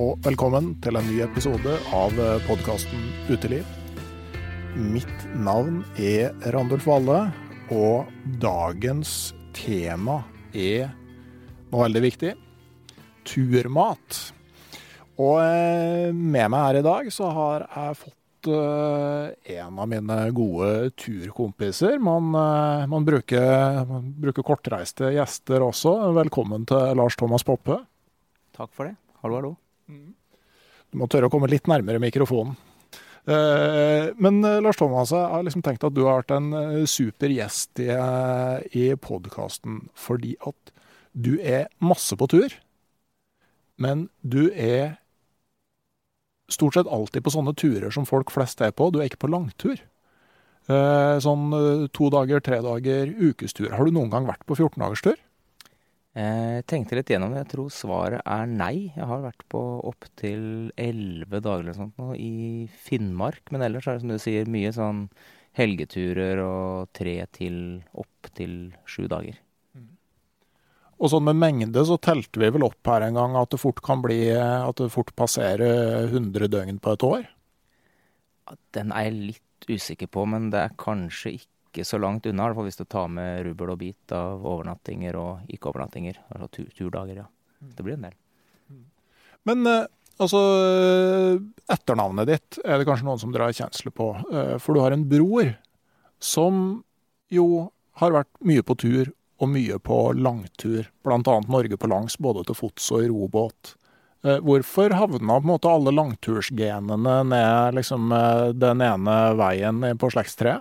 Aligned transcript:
Og 0.00 0.20
velkommen 0.24 0.70
til 0.80 0.96
en 0.96 1.04
ny 1.10 1.18
episode 1.24 1.74
av 1.92 2.14
podkasten 2.46 3.02
Uteliv. 3.28 3.66
Mitt 4.78 5.24
navn 5.36 5.82
er 6.00 6.32
Randulf 6.54 6.86
Valle, 6.88 7.18
og 7.74 8.08
dagens 8.40 9.34
tema 9.56 10.22
er 10.56 10.88
noe 11.68 11.84
veldig 11.84 12.02
viktig 12.06 12.32
turmat. 13.28 14.22
Og 15.20 15.36
eh, 15.44 16.08
med 16.16 16.48
meg 16.48 16.64
her 16.64 16.80
i 16.80 16.84
dag 16.86 17.12
så 17.12 17.28
har 17.36 17.68
jeg 17.68 18.00
fått 18.06 18.52
eh, 18.56 19.56
en 19.58 19.80
av 19.84 19.90
mine 19.90 20.20
gode 20.32 20.94
turkompiser. 20.96 22.00
Man, 22.00 22.32
eh, 22.32 22.86
man, 22.88 23.04
bruker, 23.04 23.84
bruker 24.24 24.48
kortreiste 24.48 25.12
gjester 25.18 25.66
også. 25.68 25.98
Velkommen 26.24 26.64
til 26.70 26.94
Lars 26.96 27.20
Thomas 27.20 27.44
Poppe. 27.44 27.82
Takk 28.56 28.72
for 28.72 28.88
det. 28.88 28.96
Hallo, 29.20 29.42
hallo. 29.42 29.58
Du 30.90 30.98
må 30.98 31.06
tørre 31.10 31.28
å 31.28 31.32
komme 31.32 31.50
litt 31.50 31.70
nærmere 31.70 32.02
mikrofonen. 32.02 32.56
Eh, 33.28 34.10
Men 34.16 34.44
eh, 34.44 34.60
Lars 34.64 34.78
Thomas, 34.80 35.12
jeg 35.12 35.32
har 35.34 35.44
liksom 35.44 35.62
tenkt 35.62 35.84
at 35.84 35.94
du 35.94 36.04
har 36.06 36.22
vært 36.22 36.34
en 36.34 36.52
eh, 36.56 36.86
super 36.88 37.32
gjest 37.32 37.82
i, 37.82 37.90
i 38.76 38.86
podkasten 38.96 39.84
fordi 39.98 40.36
at 40.46 40.72
du 41.12 41.36
er 41.42 41.68
masse 41.82 42.16
på 42.16 42.28
tur, 42.30 42.54
men 43.80 44.08
du 44.22 44.48
er 44.54 45.00
stort 46.50 46.76
sett 46.76 46.90
alltid 46.90 47.24
på 47.24 47.32
sånne 47.34 47.54
turer 47.58 47.90
som 47.94 48.06
folk 48.06 48.30
flest 48.34 48.60
er 48.62 48.72
på. 48.74 48.90
Du 48.90 49.00
er 49.00 49.08
ikke 49.08 49.24
på 49.24 49.30
langtur. 49.30 49.80
Sånn 50.70 51.44
to 51.96 52.10
dager, 52.12 52.42
tre 52.44 52.58
dager, 52.62 53.10
ukestur. 53.18 53.70
Har 53.74 53.86
du 53.86 53.94
noen 53.94 54.10
gang 54.12 54.26
vært 54.28 54.44
på 54.46 54.58
14-dagerstur? 54.58 55.16
Eh, 56.18 56.58
Jeg 56.58 56.66
tenkte 56.66 56.96
litt 56.98 57.10
gjennom 57.12 57.34
det. 57.34 57.44
Jeg 57.44 57.52
tror 57.54 57.68
svaret 57.74 58.22
er 58.26 58.46
nei. 58.50 58.90
Jeg 58.96 59.06
har 59.06 59.22
vært 59.22 59.44
på 59.52 59.60
opptil 59.90 60.72
elleve 60.80 61.40
dager 61.42 61.62
eller 61.62 61.76
sånt 61.76 61.98
nå 62.00 62.14
i 62.18 62.66
Finnmark. 62.86 63.44
Men 63.54 63.62
ellers 63.66 63.86
er 63.86 63.98
det 63.98 64.02
som 64.04 64.10
du 64.14 64.18
sier 64.18 64.50
mye 64.50 64.72
sånn 64.74 65.04
helgeturer 65.58 66.42
og 66.44 66.90
tre 66.94 67.16
til 67.34 67.82
opp 67.98 68.30
til 68.34 68.72
sju 68.86 69.06
dager. 69.10 69.38
Og 71.00 71.08
sånn 71.08 71.24
med 71.24 71.38
mengde 71.40 71.82
så 71.88 71.96
telte 71.96 72.42
vi 72.42 72.50
vel 72.52 72.66
opp 72.66 72.84
her 72.90 73.06
en 73.06 73.16
gang 73.16 73.36
at 73.40 73.54
det 73.54 73.60
fort 73.62 73.80
kan 73.80 74.02
bli 74.04 74.34
At 74.36 74.76
det 74.76 74.90
fort 74.92 75.14
passerer 75.16 76.10
100 76.10 76.50
døgn 76.52 76.78
på 76.82 76.92
et 76.92 77.06
år. 77.06 77.22
Den 78.76 78.92
er 78.92 79.08
jeg 79.08 79.14
litt 79.30 79.70
usikker 79.70 80.10
på, 80.10 80.26
men 80.28 80.50
det 80.50 80.60
er 80.60 80.76
kanskje 80.80 81.38
ikke 81.38 81.48
så 81.86 81.98
langt 81.98 82.26
unna. 82.26 82.54
Fall 82.54 82.64
hvis 82.66 82.80
du 82.80 82.84
tar 82.84 83.08
med 83.08 83.44
rubbel 83.46 83.70
og 83.70 83.78
bit 83.78 84.12
av 84.12 84.42
overnattinger 84.46 85.16
og 85.16 85.52
ikke-overnattinger. 85.54 86.18
Altså 86.34 86.48
tur 86.48 86.68
turdager, 86.76 87.22
ja. 87.22 87.26
Det 87.60 87.84
blir 87.84 87.94
en 87.98 88.08
del. 88.08 88.16
Men 89.48 89.66
eh, 89.66 89.86
altså 90.20 90.40
Etternavnet 91.70 92.28
ditt 92.28 92.58
er 92.64 92.80
det 92.80 92.86
kanskje 92.88 93.06
noen 93.06 93.20
som 93.22 93.32
drar 93.32 93.52
kjensle 93.56 93.92
på. 93.94 94.10
eh, 94.32 94.56
For 94.58 94.74
du 94.74 94.80
har 94.80 94.92
en 94.92 95.06
bror 95.08 95.54
som 96.20 96.82
jo 97.30 97.70
har 98.00 98.12
vært 98.12 98.32
mye 98.44 98.64
på 98.66 98.76
tur 98.80 99.12
og 99.40 99.48
mye 99.48 99.78
på 99.80 99.98
langtur. 100.18 100.88
Annet 101.08 101.48
Norge 101.48 101.76
på 101.80 101.88
langs, 101.88 102.18
både 102.20 102.44
til 102.48 102.58
fots 102.58 102.90
og 102.92 103.04
i 103.04 103.08
robåt. 103.08 103.74
Eh, 104.24 104.40
Hvorfor 104.44 104.92
havna 104.92 105.38
på 105.38 105.46
en 105.46 105.52
måte 105.54 105.70
alle 105.70 105.94
langtursgenene 105.96 107.20
ned 107.24 107.78
liksom, 107.78 108.10
eh, 108.12 108.52
den 108.52 108.82
ene 108.84 109.16
veien 109.40 109.80
på 109.96 110.10
slektstreet? 110.12 110.60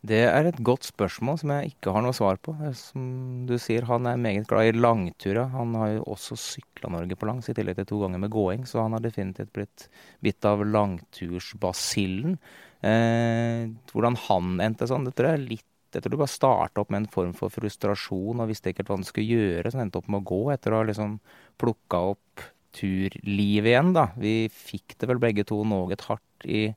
Det 0.00 0.22
er 0.24 0.46
et 0.48 0.60
godt 0.64 0.86
spørsmål 0.88 1.36
som 1.42 1.50
jeg 1.52 1.74
ikke 1.74 1.92
har 1.92 2.00
noe 2.04 2.16
svar 2.16 2.38
på. 2.40 2.54
Som 2.76 3.02
du 3.48 3.58
sier, 3.60 3.84
han 3.84 4.08
er 4.08 4.20
meget 4.20 4.46
glad 4.48 4.70
i 4.70 4.78
langturer. 4.78 5.50
Han 5.52 5.74
har 5.76 5.90
jo 5.98 6.06
også 6.14 6.38
sykla 6.40 6.88
Norge 6.94 7.18
på 7.20 7.28
langs, 7.28 7.50
i 7.52 7.54
tillegg 7.56 7.76
til 7.82 7.88
to 7.90 7.98
ganger 8.00 8.22
med 8.22 8.32
gåing, 8.32 8.64
så 8.68 8.80
han 8.86 8.96
har 8.96 9.04
definitivt 9.04 9.52
blitt 9.52 9.88
bitt 10.24 10.48
av 10.48 10.64
langtursbasillen. 10.64 12.38
Eh, 12.80 13.66
hvordan 13.92 14.16
han 14.24 14.54
endte 14.64 14.88
sånn, 14.88 15.04
det 15.04 15.12
tror 15.18 15.34
jeg 15.34 15.40
er 15.40 15.50
litt 15.50 15.66
Jeg 15.90 16.04
tror 16.04 16.12
du 16.14 16.20
bare 16.20 16.30
starta 16.30 16.80
opp 16.84 16.92
med 16.94 17.00
en 17.00 17.10
form 17.10 17.32
for 17.34 17.50
frustrasjon 17.50 18.38
og 18.38 18.46
visste 18.46 18.70
ikke 18.70 18.84
hva 18.86 18.94
han 18.94 19.02
skulle 19.02 19.26
gjøre, 19.26 19.72
så 19.74 19.80
endte 19.82 19.98
opp 19.98 20.06
med 20.06 20.20
å 20.20 20.28
gå 20.28 20.52
etter 20.54 20.70
å 20.70 20.78
ha 20.78 20.84
liksom 20.86 21.16
plukka 21.58 21.98
opp 22.12 22.44
turlivet 22.78 23.72
igjen, 23.72 23.90
da. 23.96 24.04
Vi 24.14 24.46
fikk 24.54 24.94
det 25.02 25.08
vel 25.10 25.18
begge 25.18 25.42
to 25.48 25.58
noe 25.66 25.98
hardt 25.98 26.46
i 26.46 26.68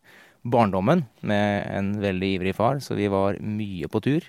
barndommen 0.44 1.06
med 1.22 1.68
en 1.72 1.94
veldig 2.02 2.30
ivrig 2.38 2.56
far, 2.56 2.80
så 2.84 2.96
vi 3.00 3.08
var 3.12 3.40
mye 3.40 3.88
på 3.92 4.02
tur. 4.04 4.28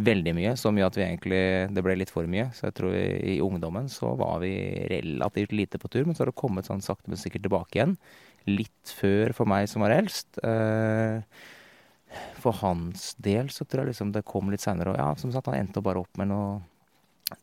Veldig 0.00 0.32
mye, 0.36 0.54
så 0.56 0.70
mye 0.72 0.86
at 0.86 0.96
vi 0.96 1.02
egentlig 1.02 1.40
Det 1.74 1.82
ble 1.82 1.96
litt 1.98 2.12
for 2.14 2.28
mye. 2.30 2.46
Så 2.54 2.68
jeg 2.68 2.76
tror 2.78 2.94
i, 2.94 3.36
i 3.36 3.40
ungdommen 3.44 3.88
så 3.90 4.14
var 4.16 4.38
vi 4.40 4.54
relativt 4.92 5.52
lite 5.52 5.80
på 5.82 5.90
tur, 5.92 6.04
men 6.06 6.14
så 6.14 6.24
har 6.24 6.30
det 6.30 6.40
kommet 6.40 6.68
sånn 6.70 6.84
sakte, 6.84 7.10
men 7.10 7.20
sikkert 7.20 7.44
tilbake 7.48 7.78
igjen. 7.78 7.96
Litt 8.48 8.94
før 8.96 9.34
for 9.36 9.50
meg 9.50 9.68
som 9.68 9.84
var 9.84 9.96
eldst. 9.98 10.40
Eh, 10.46 11.20
for 12.40 12.56
hans 12.62 13.12
del 13.22 13.50
så 13.54 13.66
tror 13.66 13.84
jeg 13.84 13.92
liksom 13.92 14.14
det 14.14 14.26
kom 14.26 14.50
litt 14.50 14.64
seinere, 14.64 14.94
og 14.94 14.98
ja, 14.98 15.10
som 15.20 15.34
sagt, 15.34 15.50
han 15.50 15.60
endte 15.60 15.82
bare 15.84 16.02
opp 16.02 16.20
med 16.20 16.32
noe 16.32 16.60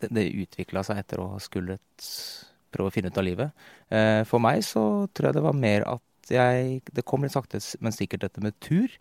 Det, 0.02 0.10
det 0.12 0.26
utvikla 0.36 0.82
seg 0.84 0.98
etter 1.00 1.22
å 1.24 1.30
ha 1.32 1.38
skullet 1.40 2.08
prøve 2.76 2.90
å 2.90 2.92
finne 2.92 3.08
ut 3.08 3.18
av 3.18 3.24
livet. 3.24 3.68
Eh, 3.88 4.24
for 4.28 4.44
meg 4.44 4.60
så 4.68 5.08
tror 5.16 5.30
jeg 5.30 5.38
det 5.38 5.44
var 5.46 5.56
mer 5.56 5.86
at 5.88 6.04
jeg 6.36 6.82
Det 6.94 7.06
kom 7.08 7.24
litt 7.24 7.36
sakte, 7.36 7.62
men 7.80 7.96
sikkert 7.96 8.26
dette 8.26 8.44
med 8.44 8.58
tur. 8.64 8.92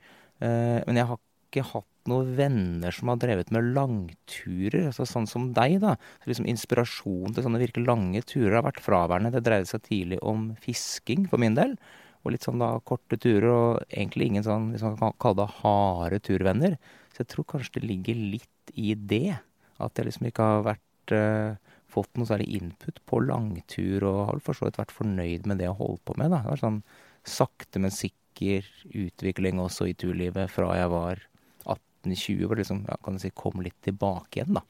Eh, 0.41 0.81
men 0.87 1.01
jeg 1.01 1.09
har 1.11 1.21
ikke 1.47 1.67
hatt 1.73 2.11
noen 2.11 2.33
venner 2.39 2.95
som 2.95 3.11
har 3.11 3.19
drevet 3.23 3.51
med 3.55 3.73
langturer, 3.75 4.89
altså 4.91 5.07
sånn 5.09 5.29
som 5.31 5.49
deg, 5.57 5.79
da. 5.83 5.97
Så 6.23 6.31
liksom 6.31 6.49
Inspirasjon 6.51 7.35
til 7.35 7.47
sånne 7.47 7.61
virkelig 7.63 7.87
lange 7.89 8.23
turer 8.27 8.59
har 8.59 8.67
vært 8.69 8.83
fraværende. 8.85 9.33
Det 9.35 9.45
dreide 9.47 9.71
seg 9.71 9.85
tidlig 9.87 10.21
om 10.23 10.53
fisking, 10.63 11.27
for 11.31 11.43
min 11.43 11.59
del. 11.59 11.77
Og 12.23 12.35
litt 12.35 12.47
sånn 12.47 12.63
da 12.63 12.73
korte 12.87 13.19
turer, 13.23 13.49
og 13.51 13.85
egentlig 13.89 14.31
ingen 14.31 14.47
sånn, 14.47 14.71
hvis 14.75 14.85
man 14.87 14.99
kan 15.01 15.17
kalle 15.23 15.43
det 15.43 15.61
harde 15.61 16.23
turvenner. 16.27 16.77
Så 17.15 17.23
jeg 17.23 17.33
tror 17.33 17.51
kanskje 17.55 17.81
det 17.81 17.89
ligger 17.91 18.23
litt 18.37 18.75
i 18.75 18.95
det. 18.99 19.39
At 19.83 19.99
jeg 19.99 20.09
liksom 20.09 20.31
ikke 20.31 20.47
har 20.47 20.67
vært 20.67 21.15
eh, 21.15 21.75
fått 21.91 22.19
noe 22.19 22.29
særlig 22.29 22.49
input 22.59 23.03
på 23.09 23.23
langtur, 23.25 24.07
og 24.09 24.23
har 24.31 24.41
for 24.45 24.59
så 24.59 24.69
vidt 24.69 24.81
vært 24.81 24.95
fornøyd 24.95 25.47
med 25.49 25.63
det 25.63 25.69
jeg 25.69 25.79
holder 25.79 26.03
på 26.07 26.17
med. 26.21 26.35
da. 26.35 26.43
Det 26.45 26.55
var 26.55 26.65
sånn 26.65 26.81
sakte, 27.29 27.83
men 27.83 27.95
sikker 27.95 28.67
utvikling 28.93 29.61
også 29.63 29.91
i 29.91 29.97
turlivet 29.99 30.53
fra 30.53 30.75
jeg 30.79 30.93
var 30.93 31.23
18-20, 31.65 32.47
hvor 32.47 32.61
liksom, 32.61 32.87
ja, 32.89 32.99
kan 33.05 33.21
si, 33.23 33.33
kom 33.35 33.63
litt 33.65 33.79
tilbake 33.85 34.41
igjen, 34.41 34.59
da. 34.61 34.65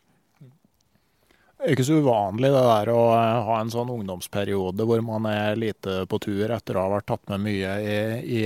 Det 1.57 1.71
er 1.71 1.73
ikke 1.73 1.85
så 1.89 1.95
uvanlig 2.05 2.51
det 2.53 2.63
der 2.67 2.89
å 2.93 2.99
eh, 3.17 3.47
ha 3.47 3.55
en 3.63 3.71
sånn 3.73 3.89
ungdomsperiode 3.89 4.85
hvor 4.85 5.01
man 5.01 5.25
er 5.31 5.57
lite 5.57 6.03
på 6.05 6.19
tur 6.21 6.53
etter 6.53 6.77
å 6.77 6.83
ha 6.85 6.91
vært 6.93 7.07
tatt 7.09 7.25
med 7.33 7.47
mye 7.47 7.71
i, 7.81 7.95
i 8.37 8.43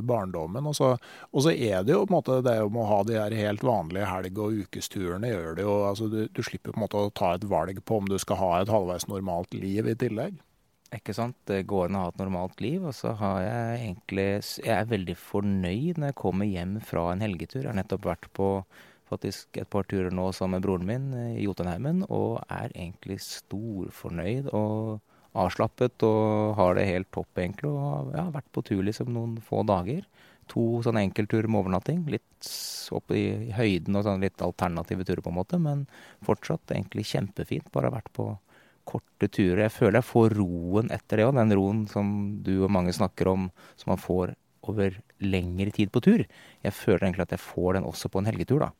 barndommen. 0.00 0.64
Og 0.64 0.78
så, 0.78 0.94
og 0.96 1.44
så, 1.44 1.52
er 1.52 1.84
det 1.84 1.92
jo 1.92 2.06
på 2.06 2.14
en 2.14 2.16
måte 2.16 2.38
det 2.46 2.56
om 2.64 2.80
å 2.80 2.86
ha 2.88 3.02
de 3.04 3.18
her 3.20 3.36
helt 3.36 3.62
vanlige 3.66 4.08
helg- 4.08 4.40
og 4.40 4.56
ukesturene 4.64 5.34
gjør 5.34 5.58
det 5.58 5.68
jo 5.68 5.76
altså 5.90 6.08
du, 6.08 6.22
du, 6.32 6.40
slipper 6.42 6.72
på 6.72 6.80
en 6.80 6.86
måte 6.86 7.04
å 7.04 7.12
ta 7.12 7.34
et 7.36 7.44
valg 7.44 7.82
på 7.84 8.00
om 8.00 8.08
du 8.08 8.16
skal 8.22 8.40
ha 8.40 8.50
et 8.62 8.72
halvveis 8.72 9.04
normalt 9.12 9.52
liv 9.52 9.92
i 9.92 9.98
tillegg. 10.00 10.40
Ikke 10.94 11.14
sant. 11.16 11.36
Det 11.48 11.64
går 11.66 11.88
an 11.88 11.98
å 11.98 12.02
ha 12.04 12.10
et 12.12 12.20
normalt 12.20 12.60
liv. 12.62 12.84
Og 12.86 12.94
så 12.94 13.14
har 13.18 13.40
jeg 13.42 13.80
egentlig 13.80 14.28
Jeg 14.62 14.74
er 14.76 14.92
veldig 14.92 15.16
fornøyd 15.18 15.98
når 15.98 16.12
jeg 16.12 16.20
kommer 16.22 16.46
hjem 16.46 16.76
fra 16.84 17.08
en 17.12 17.24
helgetur. 17.24 17.64
Jeg 17.64 17.72
har 17.72 17.80
nettopp 17.80 18.06
vært 18.06 18.30
på 18.36 18.50
faktisk 19.06 19.58
et 19.60 19.70
par 19.70 19.86
turer 19.86 20.10
nå 20.14 20.30
sammen 20.34 20.58
med 20.58 20.66
broren 20.66 20.86
min 20.86 21.10
i 21.38 21.44
Jotunheimen, 21.44 22.02
og 22.10 22.40
er 22.50 22.72
egentlig 22.74 23.20
storfornøyd 23.22 24.48
og 24.50 24.98
avslappet 25.36 26.02
og 26.06 26.56
har 26.58 26.74
det 26.74 26.88
helt 26.88 27.10
topp, 27.14 27.30
egentlig. 27.38 27.70
Og 27.70 28.14
har 28.14 28.32
vært 28.34 28.50
på 28.54 28.64
tur 28.66 28.82
liksom 28.86 29.12
noen 29.14 29.36
få 29.44 29.62
dager. 29.68 30.06
To 30.50 30.80
sånne 30.86 31.02
enkeltturer 31.08 31.50
med 31.50 31.64
overnatting. 31.64 32.04
Litt 32.10 32.50
opp 32.94 33.10
i 33.14 33.50
høyden 33.54 33.98
og 33.98 34.06
sånn 34.06 34.22
litt 34.22 34.42
alternative 34.42 35.06
turer, 35.06 35.22
på 35.22 35.32
en 35.32 35.38
måte, 35.38 35.58
men 35.62 35.86
fortsatt 36.26 36.74
egentlig 36.74 37.08
kjempefint. 37.10 37.70
Bare 37.74 37.94
vært 37.94 38.12
på 38.16 38.30
korte 38.86 39.28
turer. 39.28 39.66
Jeg 39.66 39.74
føler 39.74 40.00
jeg 40.00 40.10
får 40.12 40.36
roen 40.38 40.90
etter 40.94 41.20
det 41.20 41.28
òg, 41.28 41.36
den 41.38 41.54
roen 41.58 41.84
som 41.90 42.08
du 42.46 42.54
og 42.60 42.72
mange 42.72 42.94
snakker 42.96 43.30
om, 43.32 43.50
som 43.76 43.92
man 43.94 44.02
får 44.02 44.34
over 44.66 44.98
lengre 45.22 45.70
tid 45.74 45.92
på 45.94 46.02
tur. 46.02 46.24
Jeg 46.64 46.74
føler 46.74 47.06
egentlig 47.06 47.26
at 47.26 47.36
jeg 47.36 47.44
får 47.44 47.78
den 47.78 47.88
også 47.88 48.10
på 48.10 48.22
en 48.22 48.28
helgetur, 48.30 48.66
da. 48.66 48.72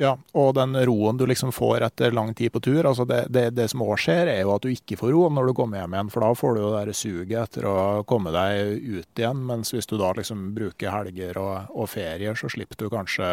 Ja, 0.00 0.16
og 0.34 0.54
den 0.56 0.74
roen 0.88 1.18
du 1.20 1.26
liksom 1.28 1.52
får 1.54 1.84
etter 1.86 2.14
lang 2.16 2.32
tid 2.34 2.50
på 2.52 2.60
tur. 2.64 2.86
altså 2.86 3.04
Det, 3.04 3.26
det, 3.30 3.44
det 3.54 3.68
som 3.70 3.84
òg 3.84 3.94
skjer, 4.00 4.26
er 4.32 4.40
jo 4.40 4.54
at 4.54 4.64
du 4.64 4.72
ikke 4.72 4.96
får 4.98 5.12
ro 5.14 5.26
når 5.30 5.50
du 5.50 5.54
kommer 5.54 5.82
hjem 5.82 5.94
igjen. 5.94 6.10
For 6.10 6.24
da 6.24 6.30
får 6.38 6.56
du 6.56 6.62
jo 6.62 6.70
det 6.74 6.96
suget 6.98 7.36
etter 7.42 7.68
å 7.68 7.76
komme 8.08 8.32
deg 8.34 8.80
ut 8.82 9.22
igjen. 9.22 9.44
Mens 9.46 9.70
hvis 9.74 9.86
du 9.86 9.98
da 10.00 10.10
liksom 10.18 10.48
bruker 10.56 10.90
helger 10.90 11.38
og, 11.38 11.76
og 11.76 11.90
ferier, 11.92 12.34
så 12.38 12.50
slipper 12.50 12.80
du 12.80 12.88
kanskje 12.90 13.28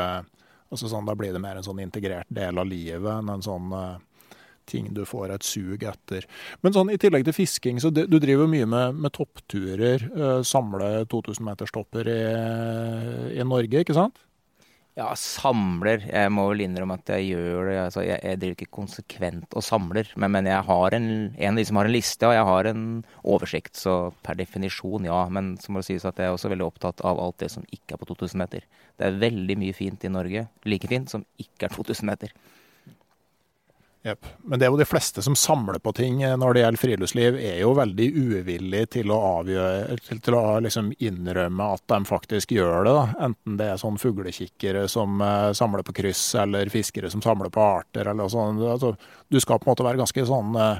altså 0.70 0.92
sånn, 0.92 1.08
Da 1.10 1.16
blir 1.18 1.34
det 1.34 1.42
mer 1.42 1.58
en 1.58 1.66
sånn 1.66 1.82
integrert 1.82 2.30
del 2.30 2.62
av 2.62 2.68
livet 2.70 3.10
enn 3.10 3.32
en 3.34 3.42
sånn 3.42 3.74
uh, 3.74 3.98
ting 4.70 4.90
du 4.96 5.04
får 5.10 5.36
et 5.36 5.46
sug 5.48 5.84
etter. 5.90 6.28
Men 6.64 6.76
sånn 6.76 6.94
i 6.94 7.00
tillegg 7.02 7.28
til 7.28 7.36
fisking, 7.36 7.82
så 7.82 7.92
det, 7.94 8.08
du 8.12 8.20
driver 8.22 8.50
mye 8.52 8.70
med, 8.70 9.04
med 9.04 9.16
toppturer. 9.18 10.08
Uh, 10.16 10.40
samle 10.46 11.06
2000-meterstopper 11.12 12.10
i, 12.14 12.24
i 13.40 13.48
Norge, 13.48 13.84
ikke 13.84 13.98
sant? 13.98 14.26
Ja, 15.00 15.14
samler. 15.16 16.02
Jeg 16.10 16.32
må 16.34 16.44
vel 16.50 16.66
innrømme 16.66 16.98
at 17.00 17.08
jeg 17.14 17.30
gjør 17.30 17.70
det. 17.70 17.76
Altså, 17.86 18.02
jeg, 18.04 18.20
jeg, 18.26 18.40
driver 18.42 18.58
ikke 18.58 18.76
konsekvent 18.76 19.56
og 19.56 19.64
samler. 19.64 20.10
Men, 20.20 20.34
men, 20.34 20.50
jeg 20.50 20.66
har 20.68 20.96
en, 20.98 21.08
en 21.40 21.62
som 21.70 21.80
har 21.80 21.88
en 21.88 21.96
liste, 21.96 22.28
og 22.28 22.36
jeg 22.36 22.48
har 22.50 22.70
en 22.72 22.84
oversikt. 23.24 23.80
Så 23.80 23.94
per 24.26 24.36
definisjon, 24.42 25.08
ja. 25.08 25.22
Men 25.32 25.54
så 25.62 25.72
må 25.72 25.80
det 25.80 25.88
sies 25.92 26.08
at 26.10 26.20
jeg 26.20 26.28
er 26.28 26.36
også 26.36 26.52
veldig 26.52 26.68
opptatt 26.68 27.06
av 27.08 27.22
alt 27.22 27.40
det 27.40 27.52
som 27.54 27.68
ikke 27.70 27.96
er 27.96 28.02
på 28.02 28.10
2000 28.12 28.44
meter. 28.44 28.68
Det 29.00 29.08
er 29.08 29.22
veldig 29.24 29.60
mye 29.62 29.78
fint 29.78 30.04
i 30.04 30.12
Norge, 30.12 30.48
like 30.68 30.92
fint, 30.92 31.14
som 31.14 31.24
ikke 31.40 31.70
er 31.70 31.78
2000 31.78 32.10
meter. 32.10 32.36
Yep. 34.04 34.26
Men 34.44 34.60
det 34.60 34.66
er 34.66 34.72
jo 34.72 34.80
de 34.80 34.88
fleste 34.88 35.22
som 35.22 35.36
samler 35.36 35.76
på 35.84 35.92
ting 35.92 36.22
eh, 36.24 36.38
når 36.40 36.56
det 36.56 36.62
gjelder 36.62 36.82
friluftsliv, 36.82 37.36
er 37.36 37.58
jo 37.60 37.74
veldig 37.76 38.06
uvillige 38.16 38.88
til 38.96 39.12
å, 39.12 39.18
avgjøre, 39.42 39.98
til, 40.06 40.22
til 40.24 40.38
å 40.40 40.44
liksom 40.64 40.94
innrømme 41.04 41.68
at 41.76 41.84
de 41.92 42.00
faktisk 42.08 42.54
gjør 42.56 42.88
det. 42.88 42.94
Da. 42.96 43.04
Enten 43.28 43.60
det 43.60 43.68
er 43.74 43.82
sånn 43.82 44.00
fuglekikkere 44.00 44.86
som 44.92 45.20
uh, 45.20 45.52
samler 45.58 45.84
på 45.84 45.98
kryss, 46.00 46.24
eller 46.40 46.72
fiskere 46.72 47.12
som 47.12 47.24
samler 47.26 47.52
på 47.52 47.66
arter. 47.66 48.08
eller 48.08 48.32
sånn. 48.32 48.64
Altså, 48.64 48.94
du 49.28 49.42
skal 49.44 49.60
på 49.60 49.68
en 49.68 49.74
måte 49.74 49.90
være 49.90 50.00
ganske 50.06 50.28
sånn 50.32 50.56
uh, 50.56 50.80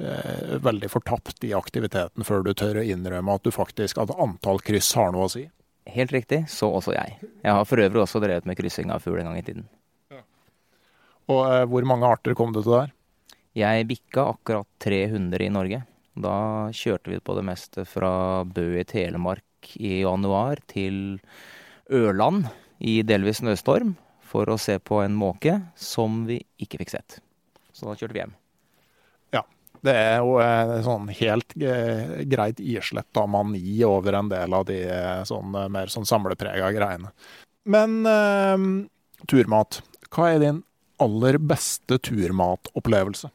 uh, 0.00 0.56
veldig 0.64 0.92
fortapt 0.96 1.44
i 1.44 1.52
aktiviteten 1.56 2.24
før 2.24 2.46
du 2.46 2.54
tør 2.56 2.80
å 2.80 2.88
innrømme 2.88 3.36
at 3.36 3.44
du 3.44 3.52
faktisk, 3.52 4.00
at 4.00 4.16
antall 4.16 4.64
kryss 4.64 4.94
har 4.96 5.12
noe 5.12 5.28
å 5.28 5.34
si. 5.36 5.44
Helt 5.92 6.16
riktig, 6.16 6.46
så 6.48 6.72
også 6.72 6.96
jeg. 6.96 7.20
Jeg 7.44 7.52
har 7.52 7.68
for 7.68 7.84
øvrig 7.84 8.06
også 8.08 8.24
drevet 8.24 8.48
med 8.48 8.56
kryssing 8.56 8.88
av 8.90 9.04
fugl 9.04 9.20
en 9.20 9.28
gang 9.28 9.44
i 9.44 9.44
tiden. 9.44 9.68
Og 11.32 11.42
eh, 11.48 11.64
hvor 11.70 11.86
mange 11.88 12.08
arter 12.08 12.36
kom 12.38 12.54
det 12.54 12.64
til 12.66 12.76
der? 12.76 12.94
Jeg 13.56 13.86
bikka 13.88 14.28
akkurat 14.34 14.68
300 14.84 15.46
i 15.46 15.52
Norge. 15.52 15.82
Da 16.16 16.36
kjørte 16.76 17.12
vi 17.12 17.20
på 17.24 17.36
det 17.36 17.44
meste 17.48 17.84
fra 17.88 18.44
Bø 18.44 18.66
i 18.80 18.84
Telemark 18.88 19.74
i 19.80 20.00
januar 20.02 20.60
til 20.70 21.18
Ørland 21.92 22.46
i 22.78 23.00
delvis 23.06 23.40
snøstorm 23.42 23.94
for 24.26 24.48
å 24.50 24.58
se 24.60 24.78
på 24.78 25.00
en 25.04 25.16
måke 25.16 25.58
som 25.78 26.24
vi 26.28 26.38
ikke 26.62 26.82
fikk 26.82 26.94
sett. 26.96 27.18
Så 27.72 27.88
da 27.88 27.96
kjørte 27.96 28.16
vi 28.16 28.22
hjem. 28.22 28.36
Ja. 29.36 29.42
Det 29.84 29.96
er 29.96 30.20
jo 30.20 30.38
eh, 30.42 30.76
sånn 30.86 31.10
helt 31.18 31.56
eh, 31.60 32.22
greit 32.28 32.60
isletta 32.60 33.26
mani 33.30 33.76
over 33.88 34.20
en 34.20 34.30
del 34.32 34.56
av 34.56 34.68
de 34.68 34.78
sånn, 35.28 35.58
mer 35.72 35.92
sånn 35.92 36.08
samleprega 36.08 36.70
greiene. 36.76 37.12
Men 37.66 37.98
eh, 38.08 38.70
turmat. 39.28 39.82
Hva 40.12 40.30
er 40.32 40.42
din 40.44 40.62
aller 41.02 41.38
beste 41.42 41.98
turmatopplevelse? 42.02 43.30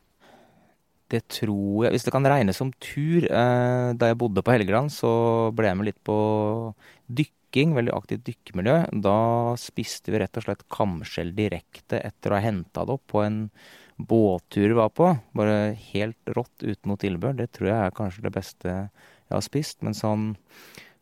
Det 1.11 1.21
tror 1.41 1.85
jeg 1.85 1.91
Hvis 1.93 2.07
det 2.07 2.13
kan 2.15 2.27
regnes 2.27 2.59
som 2.61 2.71
tur 2.79 3.25
eh, 3.27 3.91
Da 3.97 4.11
jeg 4.11 4.19
bodde 4.21 4.43
på 4.45 4.53
Helgeland, 4.55 4.93
så 4.95 5.51
ble 5.55 5.67
jeg 5.67 5.79
med 5.79 5.89
litt 5.89 6.01
på 6.07 6.15
dykking. 7.11 7.75
Veldig 7.75 7.93
aktivt 7.97 8.23
dykkermiljø. 8.29 8.77
Da 9.03 9.17
spiste 9.59 10.13
vi 10.13 10.21
rett 10.21 10.39
og 10.39 10.45
slett 10.45 10.67
kamskjell 10.71 11.33
direkte 11.35 11.99
etter 11.99 12.31
å 12.31 12.39
ha 12.39 12.45
henta 12.45 12.85
det 12.87 12.95
opp 12.95 13.09
på 13.11 13.25
en 13.25 13.41
båttur 14.01 14.69
vi 14.71 14.77
var 14.77 14.93
på. 14.95 15.11
Bare 15.37 15.73
helt 15.91 16.31
rått 16.31 16.63
uten 16.63 16.93
noe 16.93 17.01
tilbør. 17.01 17.35
Det 17.37 17.51
tror 17.57 17.73
jeg 17.73 17.79
er 17.79 17.97
kanskje 17.97 18.23
det 18.25 18.35
beste 18.37 18.69
jeg 18.71 19.35
har 19.35 19.43
spist. 19.43 19.81
Men 19.83 19.97
sånn 19.97 20.29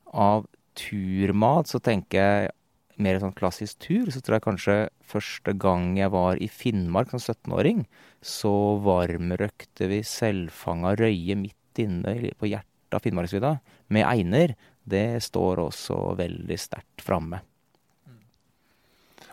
av 0.09 0.47
turmat 0.79 1.69
så 1.69 1.81
tenker 1.83 2.17
jeg 2.17 2.55
mer 3.03 3.19
sånn 3.21 3.35
klassisk 3.37 3.79
tur, 3.85 4.09
så 4.11 4.21
tror 4.21 4.37
jeg 4.37 4.45
kanskje 4.45 4.77
første 5.09 5.53
gang 5.59 5.93
jeg 5.97 6.11
var 6.13 6.39
i 6.41 6.49
Finnmark 6.51 7.13
som 7.13 7.21
17-åring, 7.21 7.85
så 8.21 8.53
varmrøkte 8.85 9.89
vi 9.91 10.01
selvfanga 10.05 10.95
røye 10.99 11.37
midt 11.39 11.83
inne 11.83 12.33
på 12.39 12.51
hjertet 12.51 12.97
av 12.97 13.05
Finnmarksvidda 13.05 13.53
med 13.95 14.07
einer. 14.07 14.55
Det 14.89 15.21
står 15.23 15.61
også 15.67 15.99
veldig 16.19 16.57
sterkt 16.59 17.05
framme. 17.05 17.41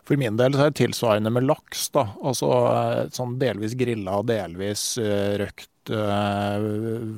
For 0.07 0.19
min 0.21 0.39
del 0.39 0.55
så 0.55 0.67
er 0.67 0.71
det 0.71 0.79
tilsvarende 0.79 1.33
med 1.35 1.49
laks. 1.49 1.89
da, 1.95 2.07
altså 2.23 2.51
eh, 2.71 3.01
sånn 3.15 3.39
Delvis 3.41 3.75
grilla, 3.79 4.21
delvis 4.27 4.93
uh, 5.03 5.35
røkt 5.41 5.91
uh, 5.91 6.63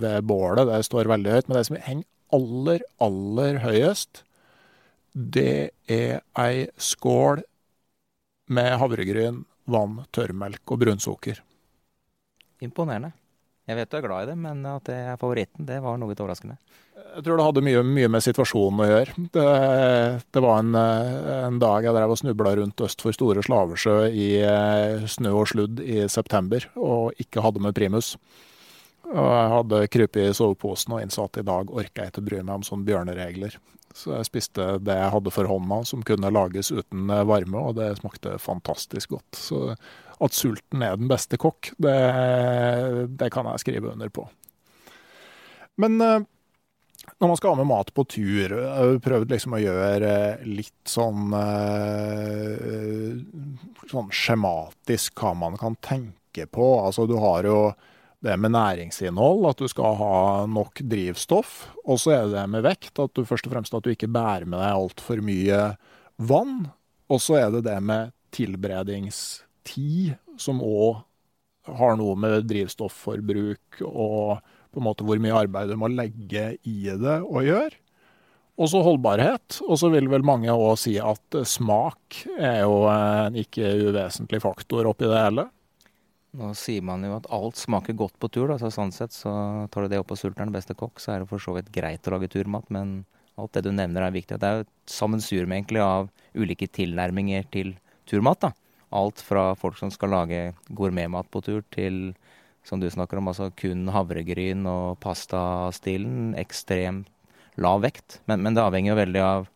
ved 0.00 0.24
bålet. 0.28 0.64
Det 0.70 0.80
står 0.88 1.10
veldig 1.12 1.34
høyt. 1.34 1.50
Men 1.50 1.58
det 1.58 1.66
som 1.68 1.80
henger 1.84 2.08
aller, 2.38 2.86
aller 3.04 3.60
høyest, 3.64 4.22
det 5.18 5.70
er 5.90 6.20
ei 6.38 6.66
skål 6.78 7.42
med 8.54 8.74
havregryn, 8.80 9.42
vann, 9.68 10.02
tørrmelk 10.14 10.72
og 10.72 10.84
brunsukker. 10.84 11.40
Imponerende. 12.64 13.12
Jeg 13.68 13.76
vet 13.76 13.90
du 13.90 13.96
er 13.98 14.04
glad 14.06 14.24
i 14.24 14.28
det, 14.30 14.36
men 14.40 14.62
at 14.64 14.86
det 14.88 14.96
er 15.10 15.18
favoritten, 15.20 15.66
det 15.68 15.82
var 15.84 15.98
noe 16.00 16.14
overraskende. 16.14 16.56
Jeg 16.98 17.24
tror 17.24 17.38
det 17.38 17.44
hadde 17.44 17.62
mye, 17.66 17.82
mye 17.84 18.08
med 18.10 18.24
situasjonen 18.24 18.80
å 18.80 18.86
gjøre. 18.88 19.26
Det, 19.34 19.44
det 20.32 20.42
var 20.44 20.62
en, 20.62 20.78
en, 20.78 21.58
dag 21.60 21.84
jeg 21.84 21.96
drev 21.96 22.14
og 22.14 22.20
snubla 22.20 22.54
rundt 22.56 22.84
øst 22.86 23.04
for 23.04 23.16
Store 23.16 23.44
Slavesjø 23.44 23.96
i 24.08 24.28
eh, 24.40 25.04
snø 25.10 25.34
og 25.42 25.50
sludd 25.52 25.82
i 25.84 26.06
september, 26.10 26.64
og 26.80 27.20
ikke 27.20 27.44
hadde 27.44 27.62
med 27.64 27.76
primus. 27.76 28.14
Og 29.08 29.20
jeg 29.20 29.52
hadde 29.54 29.84
krypet 29.92 30.30
i 30.30 30.36
soveposen 30.36 30.96
og 30.96 31.04
innså 31.04 31.28
at 31.28 31.40
i 31.40 31.46
dag 31.48 31.70
orker 31.70 32.06
jeg 32.06 32.14
ikke 32.14 32.24
bry 32.24 32.40
meg 32.40 32.58
om 32.58 32.66
sånne 32.66 32.88
bjørneregler. 32.88 33.60
Så 33.98 34.14
jeg 34.14 34.28
spiste 34.28 34.66
det 34.84 34.94
jeg 34.94 35.12
hadde 35.14 35.32
for 35.34 35.50
hånda 35.50 35.80
som 35.88 36.04
kunne 36.06 36.30
lages 36.30 36.70
uten 36.70 37.10
eh, 37.10 37.24
varme, 37.26 37.58
og 37.58 37.78
det 37.80 37.96
smakte 37.98 38.36
fantastisk 38.42 39.16
godt. 39.16 39.38
Så 39.38 39.62
at 40.18 40.34
sulten 40.34 40.82
er 40.82 40.98
den 40.98 41.10
beste 41.10 41.38
kokk, 41.40 41.72
det, 41.82 41.94
det 43.18 43.30
kan 43.34 43.48
jeg 43.50 43.62
skrive 43.64 43.92
under 43.92 44.10
på. 44.10 44.26
Men 45.78 45.98
uh, 46.02 46.26
når 47.18 47.30
man 47.30 47.38
skal 47.38 47.54
ha 47.54 47.60
med 47.60 47.68
mat 47.70 47.92
på 47.94 48.04
tur, 48.10 48.54
jeg 48.54 48.70
har 48.74 49.02
prøvd 49.02 49.34
liksom 49.34 49.54
å 49.54 49.62
gjøre 49.62 50.12
litt 50.46 50.90
sånn, 50.90 51.30
sånn 53.90 54.10
skjematisk 54.14 55.22
hva 55.22 55.32
man 55.38 55.56
kan 55.58 55.78
tenke 55.82 56.46
på. 56.50 56.66
Altså 56.82 57.06
du 57.10 57.16
har 57.22 57.46
jo 57.48 57.60
det 58.24 58.34
med 58.40 58.50
næringsinnhold, 58.50 59.46
at 59.50 59.60
du 59.62 59.68
skal 59.70 59.94
ha 60.00 60.46
nok 60.50 60.82
drivstoff. 60.90 61.68
Og 61.86 62.00
så 62.02 62.14
er 62.14 62.26
det 62.26 62.34
det 62.34 62.46
med 62.50 62.64
vekt, 62.66 62.98
at 62.98 63.14
du 63.14 63.26
først 63.26 63.46
og 63.46 63.54
fremst 63.54 63.76
at 63.76 63.84
du 63.84 63.92
ikke 63.92 64.10
bærer 64.10 64.46
med 64.48 64.58
deg 64.58 64.74
altfor 64.74 65.22
mye 65.24 65.60
vann. 66.18 66.68
Og 67.08 67.22
så 67.22 67.38
er 67.38 67.52
det 67.54 67.64
det 67.68 67.78
med 67.84 68.14
tilberedingstid, 68.34 70.16
som 70.38 70.62
òg 70.64 71.04
har 71.78 71.98
noe 72.00 72.16
med 72.18 72.46
drivstofforbruk 72.48 73.82
og 73.84 74.38
på 74.72 74.80
en 74.80 74.86
måte 74.86 75.04
hvor 75.06 75.20
mye 75.20 75.36
arbeid 75.36 75.70
du 75.72 75.76
må 75.80 75.90
legge 75.92 76.50
i 76.68 76.78
det 76.88 77.20
å 77.24 77.44
gjøre. 77.44 77.76
Og 78.58 78.70
så 78.72 78.80
holdbarhet. 78.82 79.60
Og 79.68 79.78
så 79.78 79.90
vil 79.92 80.08
vel 80.10 80.26
mange 80.26 80.50
òg 80.50 80.74
si 80.82 80.96
at 80.98 81.38
smak 81.46 82.24
er 82.34 82.64
jo 82.64 82.82
en 82.90 83.38
ikke 83.38 83.70
uvesentlig 83.86 84.42
faktor 84.42 84.88
oppi 84.90 85.06
det 85.06 85.20
hele. 85.22 85.46
Nå 86.36 86.50
sier 86.58 86.84
man 86.84 87.04
jo 87.06 87.14
at 87.16 87.28
alt 87.32 87.56
smaker 87.56 87.96
godt 87.96 88.18
på 88.20 88.28
tur, 88.28 88.50
da, 88.50 88.58
så 88.60 88.68
sånn 88.72 88.92
sett 88.92 89.14
så 89.16 89.32
tar 89.72 89.86
du 89.86 89.92
det 89.92 90.00
opp 90.02 90.10
på 90.10 90.18
sulteren, 90.20 90.52
beste 90.52 90.76
kokk, 90.76 91.00
så 91.00 91.14
er 91.14 91.22
det 91.22 91.30
for 91.30 91.40
så 91.40 91.54
vidt 91.56 91.70
greit 91.72 92.04
å 92.04 92.12
lage 92.14 92.28
turmat. 92.34 92.68
Men 92.74 93.02
alt 93.40 93.54
det 93.56 93.64
du 93.64 93.70
nevner 93.72 94.04
er 94.04 94.14
viktig. 94.14 94.36
Det 94.36 94.48
er 94.48 94.58
jo 94.58 94.66
et 94.66 94.92
sammensurium 94.92 95.54
egentlig 95.56 95.82
av 95.84 96.10
ulike 96.36 96.68
tilnærminger 96.68 97.48
til 97.54 97.76
turmat. 98.08 98.42
da. 98.44 98.52
Alt 98.98 99.22
fra 99.24 99.52
folk 99.56 99.78
som 99.80 99.92
skal 99.92 100.12
lage 100.12 100.42
gourmetmat 100.68 101.30
på 101.32 101.42
tur, 101.44 101.62
til 101.72 102.12
som 102.66 102.80
du 102.80 102.88
snakker 102.90 103.20
om, 103.20 103.30
altså 103.30 103.48
kun 103.56 103.86
havregryn 103.94 104.66
og 104.68 104.98
pastastilen. 105.00 106.34
Ekstremt 106.36 107.08
lav 107.56 107.80
vekt. 107.82 108.20
Men, 108.28 108.44
men 108.44 108.56
det 108.56 108.62
avhenger 108.62 108.92
jo 108.92 109.00
veldig 109.00 109.24
av 109.24 109.48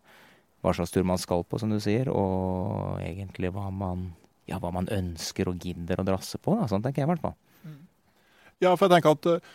hva 0.62 0.72
slags 0.72 0.94
tur 0.94 1.04
man 1.04 1.20
skal 1.20 1.44
på, 1.44 1.58
som 1.60 1.72
du 1.72 1.80
sier, 1.82 2.08
og 2.08 3.02
egentlig 3.02 3.50
hva 3.52 3.68
man 3.74 4.12
ja, 4.50 4.58
hva 4.58 4.72
man 4.74 4.90
ønsker 4.92 5.50
og 5.50 5.62
gidder 5.62 6.02
å 6.02 6.06
drasse 6.06 6.40
på. 6.42 6.56
Da. 6.58 6.68
Sånn 6.70 6.84
tenker 6.84 7.02
jeg 7.02 7.08
i 7.08 7.12
hvert 7.12 7.24
fall. 7.24 7.38
Ja, 8.62 8.76
for 8.76 8.86
jeg 8.86 8.94
tenker 8.94 9.16
at 9.16 9.26
uh, 9.26 9.54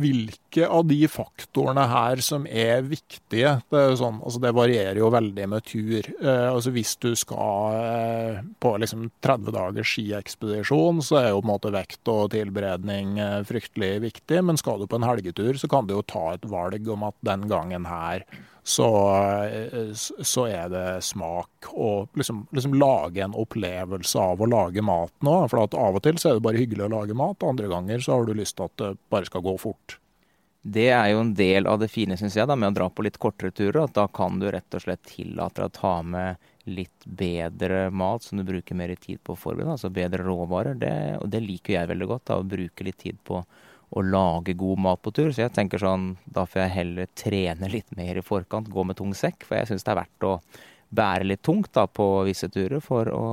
hvilke 0.00 0.66
av 0.66 0.84
de 0.88 0.98
faktorene 1.10 1.86
her 1.90 2.22
som 2.24 2.46
er 2.46 2.82
viktige 2.86 3.56
Det, 3.70 3.78
er 3.78 3.96
sånn, 3.98 4.20
altså 4.24 4.42
det 4.42 4.52
varierer 4.56 5.00
jo 5.00 5.10
veldig 5.12 5.48
med 5.52 5.66
tur. 5.68 6.06
Eh, 6.20 6.46
altså 6.50 6.72
Hvis 6.74 6.96
du 7.02 7.10
skal 7.18 7.78
eh, 7.80 8.42
på 8.62 8.74
liksom 8.82 9.08
30 9.24 9.56
dagers 9.56 9.94
skiekspedisjon, 9.94 11.02
så 11.06 11.20
er 11.22 11.28
jo 11.30 11.40
på 11.40 11.48
en 11.48 11.52
måte 11.54 11.74
vekt 11.74 12.12
og 12.12 12.30
tilberedning 12.34 13.18
fryktelig 13.48 13.92
viktig. 14.06 14.42
Men 14.46 14.60
skal 14.60 14.80
du 14.80 14.88
på 14.90 15.00
en 15.00 15.08
helgetur, 15.08 15.56
så 15.60 15.70
kan 15.70 15.88
du 15.88 15.96
jo 15.96 16.06
ta 16.06 16.32
et 16.34 16.46
valg 16.50 16.88
om 16.90 17.08
at 17.08 17.18
den 17.26 17.48
gangen 17.50 17.88
her 17.90 18.24
så, 18.62 18.88
så, 20.22 20.44
er 20.46 20.68
det 20.70 20.86
smak 21.04 21.70
og 21.72 22.10
liksom, 22.18 22.44
liksom, 22.52 22.74
lage 22.78 23.22
en 23.24 23.36
opplevelse 23.38 24.20
av 24.20 24.42
å 24.42 24.48
lage 24.50 24.84
mat 24.84 25.12
nå. 25.24 25.36
For 25.50 25.64
at 25.64 25.76
av 25.78 25.96
og 25.98 26.04
til 26.04 26.20
så 26.20 26.30
er 26.30 26.38
det 26.38 26.44
bare 26.44 26.60
hyggelig 26.60 26.86
å 26.86 26.92
lage 26.92 27.16
mat, 27.16 27.46
andre 27.46 27.70
ganger 27.72 28.04
så 28.04 28.18
har 28.18 28.28
du 28.28 28.34
lyst 28.36 28.58
til 28.58 28.68
at 28.68 28.76
det 28.82 28.92
bare 29.12 29.28
skal 29.28 29.44
gå 29.46 29.56
fort. 29.60 30.00
Det 30.62 30.90
er 30.92 31.06
jo 31.14 31.22
en 31.22 31.32
del 31.32 31.66
av 31.70 31.78
det 31.80 31.88
fine, 31.88 32.18
syns 32.20 32.36
jeg, 32.36 32.44
da, 32.48 32.56
med 32.58 32.74
å 32.74 32.76
dra 32.76 32.88
på 32.92 33.04
litt 33.06 33.16
kortere 33.20 33.52
turer. 33.56 33.78
At 33.86 33.94
da 33.96 34.04
kan 34.12 34.36
du 34.40 34.50
rett 34.52 34.76
og 34.76 34.84
slett 34.84 35.06
tillate 35.08 35.62
deg 35.62 35.70
å 35.70 35.76
ta 35.78 35.94
med 36.04 36.50
litt 36.68 37.06
bedre 37.06 37.86
mat 37.90 38.26
som 38.26 38.38
du 38.38 38.44
bruker 38.44 38.76
mer 38.76 38.92
tid 39.00 39.22
på 39.24 39.32
å 39.32 39.40
forberede. 39.40 39.72
Altså 39.72 39.88
bedre 39.94 40.26
råvarer. 40.26 40.76
Det, 40.82 40.92
og 41.22 41.32
det 41.32 41.40
liker 41.46 41.78
jeg 41.78 41.90
veldig 41.94 42.10
godt, 42.12 42.26
da, 42.28 42.38
å 42.40 42.48
bruke 42.56 42.86
litt 42.86 43.00
tid 43.00 43.20
på 43.24 43.40
å 43.90 44.02
lage 44.04 44.52
god 44.58 44.84
mat 44.84 45.00
på 45.02 45.14
tur. 45.16 45.32
Så 45.32 45.46
jeg 45.46 45.54
tenker 45.56 45.80
sånn, 45.80 46.12
da 46.28 46.44
får 46.46 46.66
jeg 46.66 46.76
heller 46.76 47.08
trene 47.18 47.72
litt 47.72 47.88
mer 47.96 48.20
i 48.20 48.26
forkant, 48.26 48.68
gå 48.70 48.84
med 48.84 49.00
tung 49.00 49.16
sekk. 49.16 49.48
For 49.48 49.58
jeg 49.58 49.72
syns 49.72 49.86
det 49.86 49.94
er 49.94 50.02
verdt 50.02 50.28
å 50.28 50.34
bære 51.00 51.26
litt 51.30 51.42
tungt 51.46 51.72
da 51.72 51.86
på 51.88 52.06
visse 52.28 52.50
turer 52.52 52.84
for 52.84 53.08
å 53.14 53.24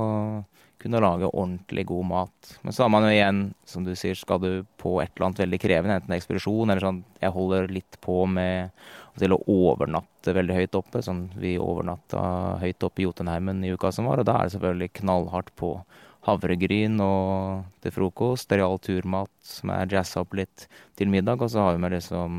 kunne 0.78 1.00
lage 1.02 1.28
ordentlig 1.28 1.84
god 1.88 2.06
mat. 2.06 2.52
Men 2.62 2.74
så 2.74 2.84
har 2.84 2.92
man 2.94 3.06
jo 3.06 3.10
igjen, 3.12 3.42
som 3.66 3.84
du 3.86 3.94
sier, 3.98 4.18
skal 4.18 4.40
du 4.42 4.50
på 4.80 4.98
et 5.02 5.10
eller 5.14 5.28
annet 5.28 5.42
veldig 5.42 5.60
krevende, 5.62 5.98
enten 5.98 6.16
ekspedisjon 6.16 6.70
eller 6.70 6.84
sånn 6.84 7.04
Jeg 7.22 7.34
holder 7.34 7.68
litt 7.72 7.98
på 8.04 8.22
med 8.30 8.70
til 9.18 9.34
å 9.34 9.40
overnatte 9.50 10.34
veldig 10.36 10.58
høyt 10.60 10.76
oppe. 10.78 11.02
Sånn 11.02 11.26
vi 11.38 11.56
overnatta 11.58 12.20
høyt 12.62 12.86
oppe 12.86 13.02
i 13.02 13.08
Jotunheimen 13.08 13.64
i 13.66 13.72
uka 13.74 13.90
som 13.94 14.06
var, 14.10 14.22
og 14.22 14.28
da 14.28 14.38
er 14.38 14.48
det 14.48 14.54
selvfølgelig 14.54 14.94
knallhardt 15.00 15.54
på 15.58 15.72
havregryn 16.28 17.00
og 17.02 17.64
til 17.82 17.94
frokost. 17.94 18.52
Real 18.52 18.78
turmat 18.84 19.32
som 19.44 19.72
er 19.74 19.90
jazza 19.90 20.22
opp 20.22 20.36
litt 20.38 20.66
til 20.98 21.10
middag. 21.12 21.42
Og 21.42 21.52
så 21.52 21.64
har 21.64 21.74
vi 21.76 21.82
med 21.82 21.96
liksom 21.96 22.38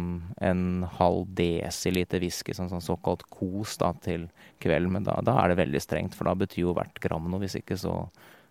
en 0.52 0.64
halv 1.00 1.28
desiliter 1.38 2.24
whisky, 2.24 2.56
sånn, 2.56 2.72
sånn 2.72 2.86
såkalt 2.86 3.26
kos, 3.34 3.78
da, 3.82 3.92
til 4.06 4.30
kvelden. 4.64 4.94
Men 4.98 5.10
da, 5.10 5.20
da, 5.26 5.40
er 5.42 5.52
det 5.54 5.62
veldig 5.64 5.84
strengt, 5.84 6.18
for 6.18 6.30
da 6.30 6.38
betyr 6.40 6.68
jo 6.68 6.78
hvert 6.78 7.02
gram 7.04 7.30
noe. 7.30 7.44
Hvis 7.44 7.60
ikke 7.60 7.80
så 7.80 8.02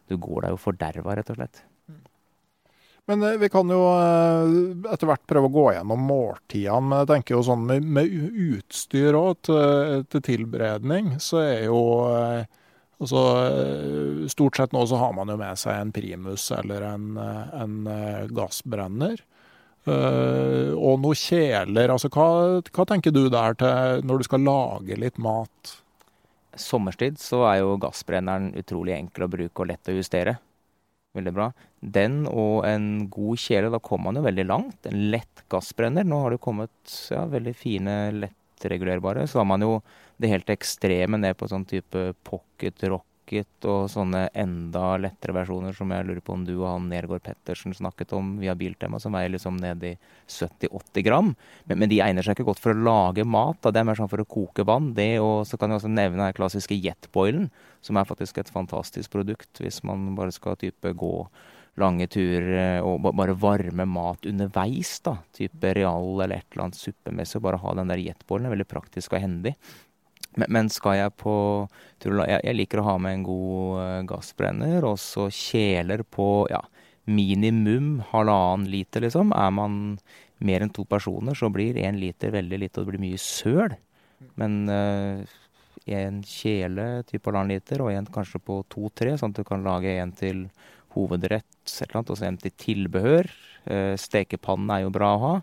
du 0.08 0.16
går 0.16 0.46
deg 0.46 0.54
jo 0.54 0.62
forderva, 0.62 1.18
rett 1.18 1.32
og 1.34 1.40
slett. 1.40 1.64
Men 3.08 3.24
eh, 3.24 3.38
vi 3.40 3.48
kan 3.52 3.70
jo 3.72 3.80
eh, 3.96 4.92
etter 4.92 5.08
hvert 5.08 5.24
prøve 5.28 5.48
å 5.48 5.54
gå 5.54 5.66
gjennom 5.78 6.06
måltidene. 6.10 6.84
Men 6.90 7.02
jeg 7.02 7.12
tenker 7.14 7.38
jo 7.38 7.44
sånn 7.46 7.66
med, 7.68 7.88
med 7.88 8.12
utstyr 8.52 9.16
òg 9.16 9.44
til, 9.48 10.06
til 10.12 10.24
tilberedning, 10.32 11.14
så 11.22 11.40
er 11.44 11.68
jo 11.70 11.82
eh, 12.98 13.02
Altså, 13.02 14.28
stort 14.28 14.58
sett 14.58 14.72
nå 14.74 14.84
så 14.90 14.98
har 14.98 15.12
man 15.14 15.30
jo 15.30 15.36
med 15.38 15.58
seg 15.60 15.78
en 15.78 15.92
primus 15.94 16.50
eller 16.50 16.82
en, 16.82 17.12
en 17.16 17.76
gassbrenner. 18.34 19.22
Uh, 19.88 20.74
og 20.76 20.98
noen 21.00 21.16
kjeler. 21.16 21.92
Altså, 21.92 22.10
hva, 22.12 22.58
hva, 22.60 22.86
tenker 22.88 23.14
du 23.14 23.28
der 23.32 23.56
til 23.58 24.02
når 24.04 24.20
du 24.20 24.26
skal 24.26 24.44
lage 24.44 24.98
litt 25.00 25.20
mat? 25.22 25.76
Sommerstid 26.58 27.20
så 27.22 27.44
er 27.48 27.62
jo 27.62 27.78
gassbrenneren 27.80 28.50
utrolig 28.58 28.96
enkel 28.96 29.28
å 29.28 29.32
bruke 29.32 29.62
og 29.62 29.70
lett 29.70 29.90
å 29.90 29.96
justere. 29.96 30.38
Veldig 31.16 31.34
bra. 31.34 31.48
Den 31.80 32.24
og 32.28 32.66
en 32.68 33.06
god 33.10 33.40
kjele, 33.40 33.70
da 33.72 33.80
kommer 33.82 34.10
man 34.10 34.20
jo 34.20 34.26
veldig 34.26 34.46
langt. 34.48 34.88
En 34.90 35.06
lett 35.14 35.44
gassbrenner. 35.50 36.06
Nå 36.06 36.20
har 36.24 36.34
det 36.34 36.42
kommet 36.44 36.98
ja, 37.14 37.24
veldig 37.30 37.54
fine, 37.56 37.94
lettregulerbare. 38.58 39.26
Så 39.26 39.38
har 39.38 39.44
man 39.44 39.62
jo 39.62 39.78
det 40.18 40.32
helt 40.32 40.50
ekstreme 40.50 41.18
ned 41.18 41.36
på 41.38 41.48
sånn 41.48 41.66
type 41.68 42.12
pocket 42.26 42.82
rocket 42.88 43.66
og 43.68 43.90
sånne 43.92 44.30
enda 44.32 44.96
lettere 44.96 45.34
versjoner 45.36 45.74
som 45.76 45.90
jeg 45.92 46.06
lurer 46.08 46.22
på 46.24 46.32
om 46.32 46.46
du 46.46 46.54
og 46.54 46.70
han 46.70 46.86
Nergård 46.88 47.22
Pettersen 47.26 47.74
snakket 47.76 48.14
om 48.16 48.38
via 48.40 48.54
Biltema, 48.56 48.98
som 48.98 49.12
veier 49.12 49.28
liksom 49.34 49.58
ned 49.60 49.84
i 49.84 49.92
70-80 50.26 51.04
gram. 51.04 51.34
Men, 51.64 51.78
men, 51.78 51.90
de 51.90 52.00
egner 52.00 52.24
seg 52.24 52.38
ikke 52.38 52.48
godt 52.48 52.62
for 52.62 52.72
å 52.72 52.86
lage 52.88 53.26
mat. 53.28 53.60
Da. 53.60 53.70
Det 53.70 53.82
er 53.82 53.90
mer 53.90 54.00
sånn 54.00 54.10
for 54.10 54.24
å 54.24 54.28
koke 54.28 54.64
vann. 54.64 54.94
Det, 54.96 55.18
og 55.20 55.44
så 55.46 55.60
kan 55.60 55.70
jeg 55.70 55.82
også 55.82 55.92
nevne 55.92 56.24
den 56.24 56.38
klassiske 56.38 56.78
jetboilen, 56.78 57.50
som 57.84 58.00
er 58.00 58.08
faktisk 58.08 58.40
et 58.40 58.50
fantastisk 58.50 59.12
produkt 59.12 59.60
hvis 59.60 59.82
man 59.86 60.14
bare 60.16 60.32
skal 60.34 60.56
type 60.58 60.96
gå 60.98 61.14
lange 61.80 62.08
turer 62.10 62.82
og 62.86 63.06
bare 63.16 63.36
varme 63.38 63.86
mat 63.88 64.26
underveis. 64.28 64.98
da, 65.04 65.18
Type 65.36 65.74
real 65.76 66.22
eller 66.22 66.38
et 66.38 66.48
eller 66.52 66.68
annet 66.68 66.80
suppemessig. 66.80 67.42
Bare 67.44 67.60
ha 67.62 67.74
den 67.78 67.92
der 67.92 68.02
jetboilen 68.02 68.48
er 68.48 68.56
veldig 68.56 68.68
praktisk 68.70 69.14
og 69.14 69.22
hendig. 69.24 69.54
Men, 70.38 70.52
men 70.54 70.70
skal 70.72 70.98
jeg 70.98 71.14
på 71.18 71.34
jeg, 72.04 72.40
jeg, 72.44 72.54
liker 72.56 72.82
å 72.82 72.88
ha 72.92 72.96
med 73.02 73.18
en 73.18 73.26
god 73.26 73.80
uh, 73.80 74.02
gassbrenner, 74.08 74.86
og 74.86 74.98
så 75.02 75.26
kjeler 75.34 76.04
på 76.06 76.46
ja, 76.52 76.60
minimum 77.10 77.98
halvannen 78.12 78.68
liter, 78.70 79.02
liksom. 79.06 79.34
Er 79.34 79.50
man 79.54 79.98
mer 80.44 80.62
enn 80.62 80.72
to 80.74 80.84
personer, 80.86 81.34
så 81.34 81.50
blir 81.50 81.80
én 81.82 81.98
liter 81.98 82.32
veldig 82.34 82.62
lite, 82.62 82.78
og 82.78 82.86
det 82.86 82.94
blir 82.94 83.06
mye 83.08 83.20
søl. 83.22 83.74
Men 84.38 84.60
uh, 84.70 85.36
en 85.88 86.22
kjele 86.26 86.88
type 87.08 87.26
halvannen 87.26 87.56
liter, 87.56 87.82
og 87.82 87.92
en 87.92 88.10
kanskje 88.14 88.42
på 88.44 88.60
to-tre, 88.70 89.16
sånn 89.18 89.34
at 89.34 89.42
du 89.42 89.48
kan 89.48 89.66
lage 89.66 89.98
en 89.98 90.14
til 90.14 90.46
hovedrett, 90.98 91.46
og 91.94 92.16
så 92.16 92.26
en 92.26 92.40
til 92.42 92.54
tilbehør. 92.58 93.30
Uh, 93.68 93.94
stekepannen 94.00 94.74
er 94.74 94.84
jo 94.84 94.94
bra 94.94 95.14
å 95.14 95.22
ha. 95.22 95.34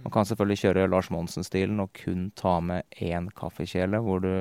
Man 0.00 0.14
kan 0.14 0.24
selvfølgelig 0.24 0.62
kjøre 0.62 0.88
Lars 0.88 1.10
Monsen-stilen 1.12 1.82
og 1.82 1.92
kun 1.98 2.30
ta 2.38 2.56
med 2.64 2.86
én 3.04 3.28
kaffekjele, 3.36 4.00
hvor 4.00 4.22
du 4.24 4.32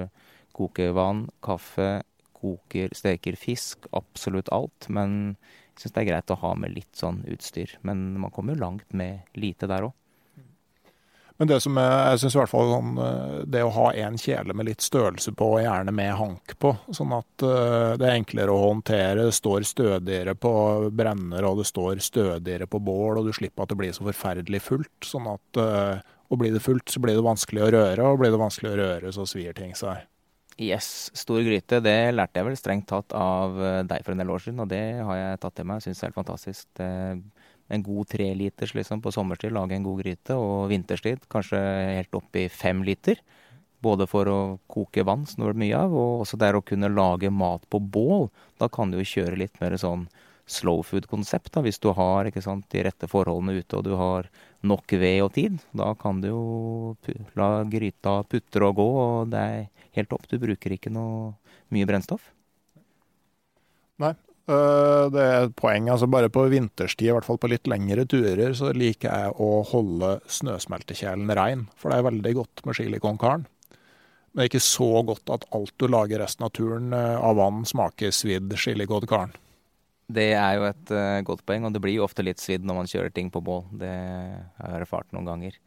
koker 0.56 0.94
vann, 0.96 1.26
kaffe, 1.44 2.04
koker, 2.40 2.94
steker 2.96 3.36
fisk. 3.40 3.90
Absolutt 3.96 4.52
alt. 4.56 4.88
Men 4.88 5.36
jeg 5.76 5.84
syns 5.84 5.96
det 5.96 6.04
er 6.04 6.10
greit 6.14 6.32
å 6.32 6.40
ha 6.44 6.54
med 6.60 6.76
litt 6.78 6.96
sånn 6.96 7.24
utstyr. 7.32 7.76
Men 7.88 8.14
man 8.22 8.32
kommer 8.36 8.56
jo 8.56 8.64
langt 8.64 8.96
med 8.96 9.28
lite 9.40 9.68
der 9.72 9.90
òg. 9.90 9.96
Men 11.40 11.48
det 11.48 11.62
som 11.64 11.78
jeg, 11.80 12.00
jeg 12.12 12.20
synes 12.20 12.36
i 12.36 12.40
hvert 12.42 12.52
fall 12.52 12.70
sånn, 12.74 12.96
eh, 13.00 13.36
det 13.48 13.62
å 13.64 13.72
ha 13.72 13.86
en 14.04 14.18
kjele 14.20 14.56
med 14.60 14.68
litt 14.68 14.84
størrelse 14.84 15.32
på, 15.40 15.48
og 15.56 15.62
gjerne 15.64 15.94
med 15.96 16.12
hank 16.20 16.56
på, 16.60 16.74
sånn 16.92 17.14
at 17.16 17.46
uh, 17.48 17.96
det 17.96 18.10
er 18.10 18.18
enklere 18.18 18.52
å 18.52 18.66
håndtere. 18.66 19.24
Det 19.30 19.38
står 19.38 19.64
stødigere 19.70 20.36
på 20.36 20.52
brenner, 20.92 21.48
og 21.48 21.62
det 21.62 21.70
står 21.70 22.04
stødigere 22.04 22.68
på 22.68 22.84
bål, 22.84 23.22
og 23.22 23.30
du 23.30 23.32
slipper 23.36 23.64
at 23.64 23.72
det 23.72 23.80
blir 23.80 23.96
så 23.96 24.10
forferdelig 24.10 24.62
fullt. 24.68 24.98
Sånn 25.08 25.32
at 25.32 25.64
og 26.30 26.38
blir 26.38 26.52
det 26.54 26.62
fullt, 26.62 26.92
så 26.92 27.00
blir 27.02 27.16
det 27.18 27.26
vanskelig 27.26 27.64
å 27.66 27.72
røre, 27.74 28.06
og 28.06 28.20
blir 28.22 28.36
det 28.36 28.42
vanskelig 28.42 28.70
å 28.70 28.78
røre, 28.78 29.14
så 29.16 29.24
svir 29.26 29.56
ting 29.58 29.72
seg. 29.80 30.04
Yes, 30.60 31.08
stor 31.18 31.40
gryte. 31.42 31.80
Det 31.82 31.96
lærte 32.14 32.42
jeg 32.42 32.50
vel 32.50 32.60
strengt 32.60 32.90
tatt 32.92 33.16
av 33.18 33.56
deg 33.88 34.04
for 34.04 34.14
en 34.14 34.22
del 34.22 34.30
år 34.36 34.44
siden, 34.44 34.60
og 34.62 34.70
det 34.70 34.84
har 35.08 35.18
jeg 35.18 35.40
tatt 35.42 35.56
til 35.58 35.70
meg. 35.72 35.82
Syns 35.82 35.98
det 35.98 36.04
er 36.04 36.12
helt 36.12 36.20
fantastisk. 36.20 36.68
Det 36.78 36.92
en 37.70 37.84
god 37.86 38.10
treliters 38.10 38.74
liksom, 38.78 39.02
på 39.02 39.14
sommerstid, 39.14 39.54
lage 39.54 39.78
en 39.78 39.86
god 39.86 40.02
gryte. 40.04 40.38
Og 40.38 40.70
vinterstid 40.72 41.28
kanskje 41.32 41.60
helt 42.00 42.16
opp 42.18 42.40
i 42.40 42.48
fem 42.50 42.82
liter. 42.86 43.22
Både 43.80 44.10
for 44.12 44.28
å 44.28 44.40
koke 44.68 45.06
vann, 45.08 45.24
som 45.30 45.44
det 45.44 45.54
blir 45.54 45.62
mye 45.64 45.84
av, 45.86 45.94
og 45.96 46.26
også 46.26 46.40
der 46.42 46.58
å 46.58 46.66
kunne 46.66 46.92
lage 46.92 47.32
mat 47.32 47.64
på 47.72 47.80
bål. 47.80 48.28
Da 48.60 48.68
kan 48.68 48.92
du 48.92 49.00
jo 49.00 49.08
kjøre 49.08 49.40
litt 49.40 49.62
mer 49.62 49.78
sånn 49.80 50.10
slow 50.50 50.82
food-konsept, 50.84 51.54
hvis 51.62 51.80
du 51.80 51.92
har 51.94 52.28
sant, 52.42 52.66
de 52.74 52.84
rette 52.84 53.08
forholdene 53.08 53.62
ute 53.62 53.78
og 53.78 53.86
du 53.86 53.94
har 54.00 54.30
nok 54.66 54.92
ved 54.98 55.22
og 55.24 55.34
tid. 55.38 55.60
Da 55.78 55.94
kan 55.96 56.22
du 56.24 56.32
jo 56.32 56.96
la 57.38 57.64
gryta 57.70 58.24
putre 58.26 58.72
og 58.72 58.80
gå, 58.82 58.90
og 59.04 59.30
det 59.34 59.44
er 59.54 59.62
helt 60.00 60.18
opp. 60.18 60.26
Du 60.28 60.40
bruker 60.42 60.74
ikke 60.74 60.92
noe 60.94 61.36
mye 61.70 61.88
brennstoff. 61.88 62.32
Nei, 64.02 64.16
det 64.50 65.22
er 65.22 65.46
et 65.46 65.56
poeng. 65.60 65.90
altså 65.94 66.08
Bare 66.10 66.32
på 66.34 66.48
vinterstid, 66.50 67.08
i 67.08 67.14
hvert 67.14 67.28
fall 67.28 67.38
på 67.42 67.52
litt 67.52 67.70
lengre 67.70 68.06
turer, 68.10 68.56
så 68.58 68.74
liker 68.74 69.10
jeg 69.10 69.36
å 69.38 69.50
holde 69.70 70.16
snøsmeltekjelen 70.26 71.30
rein. 71.38 71.68
For 71.78 71.92
det 71.94 72.00
er 72.00 72.10
veldig 72.10 72.34
godt 72.42 72.66
med 72.66 73.00
carne. 73.22 73.46
Men 74.30 74.42
det 74.42 74.46
er 74.46 74.52
ikke 74.52 74.62
så 74.62 74.90
godt 75.06 75.32
at 75.34 75.46
alt 75.58 75.74
du 75.82 75.88
lager 75.90 76.22
resten 76.22 76.46
av 76.46 76.54
turen 76.54 76.94
eh, 76.94 77.16
av 77.18 77.40
vann, 77.40 77.64
smaker 77.66 78.14
svidd 78.14 78.54
carne. 79.10 79.34
Det 80.10 80.32
er 80.34 80.56
jo 80.58 80.64
et 80.66 80.92
uh, 80.94 81.22
godt 81.22 81.44
poeng, 81.46 81.68
og 81.68 81.74
det 81.74 81.82
blir 81.84 82.00
jo 82.00 82.06
ofte 82.08 82.26
litt 82.26 82.42
svidd 82.42 82.64
når 82.66 82.78
man 82.80 82.88
kjører 82.90 83.12
ting 83.14 83.28
på 83.30 83.44
bål. 83.46 83.68
Det 83.78 83.90
har 83.94 84.72
jeg 84.74 84.82
erfart 84.82 85.12
noen 85.14 85.28
ganger. 85.30 85.60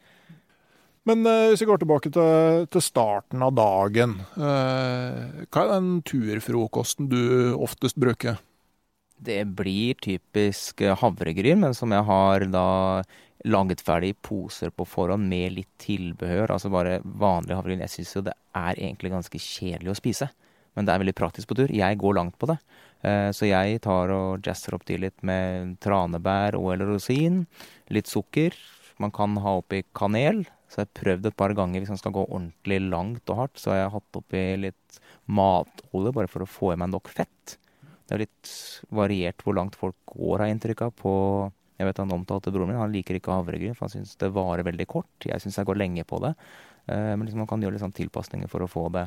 Men 1.06 1.22
uh, 1.26 1.50
hvis 1.50 1.62
vi 1.62 1.68
går 1.70 1.82
tilbake 1.82 2.10
til, 2.14 2.66
til 2.66 2.82
starten 2.82 3.42
av 3.46 3.54
dagen. 3.54 4.16
Uh, 4.34 5.46
hva 5.46 5.62
er 5.62 5.70
den 5.76 5.92
turfrokosten 6.06 7.06
du 7.10 7.22
oftest 7.54 8.00
bruker? 8.02 8.40
Det 9.22 9.42
blir 9.58 9.98
typisk 10.02 10.82
eh, 10.82 10.96
havregryn, 10.98 11.60
men 11.62 11.76
som 11.78 11.92
jeg 11.94 12.06
har 12.08 12.46
da 12.50 12.68
laget 13.46 13.82
ferdig 13.82 14.14
poser 14.22 14.70
på 14.74 14.86
forhånd 14.86 15.26
med 15.30 15.56
litt 15.56 15.70
tilbehør. 15.82 16.54
Altså 16.54 16.70
bare 16.72 17.00
vanlig 17.02 17.56
havregryn. 17.56 17.84
Jeg 17.84 17.94
syns 17.96 18.16
jo 18.16 18.24
det 18.26 18.34
er 18.58 18.78
egentlig 18.78 19.12
ganske 19.14 19.42
kjedelig 19.42 19.92
å 19.92 19.98
spise. 19.98 20.30
Men 20.74 20.88
det 20.88 20.94
er 20.94 21.02
veldig 21.02 21.18
praktisk 21.18 21.50
på 21.50 21.58
tur. 21.58 21.72
Jeg 21.74 21.98
går 22.00 22.16
langt 22.16 22.38
på 22.40 22.48
det. 22.50 22.58
Eh, 23.06 23.28
så 23.34 23.48
jeg 23.50 23.82
tar 23.84 24.12
og 24.14 24.46
jazzer 24.46 24.76
opp 24.76 24.86
til 24.88 25.04
litt 25.04 25.18
med 25.26 25.76
tranebær 25.84 26.56
og 26.58 26.72
eller 26.74 26.94
rosin. 26.94 27.42
Litt 27.92 28.10
sukker. 28.10 28.56
Man 29.02 29.12
kan 29.14 29.36
ha 29.44 29.58
oppi 29.60 29.82
kanel. 29.96 30.44
Så 30.72 30.80
jeg 30.80 30.88
har 30.88 31.00
prøvd 31.02 31.26
et 31.28 31.36
par 31.36 31.52
ganger 31.56 31.82
hvis 31.82 31.92
man 31.92 32.00
skal 32.00 32.14
gå 32.16 32.24
ordentlig 32.24 32.78
langt 32.86 33.28
og 33.28 33.42
hardt. 33.42 33.58
Så 33.60 33.74
har 33.74 33.82
jeg 33.82 33.96
hatt 33.98 34.22
oppi 34.22 34.44
litt 34.64 35.02
matolje 35.28 36.14
bare 36.16 36.30
for 36.30 36.44
å 36.44 36.48
få 36.48 36.72
i 36.72 36.78
meg 36.80 36.94
nok 36.94 37.12
fett. 37.12 37.58
Det 38.12 38.18
er 38.18 38.26
litt 38.26 38.48
variert 38.92 39.40
hvor 39.40 39.54
langt 39.56 39.76
folk 39.80 39.96
går, 40.12 40.42
har 40.42 40.50
inntrykk 40.52 40.82
av. 40.84 40.90
På 40.92 41.12
Jeg 41.80 41.88
vet 41.88 42.00
han 42.02 42.12
omtalte 42.12 42.52
broren 42.52 42.68
min, 42.68 42.76
han 42.76 42.92
liker 42.92 43.16
ikke 43.16 43.32
havregryn, 43.32 43.72
for 43.72 43.86
han 43.86 43.94
syns 43.94 44.18
det 44.20 44.28
varer 44.36 44.66
veldig 44.66 44.84
kort. 44.90 45.08
Jeg 45.24 45.40
syns 45.40 45.56
jeg 45.56 45.64
går 45.70 45.80
lenge 45.80 46.04
på 46.04 46.18
det. 46.20 46.34
Eh, 46.92 47.14
men 47.16 47.24
liksom 47.24 47.40
man 47.40 47.48
kan 47.48 47.62
gjøre 47.64 47.78
litt 47.78 47.84
sånn 47.86 47.94
tilpasninger 47.96 48.50
for 48.52 48.66
å 48.66 48.68
få 48.68 48.82
det 48.92 49.06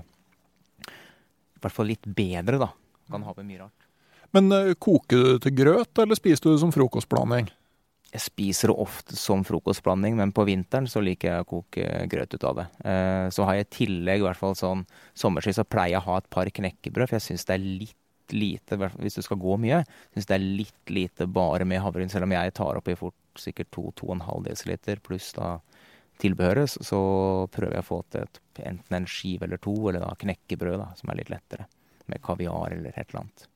i 0.89 1.61
hvert 1.61 1.75
fall 1.75 1.91
litt 1.91 2.09
bedre, 2.17 2.57
da. 2.63 2.71
Kan 3.13 3.27
ha 3.27 3.35
med 3.37 3.45
mye 3.45 3.61
rart. 3.61 3.85
Men 4.33 4.49
uh, 4.49 4.73
koker 4.73 5.21
du 5.21 5.43
til 5.45 5.53
grøt, 5.61 6.01
eller 6.01 6.17
spiser 6.17 6.41
du 6.41 6.55
det 6.55 6.63
som 6.63 6.73
frokostblanding? 6.73 7.51
Jeg 8.09 8.23
spiser 8.23 8.73
det 8.73 8.77
ofte 8.81 9.17
som 9.19 9.43
frokostblanding, 9.45 10.17
men 10.17 10.33
på 10.33 10.47
vinteren 10.49 10.89
så 10.89 11.03
liker 11.05 11.29
jeg 11.29 11.45
å 11.45 11.51
koke 11.53 12.07
grøt 12.09 12.33
ut 12.33 12.47
av 12.49 12.57
det. 12.63 12.65
Uh, 12.81 13.27
så 13.29 13.45
har 13.45 13.59
jeg 13.59 13.69
i 13.69 13.75
tillegg, 13.83 14.23
i 14.23 14.25
hvert 14.25 14.41
fall 14.41 14.57
sånn 14.57 14.81
sommerstid, 15.13 15.59
så 15.59 15.67
pleier 15.69 15.99
jeg 15.99 16.01
å 16.01 16.09
ha 16.09 16.17
et 16.23 16.33
par 16.33 16.49
knekkebrød, 16.49 17.11
for 17.11 17.19
jeg 17.19 17.27
syns 17.29 17.45
det 17.45 17.59
er 17.59 17.69
litt 17.85 18.01
lite, 18.33 18.77
hvis 18.97 19.19
du 19.19 19.21
skal 19.25 19.39
gå 19.41 19.57
mye. 19.61 19.83
Syns 20.13 20.29
det 20.29 20.37
er 20.37 20.47
litt 20.61 20.93
lite 20.93 21.27
bare 21.27 21.67
med 21.67 21.83
havregryn, 21.83 22.11
selv 22.11 22.27
om 22.27 22.35
jeg 22.35 22.55
tar 22.57 22.79
oppi 22.79 22.97
fort 22.99 23.41
sikkert 23.41 23.73
2-2,5 23.75 24.45
dl 24.45 25.01
pluss 25.03 25.33
da 25.35 25.57
tilbehøret, 26.21 26.77
så 26.85 26.99
prøver 27.51 27.75
jeg 27.75 27.83
å 27.83 27.89
få 27.89 27.97
til 28.13 28.23
et, 28.23 28.39
enten 28.63 28.95
en 28.95 29.09
skive 29.09 29.47
eller 29.47 29.59
to, 29.61 29.75
eller 29.89 30.05
da 30.05 30.13
knekkebrød, 30.19 30.77
da, 30.79 30.93
som 30.95 31.11
er 31.11 31.19
litt 31.19 31.33
lettere. 31.33 31.67
Med 32.11 32.21
kaviar 32.23 32.71
eller 32.71 32.95
et 32.95 33.09
eller 33.09 33.25
annet. 33.25 33.49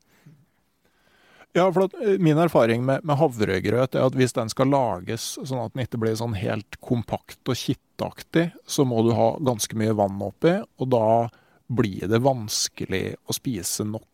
Ja, 1.57 1.65
for 1.73 1.87
at, 1.87 1.95
eh, 2.03 2.19
Min 2.21 2.37
erfaring 2.37 2.85
med, 2.85 3.03
med, 3.03 3.17
havregrøt 3.17 3.95
er 3.95 4.05
at 4.05 4.17
hvis 4.17 4.35
den 4.37 4.51
skal 4.51 4.69
lages 4.69 5.31
sånn 5.39 5.63
at 5.63 5.73
den 5.73 5.87
ikke 5.87 6.01
blir 6.01 6.17
sånn 6.19 6.37
helt 6.37 6.77
kompakt 6.83 7.41
og 7.49 7.57
kittaktig, 7.57 8.51
så 8.67 8.85
må 8.85 9.01
du 9.07 9.15
ha 9.17 9.31
ganske 9.41 9.77
mye 9.79 9.95
vann 9.97 10.21
oppi, 10.21 10.59
og 10.77 10.91
da 10.93 11.29
blir 11.69 12.05
det 12.09 12.21
vanskelig 12.25 13.15
å 13.29 13.35
spise 13.37 13.85
nok 13.85 14.05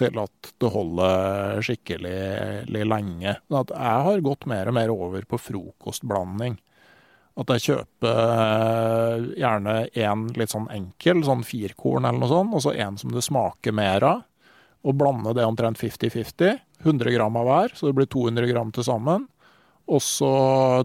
til 0.00 0.18
at 0.22 0.52
det 0.60 0.70
holder 0.74 1.64
skikkelig 1.64 2.84
lenge. 2.86 3.36
At 3.54 3.72
jeg 3.74 4.04
har 4.08 4.24
gått 4.26 4.46
mer 4.50 4.70
og 4.70 4.76
mer 4.76 4.92
over 4.94 5.26
på 5.28 5.40
frokostblanding. 5.40 6.58
At 7.34 7.50
jeg 7.50 7.64
kjøper 7.64 8.20
eh, 8.34 9.24
gjerne 9.40 9.78
en 10.04 10.28
litt 10.38 10.52
sånn 10.54 10.68
enkel, 10.70 11.24
sånn 11.26 11.42
firkorn 11.46 12.06
eller 12.06 12.22
noe 12.22 12.30
sånt, 12.30 12.54
og 12.54 12.62
så 12.62 12.74
en 12.78 12.98
som 13.00 13.10
det 13.14 13.24
smaker 13.26 13.74
mer 13.74 14.06
av. 14.06 14.22
Og 14.84 14.98
blande 15.00 15.32
det 15.34 15.46
omtrent 15.48 15.80
50-50. 15.80 16.60
100 16.84 17.14
gram 17.14 17.36
av 17.40 17.48
hver, 17.48 17.72
så 17.74 17.88
det 17.88 17.96
blir 17.96 18.08
200 18.12 18.50
gram 18.50 18.70
til 18.74 18.84
sammen. 18.86 19.24
Og 19.92 20.00
så 20.00 20.34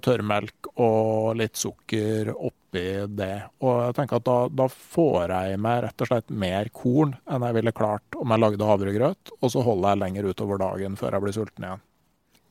tørrmelk 0.04 0.72
og 0.76 1.38
litt 1.40 1.60
sukker 1.60 2.34
oppi 2.36 2.86
det. 3.08 3.36
Og 3.64 3.84
jeg 3.86 3.96
tenker 3.96 4.20
at 4.20 4.28
da, 4.28 4.40
da, 4.52 4.66
får 4.68 5.32
jeg 5.32 5.60
meg 5.64 5.84
rett 5.86 6.04
og 6.04 6.10
slett 6.10 6.34
mer 6.34 6.72
korn 6.76 7.14
enn 7.32 7.46
jeg 7.48 7.58
ville 7.60 7.76
klart 7.76 8.18
om 8.20 8.34
jeg 8.34 8.44
lagde 8.44 8.68
havregrøt. 8.68 9.32
Og 9.40 9.54
så 9.54 9.64
holder 9.64 9.94
jeg 9.94 10.02
lenger 10.04 10.28
utover 10.34 10.60
dagen 10.62 11.00
før 11.00 11.16
jeg 11.16 11.26
blir 11.26 11.38
sulten 11.38 11.68
igjen. 11.70 11.86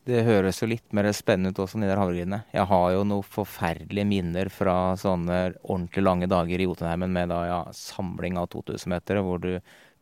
Det 0.09 0.23
høres 0.25 0.63
jo 0.63 0.71
litt 0.71 0.95
mer 0.97 1.11
spennende 1.13 1.53
ut 1.53 1.59
også, 1.61 1.83
de 1.83 1.89
der 1.91 2.01
havregrynene. 2.01 2.47
Jeg 2.55 2.65
har 2.71 2.87
jo 2.95 3.05
noen 3.05 3.27
forferdelige 3.29 4.09
minner 4.09 4.49
fra 4.49 4.95
sånne 4.97 5.51
ordentlig 5.67 6.05
lange 6.07 6.31
dager 6.33 6.57
i 6.57 6.65
Jotunheimen 6.65 7.13
med 7.13 7.29
da, 7.29 7.43
ja, 7.45 7.59
samling 7.77 8.41
av 8.41 8.49
2000 8.55 8.95
meter, 8.95 9.21
hvor 9.21 9.43
du 9.45 9.59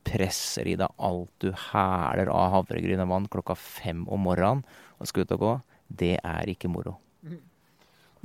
presser 0.06 0.70
i 0.70 0.76
deg 0.78 0.94
alt 1.02 1.32
du 1.42 1.48
hæler 1.50 2.30
av 2.30 2.52
havregryn 2.54 3.02
og 3.02 3.10
vann 3.10 3.26
klokka 3.32 3.56
fem 3.58 4.04
om 4.06 4.22
morgenen 4.28 4.62
og 5.00 5.10
skal 5.10 5.26
ut 5.26 5.34
og 5.34 5.42
gå 5.42 5.54
det 5.88 6.16
er 6.20 6.52
ikke 6.52 6.70
moro. 6.72 6.96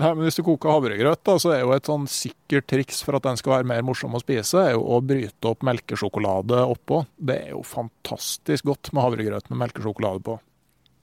Nei, 0.02 0.10
men 0.16 0.24
Hvis 0.26 0.40
du 0.40 0.46
koker 0.46 0.72
havregrøt, 0.72 1.22
da, 1.28 1.36
så 1.38 1.52
er 1.54 1.60
jo 1.62 1.74
et 1.76 1.86
sånn 1.86 2.08
sikkert 2.10 2.66
triks 2.72 3.04
for 3.06 3.18
at 3.18 3.26
den 3.28 3.38
skal 3.38 3.58
være 3.58 3.70
mer 3.70 3.84
morsom 3.86 4.16
å 4.18 4.22
spise, 4.24 4.58
er 4.58 4.74
jo 4.74 4.86
å 4.96 5.02
bryte 5.06 5.50
opp 5.52 5.66
melkesjokolade 5.68 6.64
oppå. 6.74 7.04
Det 7.22 7.38
er 7.44 7.52
jo 7.54 7.62
fantastisk 7.68 8.72
godt 8.72 8.90
med 8.96 9.06
havregrøt 9.06 9.52
med 9.52 9.62
melkesjokolade 9.62 10.24
på. 10.26 10.40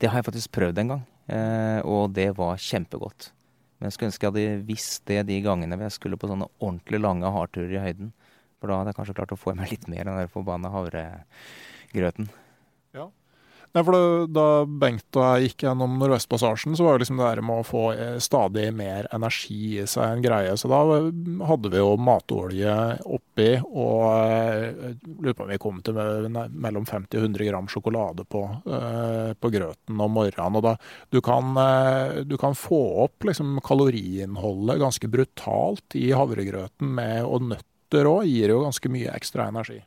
Det 0.02 0.10
har 0.10 0.18
jeg 0.18 0.28
faktisk 0.30 0.54
prøvd 0.56 0.82
en 0.82 0.92
gang, 0.94 1.04
eh, 1.30 1.78
og 1.86 2.14
det 2.16 2.32
var 2.38 2.58
kjempegodt. 2.62 3.30
Men 3.78 3.86
jeg 3.86 3.94
skulle 3.94 4.10
ønske 4.10 4.26
jeg 4.26 4.34
hadde 4.34 4.66
visst 4.66 5.04
det 5.06 5.20
de 5.28 5.38
gangene 5.44 5.78
jeg 5.84 5.94
skulle 5.94 6.18
på 6.18 6.30
sånne 6.30 6.50
ordentlig 6.58 6.98
lange 7.04 7.30
hardturer 7.30 7.76
i 7.76 7.84
høyden. 7.84 8.12
For 8.58 8.70
da 8.70 8.80
hadde 8.80 8.90
jeg 8.90 8.98
kanskje 8.98 9.18
klart 9.20 9.34
å 9.36 9.38
få 9.38 9.54
i 9.54 9.60
meg 9.60 9.70
litt 9.70 9.86
mer 9.90 10.08
enn 10.08 10.18
den 10.24 10.32
forbanna 10.32 10.72
havregrøten. 10.74 12.32
Nei, 13.78 13.84
for 13.86 14.26
da, 14.34 14.44
Bengt 14.66 15.14
og 15.14 15.22
jeg 15.22 15.52
gikk 15.52 15.62
gjennom 15.62 15.92
Nordvestpassasjen, 16.00 16.74
så 16.74 16.82
var 16.82 16.96
det 16.96 17.04
liksom 17.04 17.20
det 17.20 17.26
der 17.28 17.40
med 17.46 17.60
å 17.60 17.66
få 17.66 17.82
eh, 17.92 18.16
stadig 18.22 18.64
mer 18.74 19.06
energi 19.14 19.76
i 19.78 19.84
seg 19.86 20.16
en 20.16 20.24
greie. 20.24 20.56
Så 20.58 20.66
da 20.72 20.80
hadde 21.46 21.70
vi 21.70 21.78
jo 21.78 21.92
matolje 22.02 22.72
oppi, 23.06 23.46
og 23.62 24.02
eh, 24.16 24.96
lurer 25.20 25.36
på 25.38 25.46
om 25.46 25.52
vi 25.52 25.60
kom 25.62 25.78
til 25.86 25.94
mellom 25.94 26.88
50 26.88 27.20
og 27.20 27.28
100 27.28 27.46
gram 27.52 27.70
sjokolade 27.70 28.26
på, 28.26 28.42
eh, 28.66 29.30
på 29.38 29.52
grøten 29.54 30.02
om 30.02 30.18
morgenen. 30.18 30.58
Og 30.58 30.66
da, 30.66 30.74
du, 31.14 31.20
kan, 31.22 31.54
du 32.26 32.34
kan 32.40 32.58
få 32.58 32.80
opp 33.04 33.28
liksom 33.30 33.60
kaloriinnholdet 33.62 34.82
ganske 34.82 35.12
brutalt 35.12 35.94
i 35.94 36.08
havregrøten 36.18 36.98
med, 36.98 37.22
og 37.22 37.46
nøtter 37.52 38.10
òg 38.10 38.26
gir 38.26 38.56
jo 38.56 38.64
ganske 38.66 38.90
mye 38.90 39.14
ekstra 39.14 39.46
energi. 39.52 39.78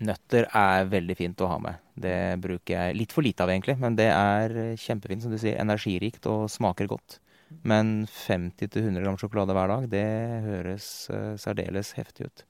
Nøtter 0.00 0.46
er 0.56 0.86
veldig 0.88 1.16
fint 1.18 1.42
å 1.44 1.48
ha 1.50 1.58
med. 1.60 1.80
Det 2.00 2.40
bruker 2.40 2.72
jeg 2.76 2.96
litt 2.96 3.12
for 3.12 3.26
lite 3.26 3.44
av, 3.44 3.52
egentlig. 3.52 3.76
Men 3.80 3.98
det 3.98 4.08
er 4.12 4.54
kjempefint, 4.80 5.24
som 5.24 5.34
du 5.34 5.38
sier. 5.40 5.58
Energirikt 5.60 6.28
og 6.30 6.46
smaker 6.52 6.88
godt. 6.88 7.18
Men 7.66 8.06
50-100 8.06 9.02
gram 9.02 9.18
sjokolade 9.20 9.56
hver 9.56 9.72
dag, 9.72 9.88
det 9.90 10.06
høres 10.46 10.86
uh, 11.10 11.34
særdeles 11.40 11.92
heftig 11.98 12.28
ut. 12.30 12.44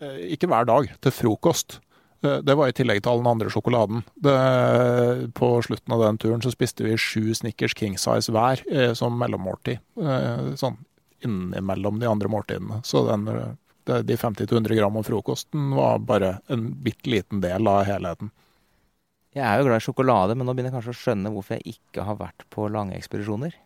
Eh, 0.00 0.22
ikke 0.36 0.48
hver 0.50 0.68
dag. 0.68 0.88
Til 1.02 1.14
frokost. 1.14 1.80
Eh, 2.24 2.38
det 2.44 2.56
var 2.56 2.70
i 2.70 2.76
tillegg 2.76 3.02
til 3.02 3.12
all 3.12 3.22
den 3.22 3.30
andre 3.32 3.52
sjokoladen. 3.52 4.02
Det, 4.22 4.36
på 5.36 5.50
slutten 5.66 5.96
av 5.96 6.04
den 6.04 6.20
turen 6.22 6.44
så 6.44 6.52
spiste 6.54 6.86
vi 6.86 6.96
sju 7.00 7.34
Snickers 7.36 7.76
King 7.76 7.98
Size 8.00 8.32
hver 8.32 8.62
eh, 8.70 8.92
som 8.98 9.16
mellommåltid. 9.20 9.82
Eh, 10.00 10.52
sånn 10.60 10.78
innimellom 11.24 12.00
de 12.00 12.10
andre 12.10 12.30
måltidene. 12.30 12.82
Så 12.86 13.06
den 13.08 13.26
de 13.86 14.16
50-100 14.18 14.76
gram 14.78 14.98
av 14.98 15.06
frokosten 15.06 15.70
var 15.76 16.02
bare 16.02 16.36
en 16.52 16.68
bitte 16.82 17.10
liten 17.10 17.42
del 17.44 17.70
av 17.70 17.84
helheten. 17.88 18.32
Jeg 19.36 19.44
er 19.44 19.60
jo 19.60 19.66
glad 19.68 19.82
i 19.82 19.84
sjokolade, 19.84 20.36
men 20.36 20.48
nå 20.48 20.54
begynner 20.54 20.72
jeg 20.72 20.78
kanskje 20.78 20.94
å 20.94 21.02
skjønne 21.02 21.32
hvorfor 21.34 21.58
jeg 21.58 21.76
ikke 21.76 22.06
har 22.08 22.16
vært 22.20 22.46
på 22.52 22.70
lange 22.72 22.96
ekspedisjoner. 22.96 23.58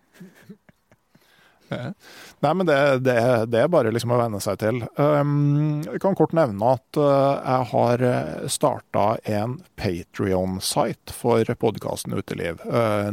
Nei, 1.70 2.54
men 2.54 2.66
det, 2.66 2.76
det, 3.06 3.14
det, 3.46 3.61
er 3.61 3.68
bare 3.70 3.92
liksom 3.94 4.11
å 4.11 4.18
venne 4.18 4.40
seg 4.42 4.59
til. 4.59 4.80
Um, 4.98 5.85
jeg 5.87 6.00
kan 6.02 6.16
kort 6.18 6.35
nevne 6.35 6.72
at 6.74 6.98
uh, 6.98 7.38
jeg 7.38 7.68
har 7.70 8.02
starta 8.50 9.04
en 9.30 9.61
Patrion-site 9.78 11.14
for 11.14 11.54
podkasten 11.62 12.16
Uteliv. 12.18 12.64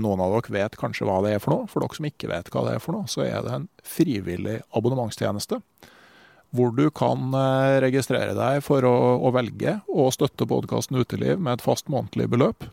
Noen 0.01 0.23
av 0.25 0.33
dere 0.39 0.55
vet 0.57 0.79
kanskje 0.81 1.05
hva 1.05 1.19
det 1.25 1.35
er 1.35 1.43
for 1.43 1.53
noe. 1.53 1.69
For 1.69 1.85
dere 1.85 1.99
som 1.99 2.09
ikke 2.09 2.31
vet 2.33 2.49
hva 2.53 2.65
det 2.65 2.77
er 2.77 2.83
for 2.83 2.97
noe, 2.97 3.11
så 3.11 3.27
er 3.27 3.45
det 3.45 3.53
en 3.59 3.69
frivillig 3.85 4.57
abonnementstjeneste. 4.73 5.61
Hvor 6.55 6.71
du 6.75 6.87
kan 6.95 7.31
uh, 7.35 7.77
registrere 7.83 8.35
deg 8.37 8.61
for 8.65 8.85
å, 8.87 8.95
å 9.19 9.31
velge 9.35 9.79
å 9.91 10.07
støtte 10.15 10.47
podkasten 10.47 10.99
Uteliv 11.01 11.41
med 11.41 11.57
et 11.57 11.65
fast 11.65 11.91
månedlig 11.91 12.29
beløp. 12.31 12.69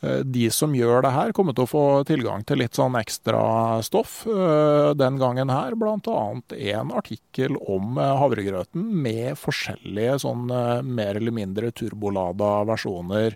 Eh, 0.00 0.20
de 0.22 0.46
som 0.54 0.74
gjør 0.74 1.02
det 1.02 1.10
her, 1.14 1.32
kommer 1.34 1.56
til 1.56 1.66
å 1.66 1.70
få 1.70 1.84
tilgang 2.06 2.44
til 2.46 2.60
litt 2.62 2.78
sånn 2.78 2.94
ekstra 3.00 3.80
stoff 3.86 4.20
eh, 4.30 4.94
den 4.98 5.18
gangen 5.18 5.50
her. 5.50 5.74
Bl.a. 5.78 6.24
en 6.54 6.92
artikkel 6.94 7.58
om 7.58 7.98
eh, 7.98 8.14
havregrøten 8.22 8.84
med 9.02 9.34
forskjellige 9.40 10.20
sånn 10.22 10.46
mer 10.86 11.18
eller 11.18 11.34
mindre 11.34 11.72
turbolada 11.74 12.62
versjoner 12.68 13.34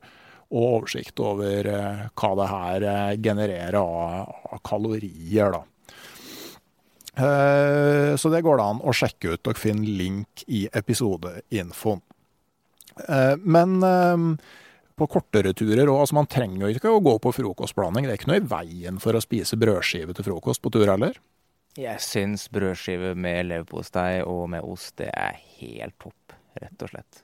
og 0.52 0.64
oversikt 0.82 1.20
over 1.24 1.64
hva 2.12 2.30
det 2.36 2.46
her 2.50 2.84
genererer 3.24 3.78
av 3.80 4.58
kalorier, 4.68 5.54
da. 5.54 5.62
Så 7.12 8.30
det 8.32 8.40
går 8.44 8.56
det 8.56 8.64
an 8.64 8.80
å 8.80 8.94
sjekke 8.96 9.34
ut. 9.34 9.42
Dere 9.44 9.60
finner 9.60 9.98
link 10.00 10.44
i 10.48 10.64
episodeinfoen. 10.72 12.00
Men 13.44 13.74
på 14.96 15.08
kortere 15.10 15.52
turer 15.56 15.88
òg. 15.88 15.98
Altså, 16.04 16.16
man 16.16 16.28
trenger 16.30 16.66
jo 16.66 16.76
ikke 16.76 16.92
å 16.92 17.02
gå 17.04 17.16
på 17.22 17.32
frokostblanding. 17.36 18.06
Det 18.06 18.14
er 18.14 18.20
ikke 18.20 18.30
noe 18.32 18.40
i 18.40 18.48
veien 18.54 19.00
for 19.02 19.16
å 19.16 19.22
spise 19.24 19.58
brødskive 19.60 20.16
til 20.16 20.26
frokost 20.26 20.62
på 20.64 20.72
tur 20.72 20.86
heller. 20.88 21.18
Jeg 21.80 22.04
syns 22.04 22.46
brødskive 22.52 23.14
med 23.16 23.46
leverpostei 23.48 24.20
og 24.28 24.44
med 24.52 24.64
ost, 24.68 24.98
det 25.00 25.08
er 25.08 25.38
helt 25.56 25.96
topp, 26.02 26.34
rett 26.60 26.84
og 26.84 26.90
slett. 26.92 27.22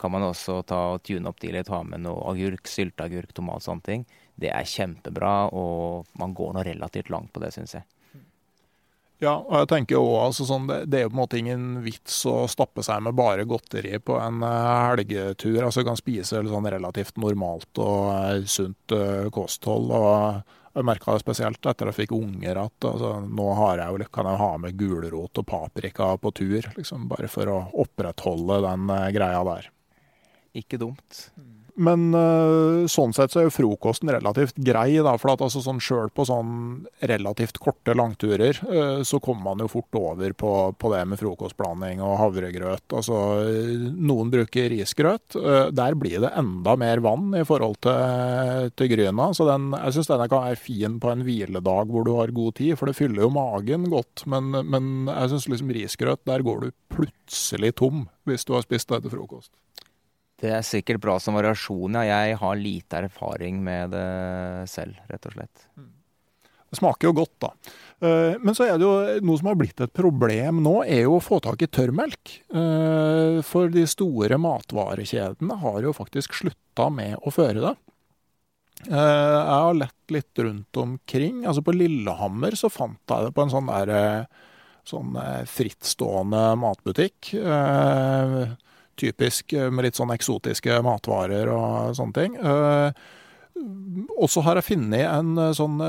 Kan 0.00 0.14
man 0.14 0.24
også 0.24 0.62
ta 0.66 0.78
og 0.94 1.02
tune 1.04 1.28
opp 1.28 1.40
de 1.42 1.52
litt, 1.52 1.68
ha 1.68 1.82
med 1.84 2.00
noe 2.06 2.24
agurk, 2.32 2.64
sylteagurk, 2.64 3.34
tomat, 3.36 3.60
sånne 3.66 3.84
ting. 3.84 4.06
Det 4.40 4.48
er 4.56 4.64
kjempebra, 4.64 5.34
og 5.52 6.08
man 6.18 6.32
går 6.34 6.56
nå 6.56 6.64
relativt 6.64 7.12
langt 7.12 7.28
på 7.34 7.44
det, 7.44 7.52
syns 7.52 7.76
jeg. 7.76 7.84
Ja, 9.20 9.34
og 9.36 9.52
jeg 9.52 9.68
tenker 9.68 9.98
også, 10.00 10.20
altså 10.24 10.46
sånn, 10.48 10.68
det, 10.70 10.78
det, 10.88 11.00
er 11.00 11.04
jo 11.04 11.10
på 11.10 11.16
en 11.18 11.20
måte 11.20 11.40
ingen 11.40 11.64
vits 11.84 12.22
å 12.28 12.46
stappe 12.48 12.84
seg 12.84 13.02
med 13.04 13.18
bare 13.18 13.44
godteri 13.48 13.98
på 14.00 14.16
en 14.16 14.40
uh, 14.40 14.86
helgetur. 14.88 15.58
altså 15.66 15.82
Du 15.82 15.90
kan 15.90 16.00
spise 16.00 16.40
sånn 16.46 16.68
relativt 16.72 17.20
normalt 17.20 17.82
og 17.84 18.06
uh, 18.08 18.48
sunt 18.48 18.96
uh, 18.96 19.28
kosthold. 19.34 19.92
og 19.92 20.56
jeg 20.70 20.86
merka 20.86 21.12
det 21.12 21.24
spesielt 21.24 21.58
etter 21.60 21.90
at 21.90 21.92
jeg 21.92 22.06
fikk 22.06 22.16
unger 22.16 22.62
at 22.62 22.88
altså, 22.88 23.12
nå 23.26 23.48
jeg, 23.58 24.08
kan 24.14 24.28
jeg 24.30 24.40
ha 24.40 24.50
med 24.62 24.80
gulrot 24.80 25.42
og 25.42 25.48
paprika 25.52 26.14
på 26.16 26.32
tur. 26.40 26.70
Liksom, 26.78 27.08
bare 27.10 27.28
for 27.28 27.50
å 27.50 27.60
opprettholde 27.84 28.62
den 28.70 28.88
greia 29.12 29.42
der. 29.50 29.72
Ikke 30.56 30.80
dumt. 30.80 31.26
Men 31.80 32.10
uh, 32.12 32.86
sånn 32.90 33.14
sett 33.16 33.32
så 33.32 33.40
er 33.40 33.46
jo 33.48 33.54
frokosten 33.54 34.10
relativt 34.12 34.58
grei. 34.60 34.98
da, 35.00 35.14
for 35.20 35.32
at 35.32 35.44
altså 35.46 35.62
sånn 35.64 35.80
Sjøl 35.80 36.10
på 36.12 36.26
sånn 36.28 36.84
relativt 37.08 37.60
korte 37.62 37.94
langturer 37.96 38.58
uh, 38.68 39.00
så 39.06 39.20
kommer 39.22 39.50
man 39.50 39.64
jo 39.64 39.70
fort 39.72 39.96
over 39.96 40.34
på, 40.36 40.52
på, 40.76 40.92
det 40.92 41.02
med 41.08 41.20
frokostblanding 41.20 42.02
og 42.04 42.18
havregrøt. 42.20 42.84
Altså, 42.92 43.16
Noen 43.96 44.32
bruker 44.32 44.68
risgrøt. 44.72 45.38
Uh, 45.38 45.70
der 45.72 45.96
blir 45.98 46.20
det 46.26 46.34
enda 46.40 46.76
mer 46.80 47.00
vann 47.04 47.32
i 47.38 47.46
forhold 47.48 47.80
til, 47.86 48.70
til 48.76 48.92
gryna. 48.92 49.30
Så 49.36 49.48
den, 49.48 49.70
jeg 49.78 49.96
syns 49.96 50.12
denne 50.12 50.28
kan 50.30 50.44
være 50.50 50.60
fin 50.60 51.00
på 51.00 51.14
en 51.14 51.24
hviledag 51.24 51.90
hvor 51.90 52.04
du 52.04 52.12
har 52.18 52.34
god 52.36 52.58
tid, 52.60 52.76
for 52.76 52.90
det 52.90 52.98
fyller 52.98 53.24
jo 53.24 53.32
magen 53.34 53.88
godt. 53.92 54.26
Men, 54.30 54.52
men 54.68 55.08
jeg 55.08 55.32
syns 55.32 55.48
liksom 55.54 55.74
risgrøt, 55.80 56.26
der 56.28 56.44
går 56.44 56.66
du 56.66 56.70
plutselig 56.92 57.72
tom 57.80 58.04
hvis 58.28 58.44
du 58.44 58.52
har 58.54 58.66
spist 58.66 58.90
det 58.92 59.04
til 59.06 59.16
frokost. 59.16 59.54
Det 60.40 60.52
er 60.56 60.64
sikkert 60.64 61.02
bra 61.04 61.18
som 61.20 61.36
variasjon, 61.36 61.98
ja. 62.00 62.20
Jeg 62.24 62.38
har 62.40 62.60
lite 62.60 63.02
erfaring 63.04 63.60
med 63.64 63.92
det 63.92 64.68
selv, 64.72 64.96
rett 65.10 65.26
og 65.28 65.36
slett. 65.36 65.66
Det 66.70 66.78
smaker 66.78 67.10
jo 67.10 67.16
godt, 67.18 67.34
da. 67.42 67.50
Eh, 68.06 68.36
men 68.38 68.54
så 68.54 68.68
er 68.68 68.78
det 68.78 68.86
jo 68.86 69.20
noe 69.26 69.40
som 69.40 69.50
har 69.50 69.58
blitt 69.58 69.82
et 69.82 69.92
problem 69.92 70.62
nå, 70.62 70.76
er 70.86 71.02
jo 71.02 71.16
å 71.18 71.24
få 71.24 71.40
tak 71.42 71.64
i 71.66 71.68
tørrmelk. 71.68 72.34
Eh, 72.46 73.40
for 73.46 73.72
de 73.74 73.84
store 73.90 74.38
matvarekjedene 74.40 75.58
har 75.64 75.80
jo 75.82 75.96
faktisk 75.96 76.38
slutta 76.38 76.86
med 76.94 77.18
å 77.26 77.34
føre 77.34 77.64
det. 77.64 77.74
Eh, 78.86 78.94
jeg 78.94 79.58
har 79.66 79.80
lett 79.80 80.14
litt 80.14 80.44
rundt 80.46 80.80
omkring. 80.80 81.42
Altså 81.42 81.66
På 81.66 81.74
Lillehammer 81.74 82.54
så 82.56 82.70
fant 82.72 83.02
jeg 83.02 83.26
det 83.26 83.34
på 83.34 83.44
en 83.44 83.52
sånn 83.52 83.68
der 83.68 84.24
sånn 84.88 85.12
frittstående 85.46 86.54
matbutikk 86.58 87.34
typisk 89.00 89.54
eh, 89.56 89.70
med 89.72 89.88
litt 89.88 89.98
sånn 89.98 90.12
eksotiske 90.14 90.80
matvarer 90.86 91.50
og 91.52 91.96
sånne 91.98 92.16
ting. 92.16 92.36
Også 92.40 93.18
og 94.20 94.30
så 94.32 94.40
har 94.46 94.56
jeg 94.56 94.68
funnet 94.70 95.02
en 95.04 95.34
eh, 95.40 95.52
sånn 95.56 95.80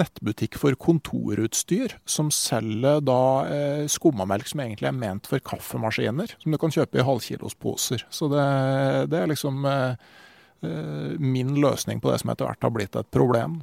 nettbutikk 0.00 0.58
for 0.60 0.76
kontorutstyr, 0.78 1.96
som 2.06 2.30
selger 2.34 3.00
da 3.02 3.22
skummamelk 3.90 4.50
som 4.50 4.62
egentlig 4.62 4.90
er 4.90 4.98
ment 4.98 5.26
for 5.30 5.42
kaffemaskiner. 5.42 6.36
Som 6.42 6.54
du 6.54 6.60
kan 6.62 6.74
kjøpe 6.74 7.00
i 7.00 7.06
halvkilosposer. 7.06 8.06
Så 8.12 8.30
det, 8.30 8.46
det 9.10 9.22
er 9.22 9.32
liksom 9.32 9.66
min 10.60 11.54
løsning 11.56 12.02
på 12.04 12.10
det 12.12 12.18
som 12.20 12.34
etter 12.34 12.44
hvert 12.44 12.66
har 12.66 12.72
blitt 12.74 12.96
et 13.00 13.08
problem 13.14 13.62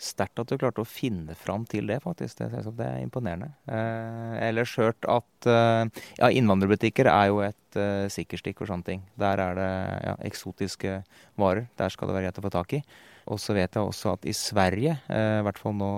sterkt 0.00 0.40
at 0.40 0.48
du 0.48 0.56
klarte 0.56 0.82
å 0.82 0.88
finne 0.88 1.36
fram 1.38 1.66
til 1.68 1.90
det, 1.90 2.00
faktisk. 2.04 2.40
Det, 2.40 2.64
det 2.78 2.86
er 2.86 3.04
imponerende. 3.04 3.50
Eh, 3.68 4.38
ellers 4.48 4.72
hørt 4.80 5.06
at 5.10 5.48
eh, 5.50 5.84
ja, 6.18 6.30
innvandrerbutikker 6.30 7.10
er 7.12 7.30
jo 7.30 7.42
et 7.44 7.78
eh, 7.78 8.08
sikkerstikk 8.12 8.62
for 8.62 8.70
sånne 8.70 8.86
ting. 8.86 9.04
Der 9.20 9.42
er 9.44 9.60
det 9.60 9.70
ja, 10.08 10.16
eksotiske 10.30 11.00
varer. 11.40 11.68
Der 11.80 11.92
skal 11.92 12.10
det 12.10 12.16
være 12.16 12.28
greit 12.28 12.42
å 12.42 12.46
få 12.46 12.54
tak 12.56 12.76
i. 12.80 12.82
Og 13.30 13.40
så 13.42 13.54
vet 13.56 13.76
jeg 13.76 13.84
også 13.84 14.16
at 14.16 14.26
i 14.28 14.36
Sverige, 14.36 14.96
eh, 15.12 15.40
i 15.40 15.46
hvert 15.46 15.60
fall 15.60 15.76
nå 15.78 15.92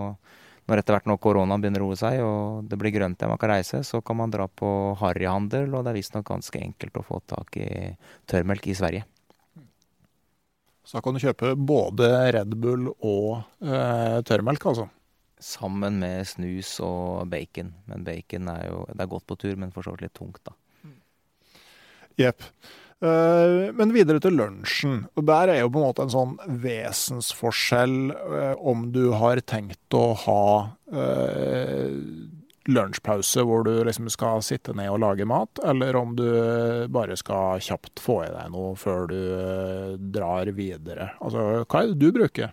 når 0.70 0.78
etter 0.78 0.94
hvert 0.94 1.08
når 1.10 1.18
koronaen 1.18 1.62
begynner 1.62 1.82
å 1.82 1.88
roe 1.90 1.98
seg 1.98 2.20
og 2.22 2.68
det 2.70 2.78
blir 2.78 2.94
grønt 2.94 3.18
der 3.18 3.30
man 3.32 3.40
kan 3.40 3.50
reise, 3.50 3.82
så 3.84 3.98
kan 4.04 4.20
man 4.20 4.30
dra 4.30 4.46
på 4.46 4.68
harryhandel, 5.00 5.72
og 5.74 5.82
det 5.82 5.90
er 5.90 5.98
visstnok 5.98 6.28
ganske 6.28 6.60
enkelt 6.62 7.00
å 7.00 7.06
få 7.06 7.18
tak 7.26 7.58
i 7.58 7.66
tørrmelk 8.30 8.70
i 8.70 8.76
Sverige. 8.78 9.08
Så 10.82 10.98
da 10.98 11.04
kan 11.04 11.14
du 11.14 11.22
kjøpe 11.22 11.54
både 11.54 12.08
Red 12.34 12.56
Bull 12.58 12.88
og 12.90 13.44
eh, 13.62 14.18
tørrmelk, 14.26 14.66
altså. 14.72 14.88
Sammen 15.42 16.00
med 16.02 16.26
snus 16.30 16.76
og 16.82 17.28
bacon. 17.30 17.72
Men 17.90 18.04
bacon 18.06 18.50
er 18.50 18.68
jo 18.68 18.84
Det 18.90 19.00
er 19.02 19.10
godt 19.10 19.26
på 19.26 19.38
tur, 19.38 19.56
men 19.58 19.72
for 19.74 19.86
så 19.86 19.94
vidt 19.94 20.06
litt 20.06 20.18
tungt, 20.18 20.42
da. 20.46 20.54
Jepp. 22.20 22.44
Uh, 23.02 23.72
men 23.74 23.90
videre 23.90 24.22
til 24.22 24.36
lunsjen. 24.38 25.00
og 25.18 25.24
Der 25.26 25.50
er 25.50 25.62
jo 25.62 25.70
på 25.74 25.80
en 25.80 25.86
måte 25.88 26.04
en 26.04 26.12
sånn 26.12 26.36
vesensforskjell 26.62 27.96
uh, 28.14 28.54
om 28.58 28.92
du 28.94 29.08
har 29.18 29.42
tenkt 29.42 29.96
å 29.98 30.12
ha 30.22 30.44
uh, 30.94 31.88
lunsjpause 32.70 33.42
hvor 33.46 33.64
du 33.66 33.72
liksom 33.86 34.08
skal 34.12 34.42
sitte 34.44 34.74
ned 34.76 34.90
og 34.92 35.00
lage 35.02 35.26
mat, 35.28 35.60
eller 35.66 35.96
om 35.98 36.14
du 36.18 36.26
bare 36.92 37.16
skal 37.18 37.62
kjapt 37.62 38.02
få 38.02 38.20
i 38.26 38.32
deg 38.32 38.52
noe 38.54 38.74
før 38.78 39.08
du 39.10 39.18
eh, 39.18 39.94
drar 40.14 40.50
videre. 40.54 41.12
Altså, 41.20 41.64
hva 41.64 41.82
er 41.82 41.90
det 41.90 41.98
du 42.02 42.12
bruker? 42.14 42.52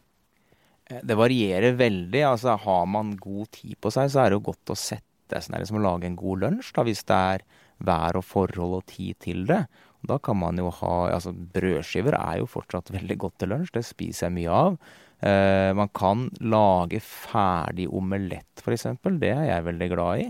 Eh, 0.89 1.03
det 1.03 1.17
varierer 1.19 1.77
veldig. 1.77 2.23
altså 2.31 2.57
Har 2.65 2.89
man 2.89 3.15
god 3.21 3.51
tid 3.59 3.77
på 3.81 3.93
seg, 3.93 4.09
så 4.09 4.23
er 4.23 4.31
det 4.31 4.39
jo 4.39 4.47
godt 4.49 4.73
å 4.73 4.79
sette 4.79 5.43
seg 5.43 5.53
ned 5.53 5.65
liksom, 5.65 5.81
og 5.81 5.85
lage 5.85 6.09
en 6.09 6.17
god 6.19 6.45
lunsj, 6.45 6.73
da, 6.73 6.87
hvis 6.87 7.05
det 7.05 7.19
er 7.35 7.45
vær 7.85 8.17
og 8.19 8.25
forhold 8.27 8.79
og 8.81 8.89
tid 8.89 9.19
til 9.23 9.45
det. 9.47 9.61
Da 10.09 10.17
kan 10.23 10.39
man 10.39 10.57
jo 10.59 10.71
ha 10.79 10.95
altså 11.11 11.33
Brødskiver 11.35 12.15
er 12.17 12.39
jo 12.41 12.49
fortsatt 12.49 12.91
veldig 12.95 13.17
godt 13.19 13.41
til 13.41 13.53
lunsj, 13.53 13.73
det 13.75 13.85
spiser 13.87 14.27
jeg 14.27 14.37
mye 14.39 14.57
av. 14.65 14.79
Uh, 15.19 15.75
man 15.75 15.89
kan 15.91 16.27
lage 16.39 17.01
ferdig 17.03 17.89
omelett, 17.91 18.62
f.eks. 18.63 18.86
Det 19.19 19.34
er 19.34 19.49
jeg 19.49 19.65
veldig 19.67 19.89
glad 19.91 20.23
i. 20.23 20.27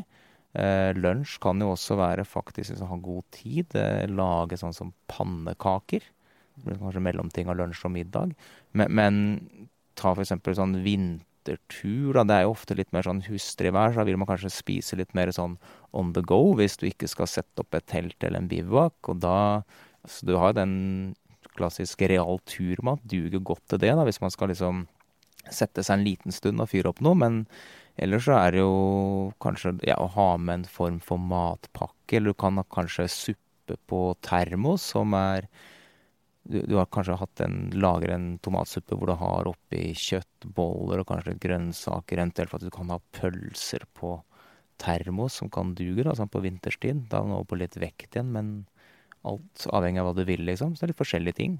Uh, 0.57 0.89
lunsj 0.97 1.35
kan 1.43 1.61
jo 1.61 1.75
også 1.75 1.99
være 1.99 2.25
faktisk, 2.25 2.73
man 2.79 2.89
har 2.95 3.03
god 3.05 3.27
tid, 3.35 3.75
uh, 3.77 4.07
lage 4.09 4.57
sånn 4.57 4.73
som 4.73 4.93
pannekaker. 5.11 6.07
Kanskje 6.65 7.03
mellomting 7.05 7.51
av 7.51 7.59
lunsj 7.59 7.85
og 7.85 7.93
middag. 7.93 8.33
Men, 8.73 8.95
men 8.97 9.19
ta 9.99 10.15
f.eks. 10.15 10.33
sånn 10.57 10.79
vintertur. 10.85 12.17
Da. 12.17 12.25
Det 12.25 12.39
er 12.39 12.47
jo 12.47 12.55
ofte 12.55 12.77
litt 12.77 12.91
mer 12.95 13.05
sånn 13.05 13.21
hustrig 13.29 13.73
vær, 13.75 13.93
så 13.93 14.01
da 14.01 14.09
vil 14.09 14.19
man 14.19 14.29
kanskje 14.31 14.51
spise 14.57 14.97
litt 14.99 15.13
mer 15.17 15.31
sånn 15.35 15.59
on 15.93 16.13
the 16.17 16.25
go 16.25 16.55
hvis 16.57 16.79
du 16.81 16.89
ikke 16.89 17.09
skal 17.09 17.29
sette 17.29 17.61
opp 17.63 17.77
et 17.77 17.87
telt 17.89 18.17
eller 18.23 18.41
en 18.41 18.49
bivak. 18.51 18.97
Altså, 19.13 20.25
Du 20.25 20.35
har 20.41 20.57
den 20.57 21.15
klassisk 21.59 22.01
real 22.09 22.39
turmat 22.49 23.03
duger 23.03 23.43
godt 23.43 23.65
til 23.69 23.83
det, 23.83 23.91
da, 23.93 24.07
hvis 24.07 24.21
man 24.23 24.33
skal 24.33 24.51
liksom 24.53 24.87
sette 25.49 25.83
seg 25.85 25.99
en 25.99 26.05
liten 26.05 26.35
stund 26.35 26.61
og 26.61 26.69
fyre 26.71 26.91
opp 26.91 27.01
noe. 27.03 27.17
Men 27.17 27.41
ellers 27.99 28.27
så 28.27 28.37
er 28.39 28.55
det 28.55 28.63
jo 28.63 29.33
kanskje 29.43 29.77
ja, 29.87 29.97
å 29.99 30.09
ha 30.15 30.29
med 30.37 30.61
en 30.61 30.69
form 30.69 31.01
for 31.03 31.21
matpakke, 31.21 32.17
eller 32.17 32.33
du 32.33 32.39
kan 32.39 32.59
ha 32.59 32.65
kanskje 32.67 33.09
suppe 33.13 33.77
på 33.89 34.03
termos, 34.25 34.87
som 34.95 35.13
er 35.17 35.49
du, 36.49 36.63
du, 36.65 36.75
har 36.79 36.87
kanskje 36.89 37.19
hatt 37.19 37.41
en, 37.45 37.57
lager 37.77 38.15
en 38.15 38.31
tomatsuppe 38.41 38.97
hvor 38.97 39.11
du 39.11 39.17
har 39.19 39.49
oppi 39.51 39.91
kjøttboller 39.93 41.03
og 41.03 41.11
kanskje 41.11 41.37
grønnsaker, 41.43 42.17
eventuelt 42.17 42.49
for 42.49 42.57
at 42.57 42.65
du 42.65 42.73
kan 42.73 42.89
ha 42.93 42.97
pølser 43.13 43.85
på 43.93 44.15
termos 44.81 45.35
som 45.41 45.51
kan 45.53 45.75
duge 45.77 46.05
da, 46.07 46.15
sånn 46.17 46.31
på 46.31 46.41
vinterstid. 46.41 47.05
Da 47.11 47.19
er 47.19 47.27
man 47.27 47.37
over 47.37 47.51
på 47.51 47.59
litt 47.59 47.77
vekt 47.77 48.15
igjen, 48.15 48.31
men 48.33 48.53
alt 49.27 49.67
avhengig 49.75 50.01
av 50.01 50.09
hva 50.09 50.15
du 50.17 50.23
vil, 50.27 50.45
liksom. 50.47 50.75
Så 50.75 50.83
det 50.83 50.89
er 50.89 50.93
litt 50.93 51.03
forskjellige 51.03 51.39
ting. 51.41 51.59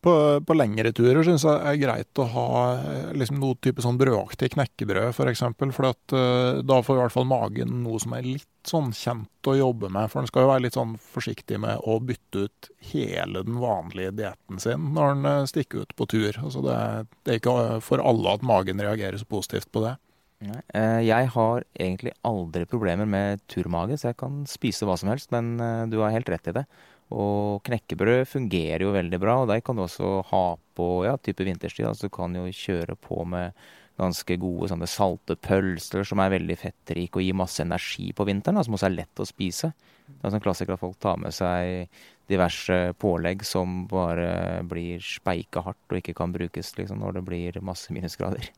På, 0.00 0.12
på 0.40 0.54
lengre 0.56 0.94
turer 0.96 1.20
syns 1.26 1.42
jeg 1.44 1.58
det 1.60 1.72
er 1.74 1.80
greit 1.82 2.20
å 2.22 2.24
ha 2.32 2.52
eh, 2.72 3.10
liksom, 3.20 3.36
noe 3.42 3.58
type 3.60 3.82
sånn 3.84 3.98
brødaktig 4.00 4.48
knekkebrød, 4.54 5.10
f.eks. 5.10 5.18
For, 5.18 5.28
eksempel, 5.28 5.74
for 5.76 5.90
at, 5.90 6.14
uh, 6.16 6.62
da 6.64 6.78
får 6.80 6.96
i 6.96 7.02
hvert 7.02 7.14
fall 7.18 7.28
magen 7.28 7.82
noe 7.84 8.00
som 8.00 8.14
er 8.16 8.24
litt 8.24 8.48
sånn 8.64 8.94
kjent 8.96 9.50
å 9.50 9.58
jobbe 9.58 9.90
med. 9.92 10.08
For 10.08 10.22
den 10.22 10.30
skal 10.30 10.46
jo 10.46 10.52
være 10.54 10.64
litt 10.64 10.78
sånn 10.78 10.96
forsiktig 11.04 11.60
med 11.60 11.84
å 11.84 11.98
bytte 12.00 12.46
ut 12.46 12.70
hele 12.94 13.44
den 13.44 13.60
vanlige 13.60 14.14
dietten 14.22 14.62
sin 14.62 14.88
når 14.96 15.12
den 15.12 15.28
uh, 15.28 15.50
stikker 15.52 15.84
ut 15.84 15.92
på 16.00 16.08
tur. 16.14 16.32
Altså 16.46 16.64
det, 16.64 16.78
det, 17.20 17.34
er 17.34 17.42
ikke 17.42 17.58
for 17.84 18.00
alle 18.00 18.38
at 18.38 18.46
magen 18.56 18.80
reagerer 18.80 19.20
så 19.20 19.28
positivt 19.28 19.68
på 19.68 19.84
det. 19.84 19.98
Nei, 20.40 20.60
jeg 21.04 21.26
har 21.34 21.64
egentlig 21.76 22.14
aldri 22.24 22.64
problemer 22.68 23.08
med 23.08 23.42
turmage, 23.50 23.98
så 24.00 24.08
jeg 24.10 24.20
kan 24.22 24.38
spise 24.48 24.86
hva 24.88 24.96
som 24.96 25.10
helst. 25.12 25.28
Men 25.34 25.52
du 25.92 25.98
har 26.00 26.14
helt 26.14 26.30
rett 26.32 26.48
i 26.48 26.56
det. 26.56 26.64
Og 27.10 27.60
knekkebrød 27.66 28.24
fungerer 28.30 28.86
jo 28.86 28.94
veldig 28.94 29.18
bra, 29.20 29.40
og 29.42 29.50
der 29.50 29.60
kan 29.66 29.76
du 29.76 29.82
også 29.84 30.20
ha 30.30 30.44
på 30.78 30.88
ja, 31.08 31.16
type 31.18 31.44
vinterstid. 31.44 31.88
Altså 31.90 32.08
du 32.08 32.14
kan 32.14 32.36
jo 32.38 32.46
kjøre 32.54 32.96
på 33.02 33.24
med 33.28 33.56
ganske 34.00 34.36
gode 34.40 34.70
sånne 34.70 34.88
salte 34.88 35.36
pølser 35.36 36.06
som 36.08 36.22
er 36.22 36.32
veldig 36.32 36.56
fettrike 36.56 37.20
og 37.20 37.26
gir 37.26 37.36
masse 37.36 37.60
energi 37.60 38.14
på 38.16 38.24
vinteren, 38.24 38.56
da, 38.56 38.64
som 38.64 38.78
også 38.78 38.88
er 38.88 38.96
lett 38.96 39.20
å 39.20 39.26
spise. 39.28 39.72
Det 40.08 40.24
er 40.24 40.36
en 40.38 40.42
klassiker 40.42 40.74
at 40.74 40.80
folk 40.80 40.96
tar 41.02 41.18
med 41.20 41.34
seg 41.36 41.90
diverse 42.30 42.78
pålegg 43.02 43.42
som 43.44 43.84
bare 43.90 44.62
blir 44.70 45.02
speika 45.04 45.64
hardt 45.66 45.90
og 45.90 45.98
ikke 45.98 46.16
kan 46.16 46.32
brukes 46.32 46.72
liksom, 46.78 47.02
når 47.02 47.18
det 47.18 47.24
blir 47.26 47.60
masse 47.66 47.92
minusgrader. 47.92 48.48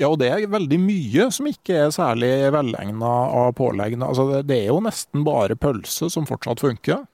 Ja, 0.00 0.08
og 0.10 0.18
det 0.18 0.30
er 0.32 0.46
veldig 0.50 0.78
mye 0.82 1.28
som 1.34 1.46
ikke 1.46 1.76
er 1.84 1.92
særlig 1.94 2.30
velegna 2.54 3.10
av 3.44 3.52
påleggene. 3.58 4.08
Altså, 4.10 4.42
det 4.42 4.56
er 4.64 4.72
jo 4.72 4.80
nesten 4.82 5.22
bare 5.26 5.56
pølse 5.58 6.08
som 6.10 6.26
fortsatt 6.26 6.62
funker. 6.64 7.04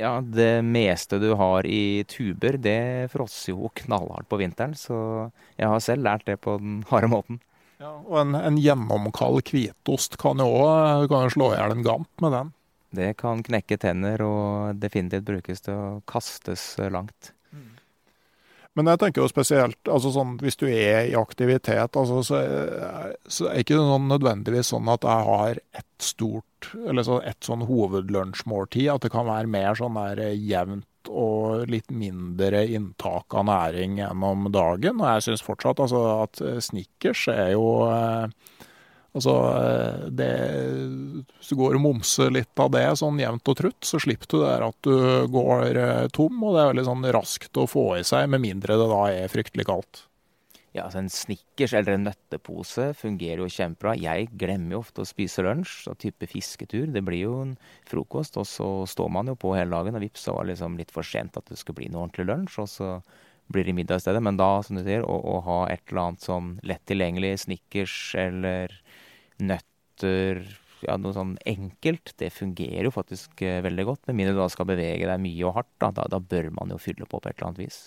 Ja, 0.00 0.14
det 0.24 0.62
meste 0.64 1.18
du 1.20 1.34
har 1.36 1.66
i 1.68 2.06
tuber, 2.08 2.56
det 2.56 3.10
frosser 3.12 3.52
jo 3.52 3.68
knallhardt 3.82 4.30
på 4.30 4.38
vinteren. 4.40 4.72
Så 4.78 4.96
jeg 5.60 5.68
har 5.68 5.82
selv 5.84 6.06
lært 6.06 6.24
det 6.30 6.38
på 6.40 6.56
den 6.62 6.80
harde 6.88 7.10
måten. 7.12 7.42
Ja, 7.80 7.92
Og 8.06 8.16
en, 8.22 8.32
en 8.36 8.56
gjennomkald 8.60 9.44
hvitost 9.52 10.16
kan 10.20 10.40
jo 10.40 10.48
òg 10.64 11.12
slå 11.32 11.52
i 11.52 11.58
hjel 11.58 11.76
en 11.76 11.84
gamp 11.84 12.24
med 12.24 12.36
den. 12.36 12.54
Det 12.96 13.12
kan 13.20 13.44
knekke 13.46 13.76
tenner 13.80 14.24
og 14.24 14.80
definitivt 14.80 15.28
brukes 15.28 15.62
til 15.64 15.76
å 15.76 16.00
kastes 16.08 16.72
langt. 16.90 17.34
Men 18.78 18.86
jeg 18.86 19.00
tenker 19.02 19.24
jo 19.24 19.30
spesielt 19.30 19.88
altså 19.90 20.12
sånn, 20.14 20.36
Hvis 20.42 20.58
du 20.60 20.66
er 20.68 21.08
i 21.08 21.16
aktivitet, 21.18 21.96
altså, 21.98 22.20
så, 22.26 22.42
så 23.26 23.48
er 23.48 23.58
det 23.58 23.64
ikke 23.64 23.80
sånn 23.80 24.06
nødvendigvis 24.12 24.70
sånn 24.70 24.90
at 24.92 25.06
jeg 25.06 25.26
har 25.30 25.62
et 25.80 25.88
stort 26.04 26.70
Eller 26.86 27.06
så 27.06 27.18
et 27.26 27.40
sånn 27.44 27.66
hovedlunsjmåltid. 27.66 28.86
At 28.94 29.06
det 29.06 29.12
kan 29.14 29.28
være 29.28 29.50
mer 29.50 29.78
sånn 29.78 29.98
der 29.98 30.22
jevnt 30.36 30.86
og 31.10 31.64
litt 31.72 31.88
mindre 31.90 32.60
inntak 32.68 33.32
av 33.34 33.46
næring 33.48 33.96
gjennom 34.02 34.50
dagen. 34.52 35.00
Og 35.00 35.08
jeg 35.08 35.26
syns 35.26 35.44
fortsatt 35.46 35.80
altså, 35.80 36.02
at 36.26 36.42
Snickers 36.62 37.24
er 37.32 37.54
jo 37.54 37.64
eh, 37.88 38.28
Altså, 39.10 39.32
eh, 39.58 40.04
det, 40.14 40.28
hvis 41.38 41.50
du 41.50 41.56
går 41.58 41.78
og 41.78 41.82
momser 41.82 42.30
litt 42.30 42.62
av 42.62 42.70
det 42.74 42.84
sånn 43.00 43.18
jevnt 43.18 43.50
og 43.50 43.56
trutt, 43.58 43.80
så 43.86 43.98
slipper 44.02 44.30
du 44.30 44.36
det 44.44 44.52
at 44.68 44.86
du 44.86 45.26
går 45.34 45.80
eh, 45.80 46.04
tom, 46.14 46.36
og 46.44 46.54
det 46.54 46.62
er 46.62 46.70
veldig 46.70 46.86
sånn 46.86 47.08
raskt 47.16 47.58
å 47.58 47.66
få 47.70 47.88
i 47.98 48.06
seg, 48.06 48.28
med 48.30 48.44
mindre 48.44 48.78
det 48.78 48.86
da 48.92 49.02
er 49.10 49.32
fryktelig 49.32 49.66
kaldt. 49.66 50.04
Ja, 50.70 50.84
altså 50.84 51.00
En 51.00 51.10
Snickers 51.10 51.72
eller 51.74 51.96
en 51.96 52.04
nøttepose 52.06 52.92
fungerer 52.94 53.42
jo 53.42 53.48
kjempebra. 53.50 53.96
Jeg 53.98 54.28
glemmer 54.38 54.76
jo 54.76 54.82
ofte 54.84 55.02
å 55.02 55.08
spise 55.08 55.42
lunsj, 55.42 55.72
så 55.88 55.96
type 55.98 56.28
fisketur. 56.30 56.92
Det 56.94 57.02
blir 57.02 57.24
jo 57.24 57.40
en 57.42 57.56
frokost, 57.90 58.38
og 58.38 58.46
så 58.46 58.68
står 58.86 59.10
man 59.10 59.32
jo 59.32 59.34
på 59.34 59.56
hele 59.56 59.74
dagen, 59.74 59.98
og 59.98 60.04
vips, 60.04 60.28
så 60.28 60.36
var 60.36 60.46
det 60.46 60.54
liksom 60.54 60.78
litt 60.78 60.94
for 60.94 61.06
sent 61.06 61.40
at 61.40 61.50
det 61.50 61.58
skulle 61.58 61.80
bli 61.80 61.90
noe 61.90 62.04
ordentlig 62.06 62.28
lunsj. 62.30 62.60
og 62.62 62.70
så 62.70 62.92
blir 63.50 63.66
det 63.66 63.74
middag 63.74 63.98
i 63.98 64.04
stedet. 64.04 64.22
Men 64.22 64.38
da, 64.38 64.62
som 64.62 64.78
du 64.78 64.84
sier, 64.84 65.02
å, 65.02 65.16
å 65.18 65.40
ha 65.46 65.58
et 65.72 65.82
eller 65.90 66.04
annet 66.04 66.22
som 66.22 66.52
lett 66.62 66.84
tilgjengelig, 66.86 67.32
Snickers 67.44 67.96
eller 68.18 68.76
nøtter, 69.44 70.42
ja, 70.86 70.96
noe 70.96 71.14
sånn 71.16 71.36
enkelt, 71.48 72.14
det 72.20 72.32
fungerer 72.32 72.88
jo 72.88 72.94
faktisk 72.94 73.42
eh, 73.44 73.60
veldig 73.64 73.86
godt. 73.88 74.02
Med 74.08 74.20
mindre 74.20 74.36
du 74.36 74.42
da 74.42 74.50
skal 74.52 74.68
bevege 74.70 75.08
deg 75.08 75.22
mye 75.22 75.46
og 75.48 75.56
hardt, 75.58 75.72
da, 75.82 75.90
da, 75.96 76.06
da, 76.12 76.20
bør 76.20 76.50
man 76.56 76.72
jo 76.72 76.80
fylle 76.80 77.08
på 77.08 77.20
på 77.20 77.28
et 77.28 77.36
eller 77.36 77.50
annet 77.50 77.64
vis. 77.66 77.80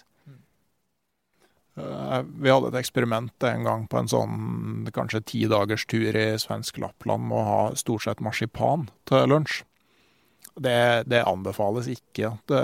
Uh, 1.73 2.21
vi 2.37 2.51
hadde 2.53 2.69
et 2.69 2.77
eksperiment 2.83 3.45
en 3.49 3.63
gang 3.65 3.87
på 3.89 3.97
en 3.97 4.09
sånn 4.11 4.89
kanskje 4.93 5.23
ti 5.31 5.39
dagers 5.49 5.87
tur 5.89 6.13
i 6.13 6.27
svensk 6.37 6.77
Lappland 6.77 7.25
med 7.31 7.39
å 7.39 7.45
ha 7.47 7.61
stort 7.79 8.05
sett 8.05 8.21
marsipan 8.21 8.91
til 9.09 9.25
lunsj. 9.31 9.63
Det, 10.53 11.03
det, 11.09 11.23
anbefales 11.25 11.87
ikke. 11.89 12.29
Det, 12.45 12.59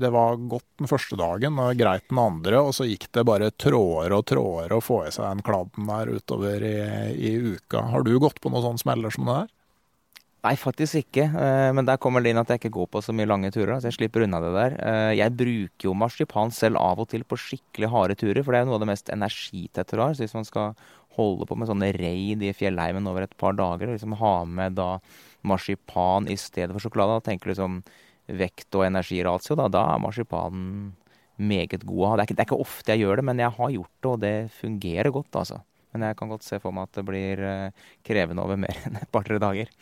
det, 0.00 0.10
var 0.14 0.38
godt 0.48 0.64
den 0.80 0.88
første 0.88 1.16
dagen 1.20 1.58
og 1.60 1.76
greit 1.76 2.06
den 2.08 2.20
andre, 2.22 2.62
og 2.64 2.72
så 2.72 2.86
gikk 2.88 3.04
det 3.12 3.26
bare 3.28 3.50
tråder 3.52 4.14
og 4.16 4.24
tråder 4.30 4.72
å 4.72 4.80
få 4.80 5.02
i 5.04 5.12
seg 5.12 5.26
den 5.28 5.44
kladden 5.44 5.90
der 5.92 6.08
utover 6.08 6.64
i, 6.64 6.76
i, 7.20 7.34
uka. 7.52 7.84
Har 7.92 8.06
du 8.06 8.14
gått 8.22 8.40
på 8.40 8.52
noen 8.52 8.64
sånne 8.64 8.84
smeller 8.84 9.12
som 9.12 9.28
det 9.28 9.36
der? 9.42 9.50
Nei, 10.40 10.54
faktisk 10.56 11.02
ikke. 11.02 11.26
Eh, 11.36 11.70
men 11.76 11.84
der 11.84 12.00
kommer 12.00 12.24
det 12.24 12.32
inn 12.32 12.40
at 12.40 12.48
jeg 12.48 12.62
ikke 12.62 12.72
går 12.78 12.86
på 12.94 13.02
så 13.04 13.12
mye 13.12 13.28
lange 13.28 13.50
turer. 13.52 13.76
Så 13.76 13.90
jeg 13.90 13.98
slipper 13.98 14.24
unna 14.24 14.40
det 14.40 14.52
der. 14.54 14.76
Eh, 14.80 15.10
jeg 15.18 15.36
bruker 15.36 15.90
jo 15.90 15.96
marsipan 16.00 16.54
selv 16.56 16.80
av 16.80 17.02
og 17.04 17.10
til 17.12 17.26
på 17.28 17.36
skikkelig 17.36 17.90
harde 17.92 18.16
turer, 18.16 18.40
for 18.40 18.56
det 18.56 18.62
er 18.62 18.70
noe 18.70 18.78
av 18.78 18.86
det 18.86 18.88
mest 18.88 19.12
energitette 19.12 19.98
du 19.98 20.00
har. 20.00 20.16
Så 20.16 20.24
hvis 20.24 20.38
man 20.38 20.48
skal 20.48 20.72
holde 21.18 21.44
på 21.44 21.58
med 21.60 21.68
sånne 21.68 21.90
reid 21.92 22.40
i 22.46 22.54
fjellheimen 22.56 23.08
over 23.10 23.26
et 23.26 23.36
par 23.36 23.52
dager, 23.58 23.90
og 23.90 23.98
liksom 23.98 24.16
ha 24.22 24.34
med 24.48 24.80
da 24.80 24.94
marsipan 25.46 26.28
i 26.30 26.36
stedet 26.40 26.72
for 26.74 26.84
sjokolade. 26.84 27.18
Da 27.18 27.30
tenker 27.30 27.48
du 27.48 27.54
liksom 27.54 27.80
vekt- 28.40 28.76
og 28.78 28.86
energiratio, 28.86 29.56
da, 29.58 29.68
da 29.72 29.86
er 29.94 30.02
marsipanen 30.02 30.92
meget 31.40 31.86
god 31.88 32.04
å 32.04 32.10
ha. 32.10 32.20
Det 32.20 32.34
det 32.34 32.42
er 32.42 32.48
ikke 32.48 32.60
ofte 32.60 32.92
jeg 32.92 33.04
gjør 33.04 33.20
det, 33.20 33.26
men 33.30 33.40
jeg 33.40 33.56
har 33.56 33.74
gjort 33.74 33.96
det, 33.96 34.10
og 34.10 34.20
det 34.20 34.36
fungerer 34.60 35.10
godt, 35.14 35.32
altså. 35.40 35.62
Men 35.92 36.06
jeg 36.06 36.18
kan 36.20 36.30
godt 36.30 36.46
se 36.46 36.60
for 36.62 36.74
meg 36.74 36.86
at 36.86 37.00
det 37.00 37.06
blir 37.08 37.42
eh, 37.42 37.88
krevende 38.06 38.44
over 38.44 38.60
mer 38.60 38.76
enn 38.86 39.00
et 39.00 39.10
par-tre 39.10 39.40
dager. 39.42 39.72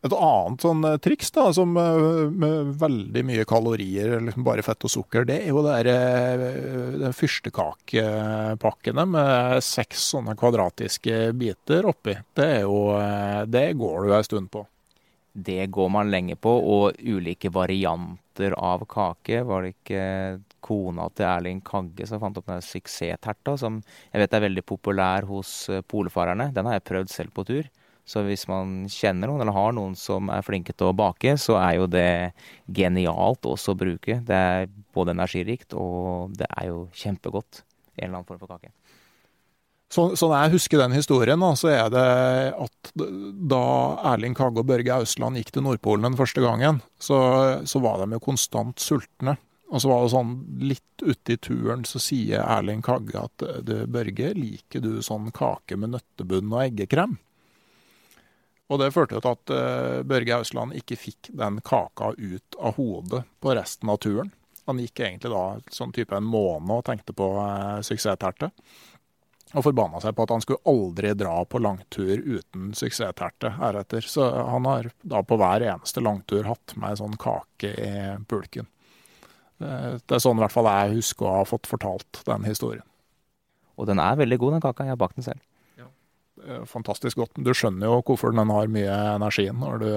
Et 0.00 0.14
annet 0.16 0.62
sånn 0.64 0.84
eh, 0.88 0.96
triks 1.04 1.28
da, 1.36 1.50
som 1.52 1.74
eh, 1.76 2.30
med 2.32 2.72
veldig 2.80 3.22
mye 3.28 3.44
kalorier, 3.48 4.14
liksom 4.24 4.46
bare 4.46 4.64
fett 4.64 4.86
og 4.88 4.92
sukker, 4.94 5.26
det 5.28 5.42
er 5.42 5.50
jo 5.52 5.60
de 5.60 7.10
fyrstekakepakkene 7.18 9.04
med 9.12 9.58
seks 9.64 10.06
sånne 10.14 10.32
kvadratiske 10.40 11.18
biter 11.36 11.88
oppi. 11.90 12.16
Det, 12.32 12.48
jo, 12.64 12.78
eh, 12.96 13.42
det 13.44 13.66
går 13.80 14.08
du 14.08 14.14
ei 14.16 14.22
stund 14.24 14.48
på. 14.54 14.64
Det 15.30 15.68
går 15.70 15.90
man 15.92 16.08
lenge 16.10 16.38
på, 16.40 16.48
og 16.48 16.96
ulike 17.04 17.52
varianter 17.52 18.56
av 18.56 18.86
kake. 18.88 19.42
Var 19.46 19.66
det 19.66 19.74
ikke 19.74 20.06
kona 20.64 21.10
til 21.12 21.28
Erling 21.28 21.60
Kagge 21.64 22.08
som 22.08 22.22
fant 22.24 22.40
opp 22.40 22.48
den 22.48 22.64
suksessterta, 22.64 23.54
som 23.60 23.82
jeg 23.84 24.24
vet 24.24 24.32
er 24.32 24.46
veldig 24.48 24.64
populær 24.64 25.28
hos 25.28 25.52
polfarerne? 25.92 26.48
Den 26.56 26.66
har 26.66 26.80
jeg 26.80 26.88
prøvd 26.88 27.12
selv 27.12 27.36
på 27.36 27.44
tur. 27.52 27.68
Så 28.10 28.24
hvis 28.26 28.48
man 28.50 28.88
kjenner 28.90 29.30
noen, 29.30 29.44
eller 29.44 29.54
har 29.54 29.74
noen 29.76 29.94
som 29.98 30.32
er 30.34 30.42
flinke 30.42 30.74
til 30.74 30.90
å 30.90 30.96
bake, 30.98 31.36
så 31.38 31.60
er 31.60 31.76
jo 31.78 31.86
det 31.90 32.32
genialt 32.74 33.46
også 33.46 33.76
å 33.76 33.78
bruke. 33.78 34.18
Det 34.26 34.40
er 34.54 34.70
både 34.96 35.14
energirikt, 35.14 35.76
og 35.78 36.34
det 36.34 36.48
er 36.50 36.72
jo 36.72 36.88
kjempegodt. 36.90 37.62
En 38.00 38.08
eller 38.08 38.16
annen 38.16 38.26
form 38.26 38.40
for 38.42 38.50
kake. 38.50 38.72
Så, 39.90 40.04
sånn 40.18 40.34
jeg 40.36 40.54
husker 40.54 40.78
den 40.78 40.94
historien, 40.94 41.42
så 41.58 41.70
er 41.72 41.88
det 41.90 42.02
at 42.62 42.92
da 42.94 43.62
Erling 44.12 44.36
Kagge 44.38 44.62
og 44.62 44.68
Børge 44.70 45.00
Ausland 45.00 45.38
gikk 45.38 45.50
til 45.54 45.66
Nordpolen 45.66 46.06
den 46.06 46.18
første 46.18 46.42
gangen, 46.44 46.78
så, 47.02 47.18
så 47.66 47.82
var 47.82 48.02
de 48.02 48.14
jo 48.14 48.22
konstant 48.22 48.82
sultne. 48.82 49.36
Og 49.70 49.82
så 49.82 49.90
var 49.90 50.02
det 50.02 50.12
sånn 50.14 50.36
litt 50.66 51.02
uti 51.06 51.36
turen 51.38 51.82
så 51.86 52.02
sier 52.02 52.42
Erling 52.42 52.82
Kagge 52.86 53.22
at 53.22 53.44
du, 53.66 53.76
Børge, 53.90 54.32
liker 54.34 54.82
du 54.82 54.96
sånn 55.06 55.30
kake 55.34 55.78
med 55.78 55.94
nøttebunn 55.94 56.50
og 56.50 56.64
eggekrem? 56.64 57.18
Og 58.70 58.78
det 58.78 58.92
førte 58.94 59.18
til 59.18 59.32
at 59.32 59.52
uh, 59.52 60.02
Børge 60.06 60.36
Ausland 60.36 60.76
ikke 60.78 60.98
fikk 60.98 61.32
den 61.36 61.58
kaka 61.66 62.12
ut 62.14 62.58
av 62.58 62.76
hodet 62.78 63.24
på 63.42 63.54
resten 63.58 63.90
av 63.90 63.98
turen. 64.02 64.30
Han 64.68 64.78
gikk 64.78 65.02
egentlig 65.02 65.32
da 65.32 65.44
sånn 65.74 65.94
type 65.96 66.14
en 66.14 66.28
måned 66.30 66.70
og 66.76 66.86
tenkte 66.86 67.16
på 67.16 67.32
uh, 67.34 67.80
suksessterte. 67.82 68.52
Og 69.50 69.64
forbanna 69.66 69.98
seg 69.98 70.14
på 70.14 70.22
at 70.22 70.30
han 70.30 70.44
skulle 70.44 70.62
aldri 70.70 71.10
dra 71.18 71.40
på 71.42 71.58
langtur 71.58 72.20
uten 72.22 72.70
suksessterte 72.78 73.56
heretter. 73.56 74.06
Så 74.06 74.28
han 74.30 74.68
har 74.70 74.92
da 75.02 75.24
på 75.26 75.40
hver 75.40 75.66
eneste 75.72 76.04
langtur 76.06 76.46
hatt 76.46 76.76
med 76.76 76.92
ei 76.92 77.00
sånn 77.00 77.18
kake 77.18 77.72
i 77.74 77.94
pulken. 78.30 78.70
Det 79.58 80.14
er 80.14 80.22
sånn 80.22 80.38
i 80.38 80.44
hvert 80.44 80.54
fall 80.54 80.70
jeg 80.70 81.00
husker 81.00 81.26
å 81.26 81.40
ha 81.40 81.48
fått 81.48 81.66
fortalt 81.68 82.22
den 82.24 82.46
historien. 82.46 82.86
Og 83.74 83.90
den 83.90 83.98
er 84.00 84.16
veldig 84.22 84.38
god, 84.38 84.54
den 84.54 84.62
kaka. 84.64 84.86
Jeg 84.86 84.94
har 84.94 85.02
bakt 85.02 85.18
den 85.18 85.26
selv. 85.26 85.42
Eh, 86.46 86.64
fantastisk 86.68 87.20
godt. 87.20 87.38
Du 87.38 87.52
skjønner 87.56 87.90
jo 87.90 88.00
hvorfor 88.06 88.34
den 88.34 88.52
har 88.52 88.72
mye 88.72 88.96
energi 89.16 89.48
når 89.52 89.84
du, 89.84 89.90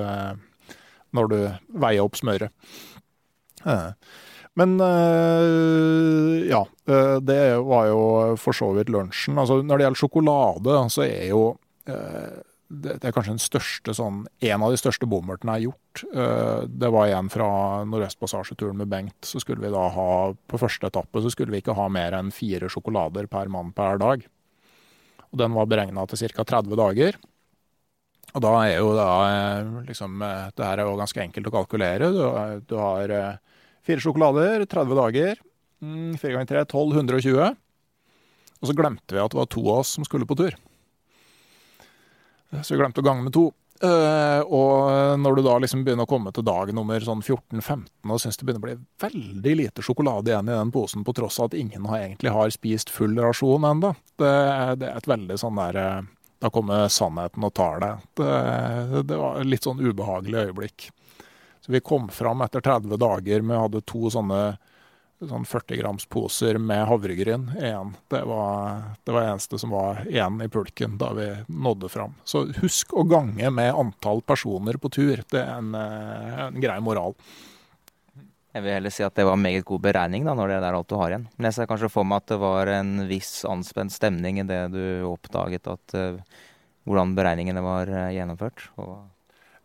når 1.15 1.31
du 1.31 1.39
veier 1.85 2.03
opp 2.03 2.19
smøret. 2.19 2.53
Men 4.59 4.73
ja, 6.45 6.59
det 7.25 7.37
var 7.65 7.85
jo 7.89 8.01
for 8.37 8.53
så 8.53 8.67
vidt 8.75 8.91
lunsjen. 8.93 9.39
Altså, 9.39 9.61
når 9.65 9.79
det 9.79 9.85
gjelder 9.87 10.01
sjokolade, 10.03 10.75
så 10.93 11.05
er 11.07 11.29
jo 11.31 11.39
det, 11.87 12.97
er 12.99 13.15
kanskje 13.15 13.33
den 13.33 13.41
største 13.41 13.95
sånn, 13.97 14.19
en 14.43 14.65
av 14.65 14.75
de 14.75 14.81
største 14.81 15.07
bommertene 15.09 15.55
jeg 15.55 15.63
har 15.63 15.65
gjort. 15.71 16.69
Det 16.69 16.91
var 16.93 17.09
igjen 17.09 17.31
fra 17.33 17.49
Nordøstpassasjeturen 17.89 18.77
med 18.83 18.91
Bengt. 18.91 19.21
Så 19.25 19.41
skulle 19.41 19.63
vi 19.63 19.73
da 19.73 19.87
ha, 19.95 20.11
på 20.35 20.61
første 20.61 20.91
etappe 20.91 21.23
så 21.23 21.31
skulle 21.33 21.55
vi 21.55 21.63
ikke 21.63 21.77
ha 21.79 21.87
mer 21.89 22.19
enn 22.19 22.33
fire 22.35 22.69
sjokolader 22.69 23.31
per 23.31 23.49
mann 23.53 23.71
per 23.73 24.01
dag. 24.03 24.27
Og 25.33 25.39
den 25.41 25.55
var 25.57 25.69
beregna 25.69 26.05
til 26.09 26.29
ca. 26.29 26.45
30 26.45 26.77
dager. 26.77 27.17
Og 28.33 28.41
da 28.41 28.51
er 28.65 28.77
jo 28.79 28.93
da 28.97 29.09
liksom 29.85 30.21
Det 30.55 30.63
her 30.65 30.79
er 30.79 30.87
jo 30.87 30.97
ganske 30.97 31.21
enkelt 31.21 31.49
å 31.49 31.53
kalkulere. 31.53 32.09
Du, 32.13 32.21
du 32.69 32.77
har 32.79 33.11
Fire 33.83 33.99
sjokolader, 33.99 34.63
30 34.63 34.95
dager. 34.95 35.39
Mm, 35.83 36.13
fire 36.15 36.37
ganger 36.37 36.47
tre, 36.47 36.61
12, 36.63 36.93
120. 37.01 37.57
Og 38.63 38.69
så 38.69 38.75
glemte 38.77 39.11
vi 39.11 39.19
at 39.19 39.33
det 39.33 39.39
var 39.41 39.49
to 39.51 39.63
av 39.65 39.81
oss 39.81 39.97
som 39.97 40.05
skulle 40.07 40.27
på 40.29 40.37
tur. 40.39 40.55
Så 42.61 42.75
vi 42.75 42.79
glemte 42.79 43.03
å 43.03 43.05
gange 43.05 43.25
med 43.25 43.35
to. 43.35 43.49
Uh, 43.83 44.39
og 44.47 45.19
når 45.19 45.35
du 45.35 45.41
da 45.43 45.57
liksom 45.59 45.81
begynner 45.83 46.07
å 46.07 46.09
komme 46.09 46.31
til 46.31 46.45
dag 46.47 46.69
nummer 46.71 47.03
sånn 47.03 47.19
14-15 47.19 48.13
og 48.13 48.21
syns 48.21 48.39
det 48.39 48.45
begynner 48.47 48.61
å 48.61 48.67
bli 48.69 48.75
veldig 49.03 49.55
lite 49.59 49.83
sjokolade 49.83 50.31
igjen 50.31 50.47
i 50.47 50.55
den 50.55 50.71
posen, 50.71 51.03
på 51.03 51.11
tross 51.17 51.41
av 51.41 51.49
at 51.49 51.57
ingen 51.59 51.89
har, 51.91 52.05
egentlig 52.05 52.31
har 52.31 52.53
spist 52.55 52.93
full 52.93 53.17
rasjon 53.19 53.67
ennå, 53.67 53.91
det, 54.21 54.31
det, 54.79 54.87
er 54.87 55.01
et 55.01 55.09
veldig 55.11 55.39
sånn 55.41 55.59
der 55.59 55.79
uh, 55.83 56.11
Da 56.43 56.51
kommer 56.51 56.87
sannheten 56.91 57.43
og 57.47 57.53
tar 57.55 57.79
det. 57.79 57.91
det. 58.19 59.03
Det 59.07 59.19
var 59.19 59.37
et 59.39 59.47
litt 59.47 59.63
sånn 59.63 59.79
ubehagelig 59.79 60.41
øyeblikk. 60.47 60.87
Så 61.63 61.71
vi 61.71 61.79
kom 61.79 62.09
fram 62.11 62.43
etter 62.43 62.63
30 62.63 62.97
dager 62.99 63.45
med 63.47 63.61
hadde 63.61 63.83
to 63.87 64.09
sånne 64.11 64.41
sånn 65.29 65.45
40 65.47 65.79
grams 65.79 66.05
poser 66.11 66.59
med 66.61 66.85
havregryn 66.89 67.47
igjen. 67.59 67.93
Det 68.11 68.23
var 68.29 68.83
det 69.03 69.15
var 69.15 69.29
eneste 69.29 69.59
som 69.61 69.73
var 69.73 70.03
igjen 70.07 70.41
i 70.43 70.49
pulken 70.51 70.97
da 71.01 71.11
vi 71.17 71.29
nådde 71.47 71.89
fram. 71.91 72.15
Så 72.27 72.45
husk 72.61 72.93
å 72.97 73.05
gange 73.07 73.49
med 73.53 73.73
antall 73.73 74.21
personer 74.25 74.79
på 74.81 74.91
tur. 74.93 75.23
Det 75.29 75.41
er 75.41 75.57
en, 75.57 75.73
eh, 75.75 76.45
en 76.47 76.61
grei 76.61 76.79
moral. 76.83 77.17
Jeg 78.53 78.61
vil 78.61 78.75
heller 78.75 78.93
si 78.93 79.01
at 79.01 79.15
det 79.17 79.25
var 79.25 79.39
meget 79.41 79.65
god 79.65 79.81
beregning 79.81 80.27
da, 80.27 80.35
når 80.37 80.51
det 80.51 80.57
er 80.59 80.75
alt 80.77 80.89
du 80.91 80.97
har 80.99 81.09
igjen. 81.09 81.25
Men 81.37 81.49
jeg 81.49 81.57
ser 81.57 81.69
kanskje 81.71 81.89
for 81.89 82.05
meg 82.05 82.21
at 82.21 82.33
det 82.35 82.37
var 82.43 82.69
en 82.69 83.07
viss 83.09 83.31
anspent 83.49 83.93
stemning 83.95 84.43
i 84.43 84.45
det 84.45 84.61
du 84.75 84.83
oppdaget 85.09 85.71
at 85.73 85.95
uh, 85.97 86.19
hvordan 86.85 87.15
beregningene 87.17 87.63
var 87.65 87.89
uh, 87.89 88.11
gjennomført. 88.13 88.67
Og 88.77 88.99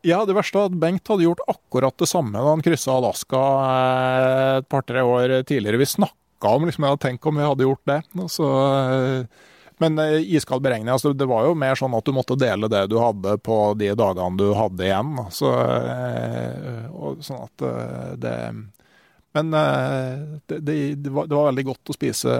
ja, 0.03 0.25
det 0.25 0.37
verste 0.37 0.59
var 0.59 0.71
at 0.71 0.79
Bengt 0.79 1.09
hadde 1.11 1.27
gjort 1.27 1.45
akkurat 1.51 1.99
det 1.99 2.07
samme 2.07 2.39
da 2.39 2.53
han 2.53 2.63
kryssa 2.63 2.95
Alaska 2.95 3.43
eh, 3.67 4.57
et 4.61 4.69
par-tre 4.71 5.03
år 5.03 5.43
tidligere. 5.49 5.81
Vi 5.81 5.87
snakka 5.87 6.55
om 6.55 6.67
liksom, 6.69 6.87
jeg 6.87 7.01
tenkt 7.03 7.27
om 7.27 7.39
vi 7.39 7.47
hadde 7.47 7.67
gjort 7.67 7.91
det. 7.91 8.01
Så, 8.31 8.49
eh, 8.79 9.49
men 9.83 9.99
eh, 10.03 10.21
iskald 10.39 10.63
beregning, 10.63 10.93
altså, 10.95 11.13
det 11.13 11.27
var 11.31 11.49
jo 11.49 11.59
mer 11.59 11.79
sånn 11.79 11.97
at 11.99 12.07
du 12.07 12.15
måtte 12.15 12.39
dele 12.39 12.71
det 12.71 12.87
du 12.93 12.99
hadde 13.03 13.39
på 13.43 13.59
de 13.79 13.91
dagene 13.99 14.39
du 14.39 14.53
hadde 14.59 14.87
igjen. 14.87 15.15
Så, 15.35 15.51
og, 16.95 17.23
sånn 17.27 17.47
at 17.49 17.69
det 18.23 18.37
men 19.37 19.53
eh, 19.55 20.41
det, 20.47 20.59
det, 20.65 20.77
det, 21.05 21.11
var, 21.13 21.27
det, 21.29 21.37
var, 21.37 21.51
veldig 21.51 21.65
godt 21.69 21.91
å 21.93 21.95
spise 21.95 22.33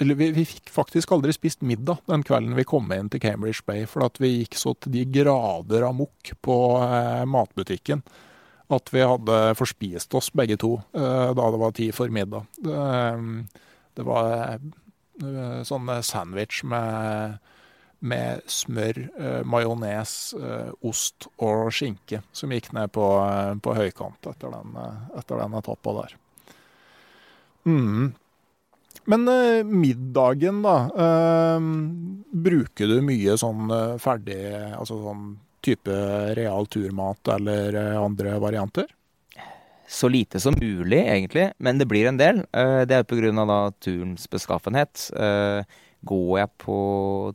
Eller 0.00 0.18
vi, 0.18 0.28
vi, 0.36 0.44
fikk 0.46 0.70
faktisk 0.70 1.10
aldri 1.16 1.34
spist 1.34 1.64
middag 1.66 1.98
den 2.06 2.22
kvelden 2.26 2.54
vi 2.56 2.66
kom 2.68 2.92
inn 2.94 3.10
til 3.10 3.22
Cambridge 3.24 3.66
Bay, 3.66 3.88
for 3.90 4.06
at 4.06 4.20
vi 4.22 4.30
gikk 4.36 4.54
så 4.60 4.76
til 4.78 4.94
de 4.94 5.02
grader 5.18 5.88
amok 5.88 6.32
på 6.46 6.60
eh, 6.84 7.26
matbutikken 7.26 8.04
at 8.66 8.90
vi 8.90 9.02
hadde 9.06 9.54
forspist 9.58 10.14
oss 10.18 10.32
begge 10.34 10.56
to 10.58 10.76
eh, 10.96 11.28
da 11.38 11.50
det 11.52 11.60
var 11.60 11.74
tid 11.76 11.94
for 11.94 12.10
middag. 12.10 12.46
Det, 12.58 14.06
var 14.06 14.56
eh, 14.56 15.60
sånn 15.66 15.92
sandwich 16.02 16.64
med 16.66 17.38
med 18.06 18.44
smør, 18.50 19.00
eh, 19.18 19.40
majones, 19.48 20.34
eh, 20.38 20.70
ost 20.86 21.28
og 21.42 21.70
skinke, 21.74 22.22
som 22.32 22.52
gikk 22.54 22.72
ned 22.76 22.92
på, 22.94 23.06
eh, 23.24 23.54
på 23.62 23.74
høykant 23.76 24.30
etter 24.30 24.52
den, 24.54 24.76
eh, 24.76 25.18
etter 25.18 25.42
den 25.42 25.58
etappa 25.58 25.94
der. 26.00 26.14
Mm. 27.66 28.14
Men 29.06 29.28
eh, 29.28 29.62
middagen, 29.62 30.62
da. 30.62 30.76
Bruker 32.46 32.90
du 32.90 33.00
mye 33.02 33.36
sånn 33.38 33.70
ferdig 34.02 34.38
Altså 34.76 34.98
sånn 35.02 35.36
type 35.62 35.94
real 36.38 36.66
turmat 36.66 37.28
eller 37.34 37.74
andre 37.98 38.38
varianter? 38.42 38.86
Så 39.88 40.10
lite 40.10 40.40
som 40.42 40.54
mulig, 40.58 40.98
egentlig, 40.98 41.52
men 41.62 41.78
det 41.78 41.86
blir 41.86 42.08
en 42.08 42.18
del. 42.18 42.42
Det 42.50 42.90
er 42.96 43.04
pga. 43.06 43.72
turens 43.78 44.26
beskaffenhet. 44.26 45.12
Går 46.06 46.32
jeg 46.40 46.52
på 46.62 46.78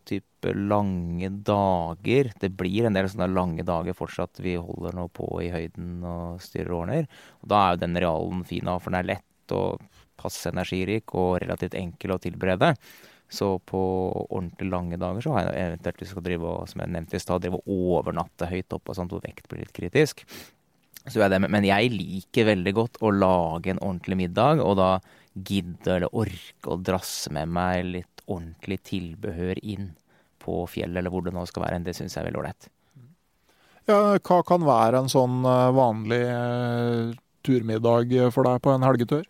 type 0.08 0.54
lange 0.56 1.30
dager 1.46 2.32
Det 2.42 2.50
blir 2.58 2.88
en 2.88 2.96
del 2.96 3.10
sånne 3.12 3.28
lange 3.30 3.66
dager 3.68 3.98
fortsatt. 3.98 4.42
Vi 4.42 4.56
holder 4.58 4.96
nå 4.98 5.08
på 5.14 5.28
i 5.44 5.52
høyden 5.54 6.02
og 6.08 6.42
styrer 6.44 6.72
og 6.72 6.84
ordner. 6.86 7.10
Og 7.44 7.52
da 7.52 7.62
er 7.62 7.76
jo 7.76 7.84
den 7.84 8.02
realen 8.06 8.44
fin, 8.48 8.72
for 8.80 8.90
den 8.90 9.02
er 9.02 9.10
lett 9.16 9.56
og 9.56 9.82
passe 10.22 10.52
energirik 10.52 11.14
og 11.18 11.42
relativt 11.44 11.78
enkel 11.78 12.16
å 12.16 12.22
tilberede. 12.22 12.76
Så 13.32 13.54
på 13.64 13.82
ordentlig 14.28 14.68
lange 14.68 14.98
dager 15.00 15.24
så 15.24 15.36
har 15.38 15.48
jeg 15.48 15.70
eventuelt 15.70 16.02
lyst 16.02 16.12
til 16.12 16.20
å 16.20 16.26
drive 16.26 16.50
og, 16.50 16.66
som 16.68 16.84
jeg 16.84 16.92
nevnte 16.92 17.16
i 17.16 17.22
stad, 17.24 17.44
drive 17.44 17.62
og 17.62 17.70
overnatte 17.72 18.50
høyt 18.52 18.76
oppe, 18.76 18.96
sånt, 18.98 19.14
hvor 19.16 19.24
vekt 19.24 19.48
blir 19.48 19.64
litt 19.64 19.76
kritisk. 19.76 20.26
Så 21.08 21.24
er 21.24 21.32
det, 21.32 21.40
men 21.42 21.66
jeg 21.66 21.94
liker 21.96 22.50
veldig 22.52 22.74
godt 22.78 23.00
å 23.02 23.10
lage 23.16 23.72
en 23.72 23.80
ordentlig 23.82 24.20
middag, 24.20 24.60
og 24.62 24.76
da 24.78 24.92
gidde 25.32 25.96
eller 25.96 26.12
orke 26.12 26.74
å 26.74 26.78
drasse 26.84 27.32
med 27.34 27.48
meg 27.56 27.88
litt 27.88 28.11
ordentlig 28.32 28.82
tilbehør 28.88 29.60
inn 29.62 29.92
på 30.42 30.64
fjellet, 30.70 31.02
eller 31.02 31.14
hvor 31.14 31.26
det 31.26 31.34
nå 31.36 31.46
skal 31.50 31.68
være. 31.68 31.82
Det 31.86 31.96
syns 31.98 32.16
jeg 32.16 32.24
er 32.24 32.30
veldig 32.30 32.42
ålreit. 32.42 32.70
Ja, 33.90 34.00
hva 34.22 34.40
kan 34.46 34.66
være 34.66 35.02
en 35.02 35.12
sånn 35.12 35.42
eh, 35.48 35.68
vanlig 35.74 36.22
uh, 36.30 37.14
turmiddag 37.46 38.14
for 38.34 38.48
deg 38.48 38.62
på 38.64 38.74
en 38.74 38.86
helgetur? 38.86 39.26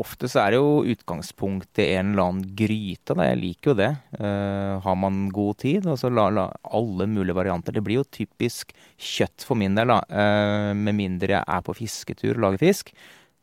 Ofte 0.00 0.28
så 0.30 0.40
er 0.40 0.54
det 0.54 0.58
jo 0.60 0.84
utgangspunktet 0.88 1.82
en 1.84 2.12
eller 2.12 2.22
annen 2.24 2.52
gryte. 2.56 3.12
Da. 3.12 3.26
Jeg 3.28 3.40
liker 3.42 3.72
jo 3.72 3.78
det. 3.82 3.90
Uh, 4.16 4.80
har 4.80 4.96
man 4.96 5.26
god 5.32 5.58
tid, 5.60 5.88
og 5.88 5.98
så 6.00 6.08
la, 6.08 6.30
la, 6.32 6.46
alle 6.72 7.08
mulige 7.12 7.36
varianter. 7.36 7.76
Det 7.76 7.84
blir 7.84 8.00
jo 8.00 8.08
typisk 8.08 8.72
kjøtt 8.96 9.44
for 9.44 9.60
min 9.60 9.76
del, 9.76 9.92
da. 9.92 10.00
Uh, 10.08 10.70
med 10.76 10.96
mindre 10.96 11.36
jeg 11.36 11.44
er 11.44 11.66
på 11.66 11.76
fisketur 11.76 12.38
og 12.38 12.46
lager 12.46 12.64
fisk. 12.64 12.94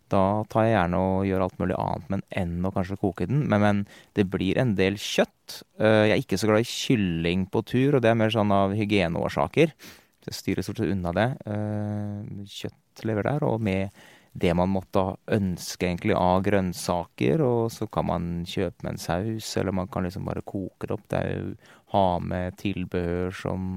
Da 0.10 0.24
tar 0.50 0.66
jeg 0.66 0.76
gjerne 0.76 1.00
og 1.06 1.26
gjør 1.28 1.46
alt 1.46 1.58
mulig 1.62 1.78
annet 1.78 2.12
men 2.14 2.24
enn 2.42 2.68
å 2.68 2.74
kanskje 2.74 3.00
koke 3.02 3.28
den. 3.30 3.46
Men, 3.52 3.64
men, 3.64 3.82
det 4.18 4.28
blir 4.34 4.60
en 4.62 4.76
del 4.80 5.00
kjøtt. 5.02 5.62
Eh, 5.80 6.06
jeg 6.10 6.16
er 6.16 6.24
ikke 6.24 6.40
så 6.42 6.50
glad 6.50 6.66
i 6.66 6.70
kylling 6.70 7.48
på 7.54 7.64
tur, 7.70 7.98
og 7.98 8.06
det 8.06 8.12
er 8.12 8.20
mer 8.20 8.34
sånn 8.34 8.54
av 8.56 8.76
hygieneårsaker. 8.78 9.76
Så 10.20 10.32
jeg 10.32 10.40
styrer 10.40 10.66
stort 10.66 10.82
sett 10.82 10.94
unna 10.94 11.14
det. 11.16 11.28
Eh, 11.50 12.48
kjøtt 12.60 13.06
lever 13.08 13.30
der, 13.30 13.46
og 13.48 13.62
med 13.64 14.02
det 14.40 14.52
man 14.56 14.70
måtte 14.72 15.02
ønske 15.34 15.88
egentlig 15.88 16.16
av 16.18 16.44
grønnsaker. 16.46 17.44
Og 17.46 17.70
så 17.74 17.88
kan 17.92 18.10
man 18.10 18.30
kjøpe 18.50 18.86
med 18.86 18.96
en 18.96 19.04
saus, 19.04 19.52
eller 19.60 19.76
man 19.76 19.90
kan 19.92 20.06
liksom 20.08 20.28
bare 20.30 20.46
koke 20.46 20.90
det 20.90 20.96
opp. 20.96 21.06
Det 21.12 21.22
er 21.22 21.38
jo 21.38 21.54
ha 21.94 22.08
med 22.22 22.58
tilbehør 22.62 23.34
som 23.36 23.70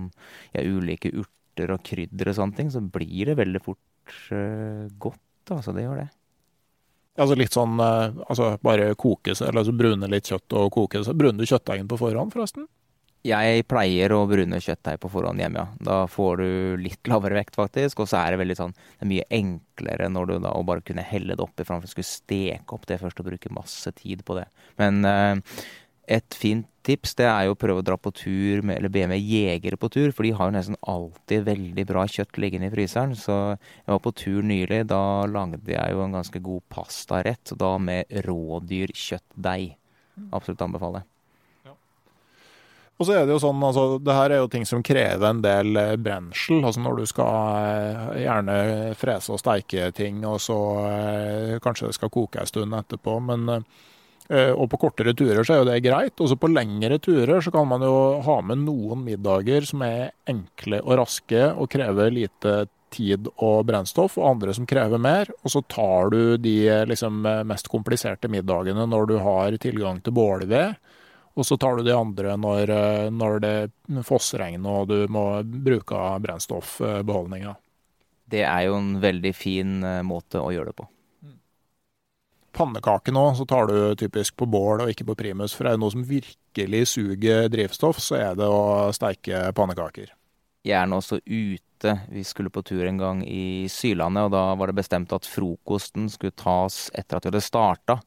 ja, 0.52 0.64
ulike 0.64 1.12
urter 1.12 1.72
og 1.74 1.84
krydder 1.86 2.32
og 2.32 2.38
sånne 2.38 2.58
ting. 2.58 2.72
Så 2.72 2.84
blir 2.84 3.30
det 3.30 3.38
veldig 3.40 3.62
fort 3.64 4.18
uh, 4.32 4.88
godt. 5.00 5.22
Altså, 5.52 5.74
det 5.76 5.86
gjør 5.86 6.04
det. 6.04 6.10
Altså 7.20 7.36
litt 7.36 7.52
sånn 7.52 7.80
eh, 7.82 8.20
altså 8.26 8.54
bare 8.64 8.92
kokes, 8.96 9.42
eller 9.44 9.62
altså 9.62 9.74
brune 9.76 10.08
litt 10.08 10.30
kjøtt 10.30 10.54
og 10.56 10.70
kokes. 10.72 11.10
Bruner 11.12 11.42
du 11.42 11.48
kjøttdeigen 11.48 11.90
på 11.90 12.00
forhånd, 12.00 12.32
forresten? 12.32 12.68
Jeg 13.22 13.62
pleier 13.70 14.10
å 14.16 14.24
brune 14.26 14.58
kjøttdeig 14.58 14.98
på 14.98 15.10
forhånd 15.12 15.38
hjemme, 15.38 15.62
ja. 15.62 15.82
Da 15.86 15.98
får 16.10 16.40
du 16.40 16.80
litt 16.82 17.06
lavere 17.10 17.36
vekt, 17.38 17.54
faktisk. 17.54 18.00
Og 18.02 18.08
så 18.10 18.18
er 18.18 18.34
det 18.34 18.40
veldig 18.40 18.56
sånn 18.58 18.72
Det 18.74 19.04
er 19.04 19.10
mye 19.12 19.26
enklere 19.38 20.08
når 20.10 20.26
du 20.26 20.34
da 20.42 20.54
å 20.58 20.64
bare 20.66 20.82
kunne 20.82 21.04
helle 21.06 21.36
det 21.38 21.44
oppi 21.44 21.66
framfor 21.68 21.86
å 21.86 21.92
skulle 21.92 22.08
steke 22.08 22.74
opp 22.74 22.88
det 22.90 22.98
først 23.02 23.22
og 23.22 23.28
bruke 23.30 23.54
masse 23.54 23.92
tid 24.00 24.24
på 24.26 24.40
det. 24.40 24.48
Men 24.82 25.06
eh, 25.06 25.62
et 26.10 26.34
fint 26.34 26.66
tips 26.82 27.14
det 27.18 27.28
er 27.28 27.46
jo 27.46 27.54
å 27.54 27.58
prøve 27.58 27.82
å 27.82 27.86
dra 27.86 27.96
på 28.00 28.10
tur 28.14 28.64
med, 28.66 28.80
eller 28.80 28.90
be 28.92 29.04
med 29.10 29.22
jegere 29.22 29.78
på 29.78 29.90
tur, 29.92 30.10
for 30.10 30.26
de 30.26 30.32
har 30.34 30.50
jo 30.50 30.56
nesten 30.56 30.78
alltid 30.90 31.46
veldig 31.46 31.84
bra 31.88 32.06
kjøtt 32.10 32.40
liggende 32.42 32.70
i 32.70 32.74
fryseren. 32.74 33.14
Så 33.18 33.36
jeg 33.54 33.92
var 33.92 34.02
på 34.02 34.14
tur 34.18 34.42
nylig. 34.46 34.82
Da 34.90 35.02
lagde 35.30 35.76
jeg 35.76 35.94
jo 35.94 36.02
en 36.02 36.18
ganske 36.18 36.42
god 36.42 36.66
pastarett, 36.72 37.54
da 37.58 37.76
med 37.78 38.10
rådyrkjøttdeig. 38.26 39.72
Absolutt 40.34 40.66
anbefale. 40.66 41.06
Og 43.00 43.06
så 43.08 43.16
er 43.16 43.24
det 43.26 43.34
jo 43.34 43.40
sånn, 43.42 43.62
altså, 43.66 43.96
det 43.98 44.14
her 44.14 44.30
er 44.30 44.42
jo 44.44 44.50
ting 44.52 44.66
som 44.68 44.82
krever 44.84 45.24
en 45.26 45.40
del 45.42 45.78
eh, 45.80 45.94
brensel. 45.98 46.60
Altså 46.62 46.82
når 46.84 47.00
du 47.00 47.08
skal 47.10 47.56
eh, 47.58 48.20
gjerne 48.22 48.58
frese 48.98 49.32
og 49.34 49.40
steike 49.42 49.88
ting, 49.96 50.20
og 50.28 50.38
så 50.42 50.58
eh, 50.86 51.56
kanskje 51.64 51.88
det 51.88 51.96
skal 51.96 52.12
koke 52.14 52.42
en 52.42 52.50
stund 52.50 52.76
etterpå. 52.78 53.16
Men 53.26 53.64
og 54.30 54.68
på 54.70 54.78
kortere 54.86 55.12
turer 55.18 55.42
så 55.44 55.54
er 55.54 55.58
jo 55.60 55.66
det 55.68 55.80
greit. 55.84 56.14
Også 56.22 56.38
på 56.40 56.48
lengre 56.48 56.96
turer 57.02 57.42
så 57.44 57.50
kan 57.52 57.66
man 57.68 57.82
jo 57.84 57.96
ha 58.24 58.36
med 58.46 58.62
noen 58.62 59.02
middager 59.04 59.66
som 59.68 59.82
er 59.84 60.14
enkle 60.30 60.78
og 60.84 60.94
raske 61.02 61.50
og 61.50 61.68
krever 61.72 62.14
lite 62.14 62.54
tid 62.92 63.28
og 63.40 63.66
brennstoff, 63.68 64.18
og 64.20 64.28
andre 64.34 64.54
som 64.56 64.68
krever 64.68 65.00
mer. 65.00 65.30
Og 65.42 65.54
så 65.54 65.62
tar 65.64 66.12
du 66.12 66.36
de 66.40 66.56
liksom, 66.88 67.22
mest 67.48 67.70
kompliserte 67.72 68.30
middagene 68.32 68.86
når 68.88 69.08
du 69.10 69.16
har 69.24 69.56
tilgang 69.62 70.02
til 70.04 70.16
bålved. 70.16 70.76
Og 71.32 71.48
så 71.48 71.56
tar 71.56 71.78
du 71.78 71.86
de 71.86 71.94
andre 71.96 72.36
når, 72.36 72.74
når 73.16 73.38
det 73.40 73.56
fossregner 74.04 74.82
og 74.82 74.90
du 74.92 74.98
må 75.12 75.26
bruke 75.42 76.00
brennstoffbeholdninga. 76.24 77.54
Det 78.32 78.44
er 78.48 78.66
jo 78.68 78.76
en 78.78 78.92
veldig 79.00 79.32
fin 79.36 79.80
eh, 79.84 80.02
måte 80.06 80.40
å 80.40 80.52
gjøre 80.54 80.70
det 80.70 80.78
på. 80.78 80.86
Pannekake 82.52 83.12
nå, 83.14 83.24
så 83.34 83.46
tar 83.48 83.70
du 83.70 83.76
typisk 83.98 84.36
på 84.36 84.46
bål 84.50 84.84
og 84.84 84.92
ikke 84.92 85.06
på 85.08 85.16
primus. 85.18 85.54
For 85.56 85.66
er 85.66 85.76
det 85.76 85.82
noe 85.82 85.94
som 85.94 86.04
virkelig 86.06 86.82
suger 86.92 87.48
drivstoff, 87.52 88.00
så 88.02 88.18
er 88.20 88.38
det 88.38 88.48
å 88.48 88.90
steike 88.94 89.46
pannekaker. 89.56 90.12
Gjerne 90.68 90.98
også 91.00 91.18
ute. 91.24 91.94
Vi 92.12 92.22
skulle 92.22 92.52
på 92.54 92.62
tur 92.62 92.84
en 92.86 93.00
gang 93.00 93.22
i 93.26 93.66
Sydlandet, 93.72 94.28
og 94.28 94.34
da 94.36 94.44
var 94.58 94.70
det 94.70 94.78
bestemt 94.78 95.14
at 95.16 95.26
frokosten 95.26 96.06
skulle 96.12 96.36
tas 96.38 96.86
etter 96.94 97.18
at 97.18 97.26
vi 97.26 97.32
hadde 97.32 97.42
starta. 97.42 97.98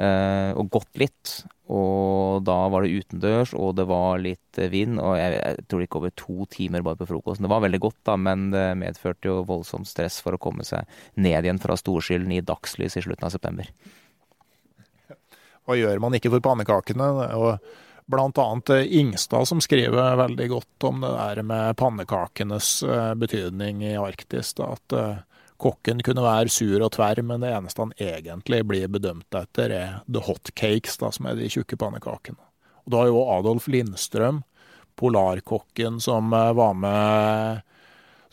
Eh, 0.00 0.50
og 0.56 0.70
gått 0.72 1.00
litt. 1.00 1.32
Og 1.72 2.42
da 2.44 2.56
var 2.72 2.84
det 2.84 3.02
utendørs, 3.02 3.52
og 3.56 3.76
det 3.78 3.86
var 3.88 4.20
litt 4.20 4.60
vind. 4.72 4.98
Og 5.00 5.16
jeg, 5.16 5.36
jeg 5.38 5.66
tror 5.66 5.80
det 5.80 5.86
gikk 5.86 5.98
over 6.00 6.14
to 6.22 6.48
timer 6.52 6.84
bare 6.84 7.00
på 7.00 7.08
frokosten. 7.08 7.46
Det 7.46 7.52
var 7.52 7.64
veldig 7.64 7.80
godt, 7.82 8.00
da, 8.08 8.16
men 8.20 8.50
det 8.52 8.66
medførte 8.80 9.30
jo 9.30 9.38
voldsomt 9.48 9.88
stress 9.88 10.20
for 10.24 10.36
å 10.36 10.42
komme 10.42 10.66
seg 10.68 10.88
ned 11.20 11.44
igjen 11.44 11.62
fra 11.62 11.78
Storskylden 11.80 12.34
i 12.36 12.42
dagslys 12.44 12.98
i 12.98 13.04
slutten 13.04 13.28
av 13.28 13.34
september. 13.34 13.68
Hva 15.62 15.78
gjør 15.78 16.02
man 16.02 16.18
ikke 16.18 16.32
for 16.32 16.44
pannekakene? 16.44 17.08
Og 17.38 17.58
blant 18.10 18.38
annet 18.42 18.92
Ingstad 18.92 19.46
som 19.48 19.60
skriver 19.62 20.16
veldig 20.18 20.48
godt 20.50 20.88
om 20.88 21.04
det 21.04 21.12
der 21.14 21.42
med 21.46 21.76
pannekakenes 21.80 22.74
eh, 22.82 23.12
betydning 23.16 23.84
i 23.86 23.94
Arktis. 23.96 24.52
Da, 24.58 24.72
at 24.74 24.96
eh, 24.98 25.20
Kokken 25.62 26.00
kunne 26.02 26.24
være 26.24 26.50
sur 26.50 26.82
og 26.82 26.90
tverr, 26.96 27.20
men 27.22 27.44
det 27.44 27.52
eneste 27.54 27.84
han 27.84 27.92
egentlig 28.00 28.64
blir 28.66 28.88
bedømt 28.90 29.36
etter, 29.38 29.70
er 29.70 30.00
the 30.10 30.22
hot 30.26 30.50
cakes, 30.58 30.96
da, 30.98 31.12
som 31.14 31.28
er 31.30 31.38
de 31.38 31.50
tjukke 31.52 31.78
pannekakene. 31.78 32.40
Og 32.82 32.90
Da 32.90 33.02
har 33.02 33.12
jo 33.12 33.22
Adolf 33.30 33.68
Lindstrøm, 33.70 34.42
polarkokken 34.98 36.00
som 36.02 36.32
eh, 36.32 36.52
var 36.52 36.74
med 36.74 37.62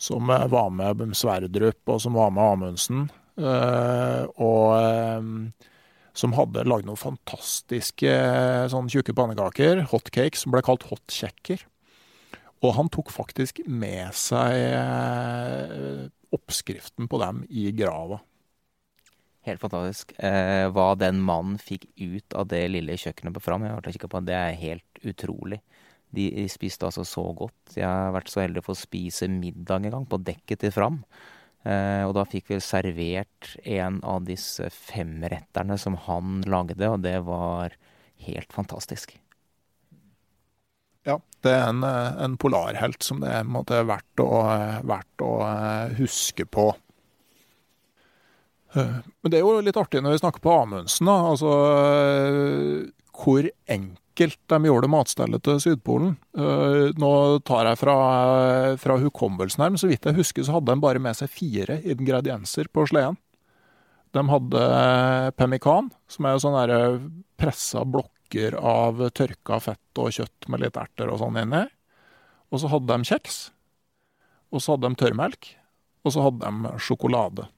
som 0.00 0.30
eh, 0.30 0.46
var 0.50 0.70
med 0.74 1.16
Sverdrup, 1.16 1.80
og 1.86 2.02
som 2.02 2.18
var 2.18 2.34
med 2.34 2.44
Amundsen. 2.44 3.08
Eh, 3.38 4.22
og 4.42 5.50
som 6.20 6.34
hadde 6.36 6.66
lagd 6.66 6.88
noen 6.88 6.98
fantastiske 6.98 8.12
sånn 8.72 8.90
tjukke 8.90 9.14
pannekaker, 9.16 9.86
hot 9.92 10.10
cakes, 10.10 10.42
som 10.44 10.52
ble 10.52 10.64
kalt 10.66 10.88
hot 10.90 11.14
kjekker. 11.14 11.62
Og 12.60 12.74
han 12.76 12.90
tok 12.92 13.12
faktisk 13.14 13.62
med 13.64 14.10
seg 14.18 16.10
oppskriften 16.34 17.08
på 17.10 17.20
dem 17.22 17.44
i 17.48 17.70
grava. 17.76 18.20
Helt 19.48 19.62
fantastisk. 19.62 20.12
Eh, 20.20 20.66
hva 20.68 20.92
den 21.00 21.20
mannen 21.24 21.56
fikk 21.60 21.86
ut 21.96 22.36
av 22.36 22.50
det 22.50 22.66
lille 22.74 22.98
kjøkkenet 23.00 23.36
på 23.36 23.42
Fram, 23.44 23.64
jeg 23.64 23.72
har 23.72 23.80
vært 23.80 24.08
på, 24.12 24.22
det 24.26 24.36
er 24.36 24.58
helt 24.60 25.04
utrolig. 25.06 25.60
De 26.10 26.26
spiste 26.50 26.84
altså 26.88 27.06
så 27.06 27.24
godt. 27.38 27.76
Jeg 27.76 27.86
har 27.86 28.12
vært 28.12 28.30
så 28.32 28.42
heldig 28.42 28.60
å 28.64 28.68
få 28.68 28.76
spise 28.76 29.30
middag 29.30 29.86
en 29.86 29.94
gang 29.94 30.08
på 30.10 30.20
dekket 30.26 30.64
til 30.66 30.74
Fram. 30.74 31.00
Eh, 31.64 32.02
og 32.04 32.14
da 32.16 32.26
fikk 32.28 32.50
vi 32.52 32.60
servert 32.64 33.54
en 33.64 34.00
av 34.04 34.24
disse 34.28 34.68
femretterne 34.74 35.76
som 35.80 35.96
han 36.08 36.40
lagde, 36.48 36.88
og 36.88 37.00
det 37.04 37.18
var 37.24 37.76
helt 38.26 38.52
fantastisk. 38.52 39.16
Ja, 41.10 41.18
det 41.44 41.52
er 41.56 41.68
en, 41.70 41.82
eh, 41.84 42.22
en 42.24 42.36
polarhelt 42.40 43.02
som 43.02 43.22
det 43.22 43.32
er 43.32 43.88
verdt 43.88 44.22
å, 44.22 44.30
verdt 44.86 45.24
å 45.24 45.32
eh, 45.46 45.94
huske 46.00 46.46
på. 46.46 46.68
Eh, 48.74 48.98
men 49.22 49.32
det 49.32 49.40
er 49.40 49.46
jo 49.46 49.62
litt 49.64 49.80
artig 49.80 50.04
når 50.04 50.18
vi 50.18 50.22
snakker 50.22 50.44
på 50.44 50.58
Amundsen, 50.62 51.08
da. 51.08 51.16
Altså 51.32 51.54
hvor 53.20 53.48
enkelt 53.68 54.38
de 54.52 54.58
gjorde 54.64 54.88
matstellet 54.92 55.42
til 55.44 55.58
Sydpolen. 55.60 56.14
Nå 57.00 57.10
tar 57.44 57.68
jeg 57.68 57.80
fra, 57.80 57.96
fra 58.80 58.96
hukommelsen 59.00 59.64
her, 59.64 59.72
men 59.72 59.80
så 59.80 59.90
vidt 59.90 60.08
jeg 60.08 60.16
husker 60.16 60.46
så 60.46 60.56
hadde 60.56 60.72
de 60.72 60.80
bare 60.80 61.02
med 61.02 61.18
seg 61.18 61.32
fire 61.32 61.76
ingredienser 61.84 62.70
på 62.72 62.86
sleden. 62.88 63.18
De 64.16 64.24
hadde 64.32 64.62
pemmikan, 65.36 65.92
som 66.08 66.26
er 66.26 66.40
sånn 66.40 66.56
pressa 67.40 67.84
blokk 67.84 68.12
stykker 68.30 68.54
av 68.62 69.00
tørka 69.10 69.58
fett 69.60 69.98
og 69.98 70.12
kjøtt 70.14 70.48
med 70.48 70.62
litt 70.62 70.76
erter 70.76 71.10
og 71.10 71.18
sånn 71.18 71.36
inni. 71.36 71.66
Og 72.50 72.60
så 72.60 72.68
hadde 72.70 72.86
de 72.86 73.04
kjeks. 73.04 73.50
Og 74.52 74.62
så 74.62 74.74
hadde 74.74 74.88
de 74.88 74.98
tørrmelk. 74.98 75.56
Og 76.04 76.12
så 76.14 76.22
hadde 76.22 76.46
de 76.46 76.78
sjokolade. 76.78 77.48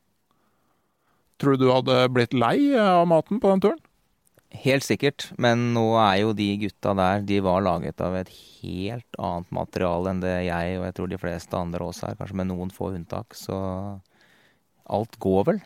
Tror 1.39 1.57
du 1.57 1.65
du 1.67 1.73
hadde 1.73 2.09
blitt 2.13 2.33
lei 2.33 2.75
av 2.79 3.07
maten 3.07 3.41
på 3.41 3.51
den 3.51 3.61
turen? 3.61 3.81
Helt 4.53 4.85
sikkert, 4.85 5.31
men 5.41 5.73
nå 5.73 5.97
er 5.97 6.19
jo 6.21 6.35
de 6.37 6.51
gutta 6.61 6.93
der 6.93 7.23
De 7.25 7.39
var 7.41 7.63
laget 7.65 8.03
av 8.05 8.19
et 8.19 8.29
helt 8.61 9.17
annet 9.17 9.49
materiale 9.49 10.11
enn 10.11 10.21
det 10.21 10.35
jeg 10.45 10.77
og 10.77 10.85
jeg 10.85 10.97
tror 10.99 11.09
de 11.09 11.21
fleste 11.23 11.57
andre 11.57 11.87
også 11.87 12.11
er, 12.11 12.19
kanskje 12.19 12.37
med 12.37 12.51
noen 12.51 12.73
få 12.73 12.91
unntak. 12.93 13.33
Så 13.33 13.57
alt 14.93 15.17
går 15.25 15.47
vel. 15.49 15.63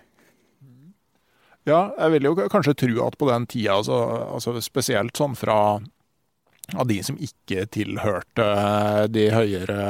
Ja, 1.67 1.91
jeg 1.99 2.15
vil 2.15 2.29
jo 2.29 2.37
kanskje 2.47 2.77
tro 2.79 3.05
at 3.07 3.19
på 3.19 3.29
den 3.31 3.47
tida, 3.51 3.81
altså, 3.81 3.97
altså 4.37 4.55
spesielt 4.63 5.19
sånn 5.19 5.35
fra 5.39 5.59
av 6.75 6.87
de 6.91 6.99
som 7.07 7.19
ikke 7.23 7.67
tilhørte 7.71 8.47
de 9.15 9.29
høyere 9.31 9.81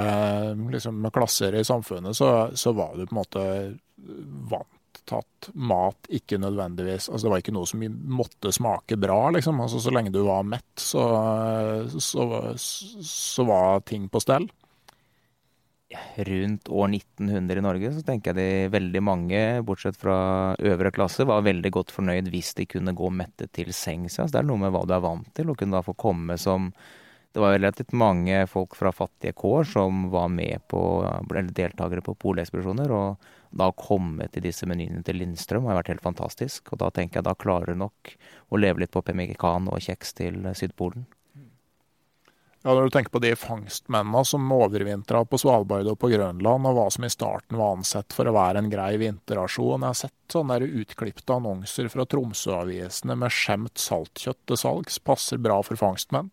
liksom, 0.72 1.06
klasser 1.12 1.56
i 1.56 1.64
samfunnet, 1.64 2.16
så, 2.16 2.50
så, 2.52 2.72
var 2.76 2.96
du 2.96 3.06
på 3.06 3.14
en 3.14 3.20
måte 3.20 3.44
vant 4.50 4.72
tatt 5.06 5.50
mat 5.54 6.08
ikke 6.10 6.38
nødvendigvis 6.42 7.06
Altså 7.12 7.26
det 7.26 7.30
var 7.30 7.42
ikke 7.42 7.52
noe 7.54 7.68
som 7.70 7.82
måtte 8.10 8.50
smake 8.50 8.96
bra, 8.98 9.28
liksom. 9.36 9.60
Altså 9.62 9.78
så 9.84 9.92
lenge 9.94 10.10
du 10.10 10.22
var 10.26 10.42
mett, 10.48 10.72
så, 10.80 11.04
så, 12.02 12.26
så 12.56 13.46
var 13.46 13.84
ting 13.86 14.08
på 14.10 14.22
stell 14.24 14.48
rundt 16.16 16.68
år 16.68 16.88
1900 16.88 17.58
i 17.58 17.62
Norge, 17.62 17.92
så 17.94 18.02
tenker 18.02 18.32
jeg 18.32 18.38
de 18.38 18.74
veldig 18.74 19.02
mange, 19.04 19.40
bortsett 19.66 19.98
fra 19.98 20.18
øvre 20.58 20.90
klasse, 20.94 21.26
var 21.28 21.46
veldig 21.46 21.70
godt 21.72 21.94
fornøyd 21.94 22.30
hvis 22.32 22.54
de 22.58 22.66
kunne 22.66 22.94
gå 22.96 23.10
mettet 23.14 23.52
til 23.54 23.72
sengs. 23.76 24.18
Så 24.18 24.26
det 24.32 24.40
er 24.42 24.48
noe 24.48 24.60
med 24.64 24.74
hva 24.74 24.82
du 24.86 24.94
er 24.96 25.04
vant 25.04 25.28
til, 25.36 25.50
og 25.50 25.58
kunne 25.60 25.78
da 25.78 25.84
få 25.86 25.96
komme 25.98 26.38
som 26.40 26.72
Det 27.36 27.42
var 27.42 27.52
relativt 27.52 27.92
mange 27.92 28.46
folk 28.48 28.72
fra 28.74 28.88
fattige 28.96 29.34
kår 29.36 29.66
som 29.68 30.06
var 30.08 30.30
med 30.32 30.62
på, 30.72 30.78
eller 31.04 31.50
deltakere 31.52 32.00
på 32.00 32.14
polekspedisjoner, 32.16 32.88
og 32.88 33.18
da 33.52 33.66
å 33.68 33.76
komme 33.76 34.24
til 34.32 34.46
disse 34.46 34.64
menyene 34.64 35.02
til 35.04 35.20
Lindstrøm 35.20 35.68
har 35.68 35.76
vært 35.76 35.90
helt 35.92 36.06
fantastisk. 36.06 36.72
Og 36.72 36.80
da 36.80 36.88
tenker 36.88 37.20
jeg 37.20 37.28
da 37.28 37.34
klarer 37.36 37.76
du 37.76 37.82
nok 37.82 38.14
å 38.48 38.56
leve 38.56 38.80
litt 38.80 38.94
på 38.94 39.04
pemmikan 39.04 39.68
og 39.68 39.84
kjeks 39.84 40.16
til 40.16 40.48
Sydpolen. 40.56 41.04
Ja, 42.66 42.74
Når 42.74 42.88
du 42.88 42.90
tenker 42.90 43.12
på 43.14 43.20
de 43.22 43.28
fangstmennene 43.38 44.24
som 44.26 44.48
overvintra 44.50 45.20
på 45.30 45.38
Svalbard 45.38 45.86
og 45.86 46.00
på 46.02 46.08
Grønland, 46.10 46.66
og 46.66 46.74
hva 46.74 46.86
som 46.90 47.04
i 47.06 47.10
starten 47.14 47.60
var 47.60 47.76
ansett 47.76 48.10
for 48.10 48.26
å 48.26 48.32
være 48.34 48.58
en 48.58 48.70
grei 48.72 48.96
vinterrasjon 48.98 49.84
Jeg 49.84 49.86
har 49.86 49.98
sett 50.00 50.34
sånne 50.34 50.56
utklipte 50.66 51.36
annonser 51.36 51.86
fra 51.92 52.02
Tromsø-avisene 52.10 53.14
med 53.22 53.30
skjemt 53.30 53.78
saltkjøtt 53.78 54.40
til 54.50 54.58
salgs. 54.58 54.98
Passer 54.98 55.38
bra 55.38 55.60
for 55.62 55.78
fangstmenn. 55.78 56.32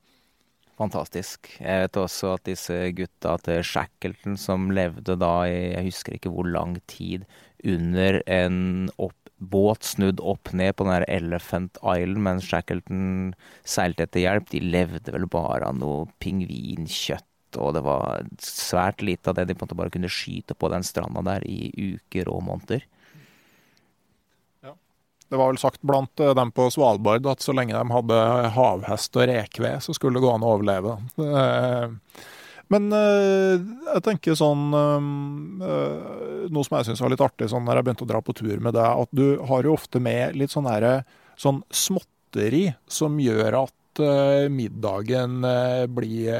Fantastisk. 0.82 1.52
Jeg 1.60 1.86
vet 1.86 2.02
også 2.02 2.34
at 2.40 2.48
disse 2.50 2.80
gutta 2.98 3.38
til 3.46 3.62
Shackleton 3.70 4.42
som 4.42 4.72
levde 4.74 5.14
da 5.22 5.36
i 5.46 5.60
jeg 5.76 5.92
husker 5.92 6.18
ikke 6.18 6.34
hvor 6.34 6.50
lang 6.50 6.80
tid 6.90 7.30
under 7.62 8.24
en 8.26 8.90
opp 8.98 9.23
båt 9.52 9.84
snudd 9.88 10.22
opp 10.24 10.52
ned 10.54 10.76
på 10.76 10.86
den 10.88 10.94
der 10.96 11.06
Elephant 11.12 11.78
Island 11.82 12.24
mens 12.26 12.48
Shackleton 12.48 13.34
seilte 13.68 14.08
etter 14.08 14.24
hjelp. 14.24 14.50
De 14.52 14.62
levde 14.64 15.14
vel 15.14 15.28
bare 15.32 15.68
av 15.70 15.78
noe 15.80 16.08
pingvinkjøtt, 16.24 17.60
og 17.60 17.76
det 17.78 17.84
var 17.86 18.26
svært 18.42 19.04
lite 19.06 19.32
av 19.32 19.38
det 19.38 19.48
de 19.50 19.58
på 19.58 19.64
en 19.64 19.70
måte 19.70 19.80
bare 19.84 19.94
kunne 19.94 20.12
skyte 20.12 20.58
på 20.58 20.72
den 20.74 20.86
stranda 20.88 21.24
der 21.26 21.48
i 21.48 21.72
uker 21.74 22.32
og 22.32 22.44
måneder. 22.50 22.86
Ja. 24.66 24.76
Det 25.30 25.40
var 25.40 25.52
vel 25.52 25.62
sagt 25.62 25.84
blant 25.86 26.24
eh, 26.24 26.36
dem 26.38 26.54
på 26.56 26.70
Svalbard 26.74 27.28
at 27.30 27.44
så 27.46 27.56
lenge 27.56 27.76
de 27.78 27.98
hadde 27.98 28.22
havhest 28.58 29.20
og 29.20 29.28
rekved, 29.30 29.84
så 29.86 29.98
skulle 29.98 30.20
det 30.20 30.26
gå 30.26 30.34
an 30.34 30.46
å 30.46 30.56
overleve. 30.58 30.98
Det, 31.20 31.44
men 32.74 32.90
øh, 32.98 33.62
jeg 33.94 34.04
tenker 34.06 34.38
sånn 34.38 34.74
øh, 34.74 35.06
Noe 36.54 36.66
som 36.66 36.80
jeg 36.80 36.90
syns 36.90 37.04
var 37.04 37.14
litt 37.14 37.24
artig 37.24 37.48
sånn 37.52 37.64
når 37.68 37.80
jeg 37.80 37.88
begynte 37.88 38.08
å 38.08 38.10
dra 38.10 38.20
på 38.26 38.36
tur 38.36 38.58
med 38.64 38.76
deg, 38.76 39.06
at 39.06 39.14
du 39.16 39.38
har 39.48 39.64
jo 39.64 39.78
ofte 39.78 40.02
med 40.04 40.36
litt 40.40 40.52
sånn, 40.54 40.68
her, 40.68 41.06
sånn 41.40 41.64
småtteri 41.72 42.68
som 42.92 43.16
gjør 43.22 43.64
at 43.64 43.80
middagen 44.50 45.46
blir, 45.94 46.32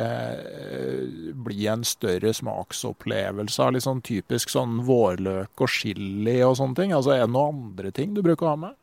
blir, 1.46 1.66
en 1.70 1.84
større 1.86 2.32
smaksopplevelse 2.34 3.68
litt 3.76 3.86
sånn 3.86 4.02
typisk 4.02 4.50
sånn 4.50 4.80
vårløk 4.88 5.62
og 5.62 5.70
chili 5.70 6.40
og 6.42 6.58
sånne 6.58 6.80
ting. 6.80 6.96
Altså 6.98 7.14
er 7.14 7.28
det 7.28 7.36
noen 7.36 7.62
andre 7.62 7.94
ting 7.94 8.18
du 8.18 8.24
bruker 8.26 8.50
å 8.50 8.56
ha 8.56 8.62
med? 8.66 8.80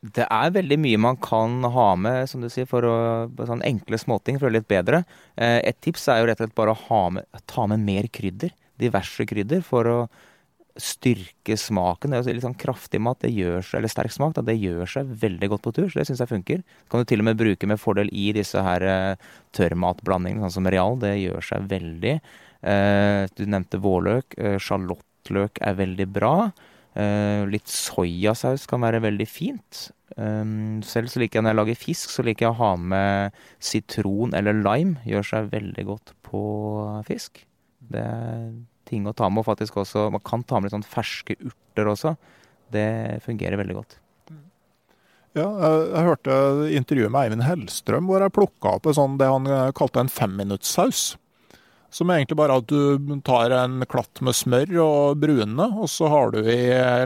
Det 0.00 0.24
er 0.32 0.52
veldig 0.54 0.78
mye 0.80 0.98
man 1.00 1.18
kan 1.20 1.58
ha 1.74 1.90
med 2.00 2.24
som 2.30 2.40
du 2.40 2.48
sier, 2.48 2.64
for 2.68 2.86
å, 2.88 2.96
sånn 3.36 3.64
enkle 3.68 3.98
småting 4.00 4.38
for 4.38 4.46
å 4.46 4.48
gjøre 4.48 4.60
litt 4.62 4.70
bedre. 4.70 5.02
Eh, 5.36 5.58
et 5.68 5.76
tips 5.84 6.08
er 6.08 6.22
jo 6.22 6.30
rett 6.30 6.40
og 6.40 6.46
slett 6.46 6.56
bare 6.56 6.72
å 6.72 7.00
med, 7.12 7.40
ta 7.50 7.66
med 7.68 7.84
mer 7.84 8.08
krydder. 8.08 8.54
Diverse 8.80 9.26
krydder. 9.28 9.60
For 9.66 9.90
å 9.90 9.98
styrke 10.80 11.56
smaken. 11.58 12.14
Det 12.14 12.20
er 12.22 12.38
litt 12.38 12.46
sånn 12.46 12.56
kraftig 12.56 13.00
mat, 13.02 13.20
det 13.20 13.32
gjør 13.34 13.60
seg, 13.60 13.80
eller 13.80 13.92
sterk 13.92 14.14
smak, 14.14 14.38
det 14.46 14.56
gjør 14.56 14.88
seg 14.88 15.12
veldig 15.20 15.50
godt 15.52 15.64
på 15.66 15.74
tur. 15.76 15.90
Så 15.90 16.00
det 16.00 16.06
syns 16.08 16.22
jeg 16.24 16.32
funker. 16.32 16.62
Det 16.64 16.92
Kan 16.92 17.02
du 17.02 17.10
til 17.10 17.20
og 17.20 17.28
med 17.28 17.40
bruke 17.40 17.68
med 17.68 17.80
fordel 17.82 18.10
i 18.16 18.30
disse 18.36 18.62
her 18.64 18.86
uh, 18.86 19.30
tørrmatblandingene, 19.56 20.46
sånn 20.46 20.56
som 20.60 20.70
Real. 20.70 20.98
Det 21.02 21.12
gjør 21.20 21.44
seg 21.52 21.68
veldig. 21.70 22.16
Uh, 22.64 23.28
du 23.36 23.44
nevnte 23.44 23.82
vårløk. 23.82 24.38
Sjalottløk 24.62 25.60
er 25.60 25.80
veldig 25.80 26.08
bra. 26.16 26.34
Uh, 26.90 27.46
litt 27.46 27.70
soyasaus 27.70 28.66
kan 28.70 28.82
være 28.82 29.02
veldig 29.04 29.26
fint. 29.30 29.84
Um, 30.16 30.80
selv 30.82 31.12
så 31.12 31.22
liker 31.22 31.38
jeg 31.38 31.46
når 31.46 31.52
jeg 31.52 31.60
lager 31.60 31.78
fisk, 31.78 32.10
så 32.10 32.24
liker 32.26 32.48
jeg 32.48 32.54
å 32.54 32.58
ha 32.58 32.72
med 32.80 33.38
sitron 33.62 34.34
eller 34.34 34.58
lime. 34.58 34.98
Gjør 35.06 35.28
seg 35.28 35.52
veldig 35.54 35.86
godt 35.86 36.12
på 36.26 36.42
fisk. 37.06 37.44
Det 37.90 38.02
er 38.02 38.50
ting 38.90 39.06
å 39.06 39.14
ta 39.14 39.30
med. 39.30 39.44
Og 39.44 39.50
faktisk 39.52 39.78
også, 39.84 40.08
man 40.10 40.24
kan 40.26 40.42
ta 40.42 40.58
med 40.58 40.68
litt 40.68 40.76
sånn 40.76 40.86
ferske 40.86 41.38
urter 41.38 41.92
også. 41.94 42.16
Det 42.74 43.22
fungerer 43.26 43.60
veldig 43.60 43.78
godt. 43.78 43.98
Ja, 45.38 45.46
jeg, 45.46 46.06
hørte 46.08 46.36
intervjuet 46.74 47.12
med 47.14 47.28
Eivind 47.28 47.44
Hellstrøm 47.46 48.08
hvor 48.10 48.22
jeg 48.24 48.34
plukka 48.34 48.72
opp 48.80 48.88
sånn, 48.90 49.14
det 49.20 49.28
han 49.30 49.46
kalte 49.78 50.02
en 50.02 50.10
femminuttssaus. 50.10 51.12
Som 51.90 52.10
egentlig 52.10 52.36
bare 52.38 52.56
at 52.60 52.70
du 52.70 53.20
tar 53.26 53.50
en 53.50 53.82
klatt 53.90 54.20
med 54.22 54.36
smør 54.38 54.76
og 54.84 55.22
brune, 55.22 55.66
og 55.74 55.88
så 55.90 56.06
har 56.12 56.30
du 56.30 56.38
i 56.46 56.60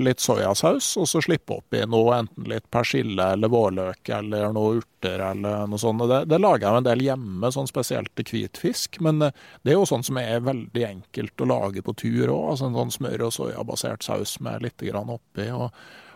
litt 0.05 0.20
soyasaus, 0.20 0.91
og 1.01 1.09
så 1.09 1.22
slipper 1.24 1.62
oppi 1.62 1.80
noe, 1.89 2.18
enten 2.18 2.51
litt 2.53 2.66
persille 2.74 3.30
eller 3.32 3.53
vårløk 3.53 4.12
eller 4.12 4.53
noe 4.53 4.82
urter 4.82 5.24
eller 5.30 5.64
noe 5.70 5.80
sånt. 5.80 6.05
Det, 6.11 6.20
det 6.28 6.41
lager 6.43 6.68
jeg 6.68 6.82
en 6.82 6.89
del 6.91 7.05
hjemme, 7.07 7.53
sånn 7.57 7.70
spesielt 7.70 8.12
til 8.20 8.28
hvitfisk. 8.28 9.01
Men 9.05 9.24
eh, 9.24 9.45
det 9.64 9.72
er 9.72 9.80
jo 9.80 9.89
sånn 9.89 10.05
som 10.05 10.20
er 10.20 10.45
veldig 10.45 10.87
enkelt 10.91 11.41
å 11.41 11.49
lage 11.49 11.85
på 11.85 11.97
tur 12.05 12.28
òg. 12.28 12.51
Altså 12.53 12.68
en 12.68 12.80
sånn 12.82 12.97
smør- 12.99 13.28
og 13.28 13.37
soyabasert 13.39 14.05
saus 14.05 14.37
med 14.45 14.68
litt 14.68 14.85
grann 14.85 15.12
oppi. 15.16 15.49
og 15.49 15.70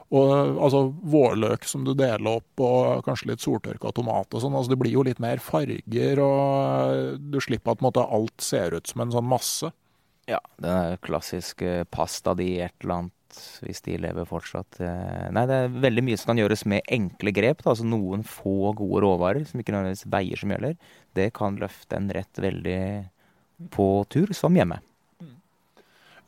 og 0.09 0.61
altså 0.65 0.87
vårløk 1.05 1.67
som 1.69 1.85
du 1.85 1.93
deler 1.97 2.39
opp, 2.39 2.63
og 2.65 3.05
kanskje 3.05 3.33
litt 3.33 3.45
soltørka 3.45 3.93
tomat 3.93 4.33
og 4.33 4.41
sånn. 4.41 4.57
Altså 4.57 4.73
det 4.73 4.81
blir 4.81 4.95
jo 4.95 5.05
litt 5.05 5.21
mer 5.21 5.43
farger, 5.45 6.23
og 6.25 7.21
du 7.21 7.37
slipper 7.45 7.77
at 7.77 7.85
måte, 7.85 8.05
alt 8.05 8.41
ser 8.45 8.79
ut 8.79 8.89
som 8.89 9.05
en 9.05 9.13
sånn 9.13 9.29
masse. 9.29 9.71
Ja, 10.29 10.41
den 10.61 10.97
klassiske 11.05 11.85
et 11.85 12.73
eller 12.81 12.95
annet, 12.95 13.39
hvis 13.65 13.85
de 13.85 13.99
lever 14.01 14.29
fortsatt. 14.29 14.81
Eh, 14.81 15.29
nei, 15.33 15.45
det 15.49 15.61
er 15.61 15.79
veldig 15.85 16.05
mye 16.05 16.17
som 16.21 16.33
kan 16.33 16.41
gjøres 16.41 16.65
med 16.69 16.89
enkle 16.89 17.33
grep. 17.37 17.63
Da. 17.63 17.73
Altså 17.73 17.85
noen 17.89 18.25
få 18.25 18.73
gode 18.77 19.05
råvarer 19.05 19.45
som 19.49 19.61
ikke 19.61 19.77
nødvendigvis 19.77 20.09
veier 20.13 20.41
som 20.41 20.53
gjelder. 20.53 20.77
Det 21.17 21.31
kan 21.37 21.61
løfte 21.61 22.01
en 22.01 22.13
rett 22.17 22.41
veldig 22.45 22.83
på 23.75 23.89
tur 24.13 24.33
som 24.37 24.57
hjemme. 24.57 24.81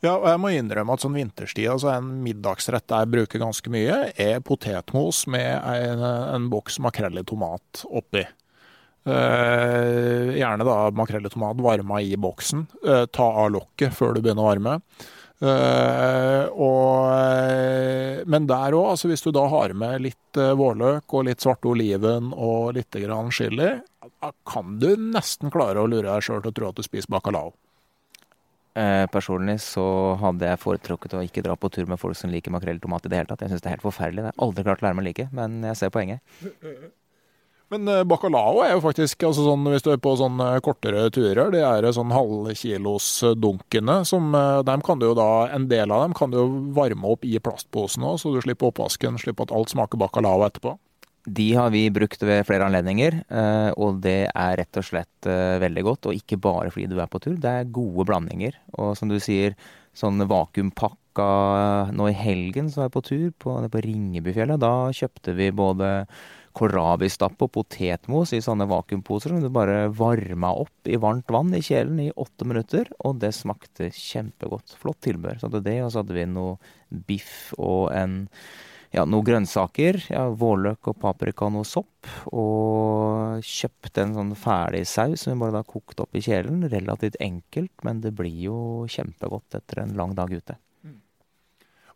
Ja, 0.01 0.15
og 0.15 0.25
jeg 0.31 0.41
må 0.41 0.49
innrømme 0.57 0.95
at 0.97 1.03
sånn 1.03 1.13
vinterstid, 1.13 1.67
altså 1.69 1.91
en 1.93 2.07
middagsrett 2.25 2.89
jeg 2.89 3.09
bruker 3.13 3.41
ganske 3.43 3.69
mye, 3.73 3.97
er 4.17 4.41
potetmos 4.41 5.27
med 5.29 5.51
en, 5.61 6.01
en 6.01 6.47
boks 6.49 6.79
makrell 6.81 7.21
i 7.21 7.25
tomat 7.29 7.83
oppi. 7.85 8.23
Eh, 9.05 10.31
gjerne 10.37 10.65
da 10.65 10.77
makrell 10.97 11.25
i 11.25 11.33
tomat 11.33 11.61
varma 11.61 12.01
i 12.01 12.17
boksen. 12.17 12.65
Eh, 12.81 13.05
ta 13.13 13.29
av 13.43 13.53
lokket 13.53 13.93
før 13.93 14.17
du 14.17 14.23
begynner 14.25 14.41
å 14.41 14.49
varme. 14.49 14.75
Eh, 15.41 16.49
og, 16.49 17.13
men 18.29 18.49
der 18.49 18.77
òg, 18.77 18.91
altså 18.95 19.09
hvis 19.09 19.25
du 19.25 19.31
da 19.33 19.47
har 19.53 19.73
med 19.77 20.01
litt 20.05 20.37
eh, 20.37 20.53
vårløk 20.57 21.13
og 21.13 21.29
litt 21.29 21.45
svarte 21.45 21.69
oliven 21.71 22.29
og 22.33 22.75
litt 22.77 22.97
grann 23.05 23.33
chili, 23.33 23.73
kan 24.49 24.77
du 24.81 24.93
nesten 24.97 25.53
klare 25.53 25.81
å 25.81 25.89
lure 25.89 26.09
deg 26.09 26.25
sjøl 26.25 26.41
til 26.41 26.53
å 26.53 26.57
tro 26.57 26.69
at 26.73 26.81
du 26.81 26.85
spiser 26.85 27.13
bacalao. 27.13 27.53
Eh, 28.71 29.05
personlig 29.11 29.57
så 29.65 29.83
hadde 30.21 30.47
jeg 30.47 30.59
foretrukket 30.61 31.17
å 31.17 31.23
ikke 31.25 31.43
dra 31.43 31.57
på 31.59 31.67
tur 31.73 31.89
med 31.91 31.99
folk 31.99 32.15
som 32.15 32.31
liker 32.31 32.53
makrell 32.55 32.79
i 32.79 32.83
tomat 32.83 33.03
i 33.03 33.11
det 33.11 33.19
hele 33.19 33.27
tatt. 33.27 33.43
Jeg 33.43 33.51
syns 33.51 33.63
det 33.65 33.67
er 33.67 33.75
helt 33.75 33.83
forferdelig. 33.83 34.23
Det 34.23 34.31
har 34.31 34.45
aldri 34.47 34.63
klart 34.63 34.83
å 34.83 34.87
lære 34.87 34.97
meg 34.97 35.03
å 35.03 35.07
like, 35.09 35.27
men 35.35 35.59
jeg 35.67 35.79
ser 35.81 35.93
poenget. 35.93 36.23
Men 37.71 37.87
eh, 37.87 38.01
bacalao 38.03 38.57
er 38.65 38.73
jo 38.73 38.81
faktisk 38.83 39.21
altså 39.23 39.45
sånn, 39.45 39.61
Hvis 39.71 39.85
du 39.85 39.93
er 39.93 39.99
på 40.03 40.11
sånne 40.19 40.47
kortere 40.59 41.05
turer, 41.15 41.53
det 41.53 41.61
er 41.63 41.85
sånn 41.95 42.11
halvkilosdunkene 42.11 44.01
som 44.03 44.35
dem 44.67 44.83
kan 44.83 44.99
du 44.99 45.07
En 45.15 45.69
del 45.71 45.95
av 45.95 46.03
dem 46.03 46.11
kan 46.11 46.33
du 46.33 46.41
jo 46.41 46.49
varme 46.75 47.13
opp 47.13 47.23
i 47.23 47.39
plastposen 47.39 48.03
òg, 48.03 48.19
så 48.19 48.33
du 48.33 48.41
slipper 48.43 48.73
oppvasken, 48.73 49.15
slipper 49.23 49.47
at 49.47 49.55
alt 49.55 49.71
smaker 49.71 50.03
bacalao 50.03 50.43
etterpå. 50.49 50.75
De 51.25 51.51
har 51.53 51.69
vi 51.69 51.83
brukt 51.93 52.23
ved 52.25 52.47
flere 52.47 52.65
anledninger, 52.65 53.19
eh, 53.29 53.69
og 53.77 53.99
det 54.01 54.31
er 54.31 54.55
rett 54.57 54.79
og 54.79 54.87
slett 54.87 55.29
eh, 55.29 55.59
veldig 55.61 55.83
godt. 55.85 56.09
Og 56.09 56.17
ikke 56.17 56.39
bare 56.41 56.71
fordi 56.73 56.87
du 56.89 56.97
er 56.97 57.11
på 57.11 57.21
tur, 57.21 57.35
det 57.37 57.51
er 57.51 57.69
gode 57.69 58.07
blandinger. 58.09 58.57
Og 58.81 58.95
som 58.97 59.11
du 59.11 59.19
sier, 59.21 59.53
sånn 59.97 60.23
vakuumpakka 60.23 60.97
Nå 61.91 62.05
i 62.07 62.15
helgen 62.15 62.69
så 62.71 62.79
var 62.79 62.85
jeg 62.87 62.93
på 62.93 63.01
tur 63.03 63.25
på, 63.43 63.55
på 63.73 63.81
Ringebyfjellet. 63.83 64.61
Da 64.63 64.87
kjøpte 64.95 65.35
vi 65.35 65.49
både 65.51 65.89
kålrabistappe 66.55 67.47
og 67.47 67.51
potetmos 67.55 68.31
i 68.35 68.41
sånne 68.43 68.67
vakuumposer 68.71 69.33
som 69.33 69.43
du 69.43 69.49
bare 69.53 69.89
varma 69.95 70.53
opp 70.63 70.87
i 70.87 70.99
varmt 70.99 71.31
vann 71.31 71.53
i 71.55 71.61
kjelen 71.63 71.99
i 72.03 72.09
åtte 72.15 72.47
minutter. 72.47 72.89
Og 73.03 73.19
det 73.21 73.33
smakte 73.35 73.91
kjempegodt. 73.91 74.77
Flott 74.79 75.03
tilbehør. 75.05 75.41
Så 75.41 75.51
hadde 75.51 75.63
det, 75.67 75.77
og 75.83 75.91
så 75.91 76.01
hadde 76.01 76.17
vi 76.17 76.27
noe 76.31 76.57
biff 77.07 77.51
og 77.59 77.91
en 77.95 78.21
ja, 78.91 79.05
noen 79.07 79.27
grønnsaker. 79.27 80.01
Ja, 80.11 80.25
vårløk 80.35 80.91
og 80.91 80.97
paprika 80.99 81.47
og 81.47 81.55
noe 81.55 81.67
sopp. 81.67 82.09
Og 82.35 83.43
kjøpte 83.47 84.03
en 84.03 84.17
sånn 84.17 84.33
ferdig 84.39 84.83
saus 84.89 85.23
som 85.23 85.33
vi 85.33 85.43
bare 85.43 85.61
da 85.61 85.67
kokte 85.67 86.03
opp 86.05 86.17
i 86.17 86.23
kjelen. 86.25 86.65
Relativt 86.71 87.19
enkelt, 87.23 87.73
men 87.87 88.03
det 88.03 88.11
blir 88.17 88.35
jo 88.49 88.57
kjempegodt 88.91 89.61
etter 89.61 89.85
en 89.85 89.95
lang 89.99 90.17
dag 90.17 90.33
ute. 90.33 90.59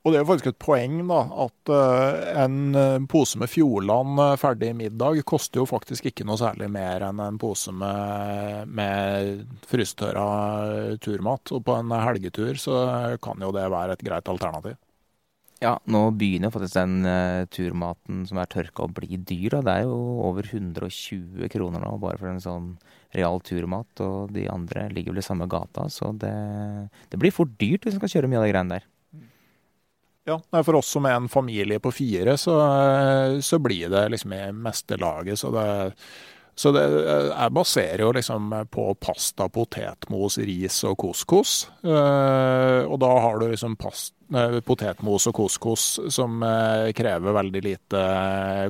Og 0.06 0.14
det 0.14 0.20
er 0.20 0.22
jo 0.22 0.28
faktisk 0.30 0.52
et 0.52 0.60
poeng 0.62 1.00
da, 1.10 1.20
at 1.48 1.70
uh, 1.74 2.43
en 2.43 3.08
pose 3.10 3.39
med 3.41 3.50
Fjordland 3.50 4.20
ferdig 4.38 4.70
middag 4.78 5.24
koster 5.26 5.64
jo 5.64 5.66
faktisk 5.66 6.12
ikke 6.12 6.28
noe 6.30 6.38
særlig 6.38 6.68
mer 6.70 7.08
enn 7.08 7.24
en 7.26 7.39
pose 7.41 7.74
med, 7.74 8.70
med 8.70 9.41
frysetørra 9.66 10.28
turmat. 11.02 11.50
Og 11.58 11.66
på 11.66 11.80
en 11.80 11.96
helgetur 11.98 12.54
så 12.62 12.78
kan 13.18 13.41
jo 13.41 13.50
det 13.58 13.66
være 13.74 13.98
et 13.98 14.06
greit 14.06 14.30
alternativ. 14.30 14.78
Ja, 15.64 15.78
nå 15.88 16.01
begynner 16.20 16.51
faktisk 16.51 16.76
den 16.76 17.06
uh, 17.08 17.45
turmaten 17.47 18.26
som 18.28 18.39
er 18.41 18.49
tørka 18.51 18.84
å 18.86 18.91
bli 18.91 19.16
dyr. 19.16 19.56
Da. 19.56 19.62
Det 19.64 19.76
er 19.76 19.86
jo 19.88 19.99
over 20.28 20.47
120 20.49 21.47
kroner 21.53 21.84
nå 21.84 21.93
bare 22.01 22.20
for 22.20 22.32
en 22.32 22.43
sånn 22.43 22.74
real 23.16 23.39
turmat. 23.45 23.88
Og 24.03 24.34
de 24.36 24.49
andre 24.51 24.89
ligger 24.91 25.16
vel 25.16 25.24
i 25.24 25.26
samme 25.26 25.47
gata, 25.51 25.88
så 25.93 26.12
det, 26.20 26.36
det 27.12 27.22
blir 27.22 27.34
fort 27.36 27.56
dyrt 27.62 27.88
hvis 27.88 27.95
man 27.95 28.03
skal 28.03 28.18
kjøre 28.18 28.32
mye 28.32 28.41
av 28.41 28.47
de 28.47 28.51
greiene 28.51 28.78
der. 28.78 28.91
Ja, 30.26 30.39
For 30.66 30.80
oss 30.80 30.89
som 30.89 31.06
er 31.06 31.20
en 31.20 31.30
familie 31.30 31.78
på 31.80 31.91
fire, 31.93 32.34
så, 32.41 32.56
så 33.45 33.60
blir 33.62 33.91
det 33.93 34.08
liksom 34.10 34.34
i 34.34 34.45
meste 34.58 34.97
laget. 34.97 35.38
Så 35.38 35.51
det 35.53 35.68
så 36.56 36.72
det, 36.72 36.84
jeg 37.28 37.51
baserer 37.51 38.01
jo 38.06 38.14
liksom 38.16 38.53
på 38.72 38.86
pasta, 38.95 39.49
potetmos, 39.51 40.38
ris 40.47 40.78
og 40.88 40.95
couscous. 41.03 41.56
Uh, 41.84 42.88
og 42.88 42.95
da 43.03 43.12
har 43.26 43.41
du 43.41 43.49
liksom 43.51 43.76
past, 43.80 44.14
potetmos 44.66 45.28
og 45.30 45.36
couscous 45.36 45.88
som 46.16 46.39
krever 46.95 47.36
veldig 47.36 47.64
lite 47.66 48.03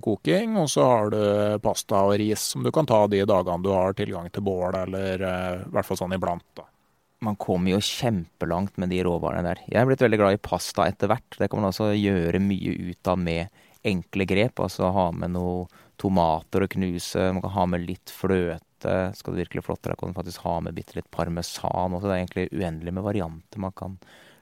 koking. 0.04 0.58
Og 0.64 0.72
så 0.74 0.88
har 0.90 1.14
du 1.14 1.22
pasta 1.64 2.02
og 2.10 2.18
ris 2.20 2.52
som 2.56 2.66
du 2.66 2.74
kan 2.74 2.90
ta 2.90 3.06
de 3.08 3.22
dagene 3.22 3.64
du 3.64 3.70
har 3.72 3.94
tilgang 3.96 4.34
til 4.34 4.44
bål, 4.50 4.82
eller 4.82 5.22
i 5.22 5.70
hvert 5.70 5.88
fall 5.88 6.02
sånn 6.02 6.18
iblant. 6.18 6.48
da. 6.58 6.66
Man 7.24 7.38
kommer 7.40 7.72
jo 7.72 7.84
kjempelangt 7.84 8.76
med 8.82 8.92
de 8.92 9.00
råvarene 9.06 9.48
der. 9.48 9.62
Jeg 9.70 9.80
er 9.82 9.88
blitt 9.88 10.04
veldig 10.04 10.20
glad 10.20 10.36
i 10.36 10.42
pasta 10.44 10.90
etter 10.90 11.10
hvert. 11.10 11.38
Det 11.40 11.48
kan 11.50 11.62
man 11.62 11.72
også 11.72 11.94
gjøre 11.96 12.42
mye 12.44 12.76
ut 12.92 13.10
av 13.10 13.22
med 13.22 13.64
enkle 13.86 14.28
grep. 14.28 14.60
Altså 14.66 14.92
ha 14.94 15.08
med 15.16 15.34
noe 15.38 15.66
tomater 16.02 16.66
å 16.66 16.70
knuse. 16.72 17.32
Man 17.34 17.44
kan 17.44 17.56
ha 17.56 17.66
med 17.70 17.86
litt 17.88 18.14
fløte. 18.14 18.94
Skal 19.18 19.34
det 19.34 19.46
virkelig 19.46 19.66
flottere, 19.66 19.98
kan 19.98 20.12
du 20.12 20.18
faktisk 20.18 20.46
ha 20.46 20.60
med 20.62 20.76
bitte 20.78 20.98
litt 20.98 21.10
parmesan 21.14 21.96
også. 21.96 22.06
Det 22.06 22.14
er 22.14 22.22
egentlig 22.22 22.48
uendelig 22.54 22.94
med 22.94 23.06
varianter 23.08 23.64
man 23.64 23.76
kan 23.76 23.98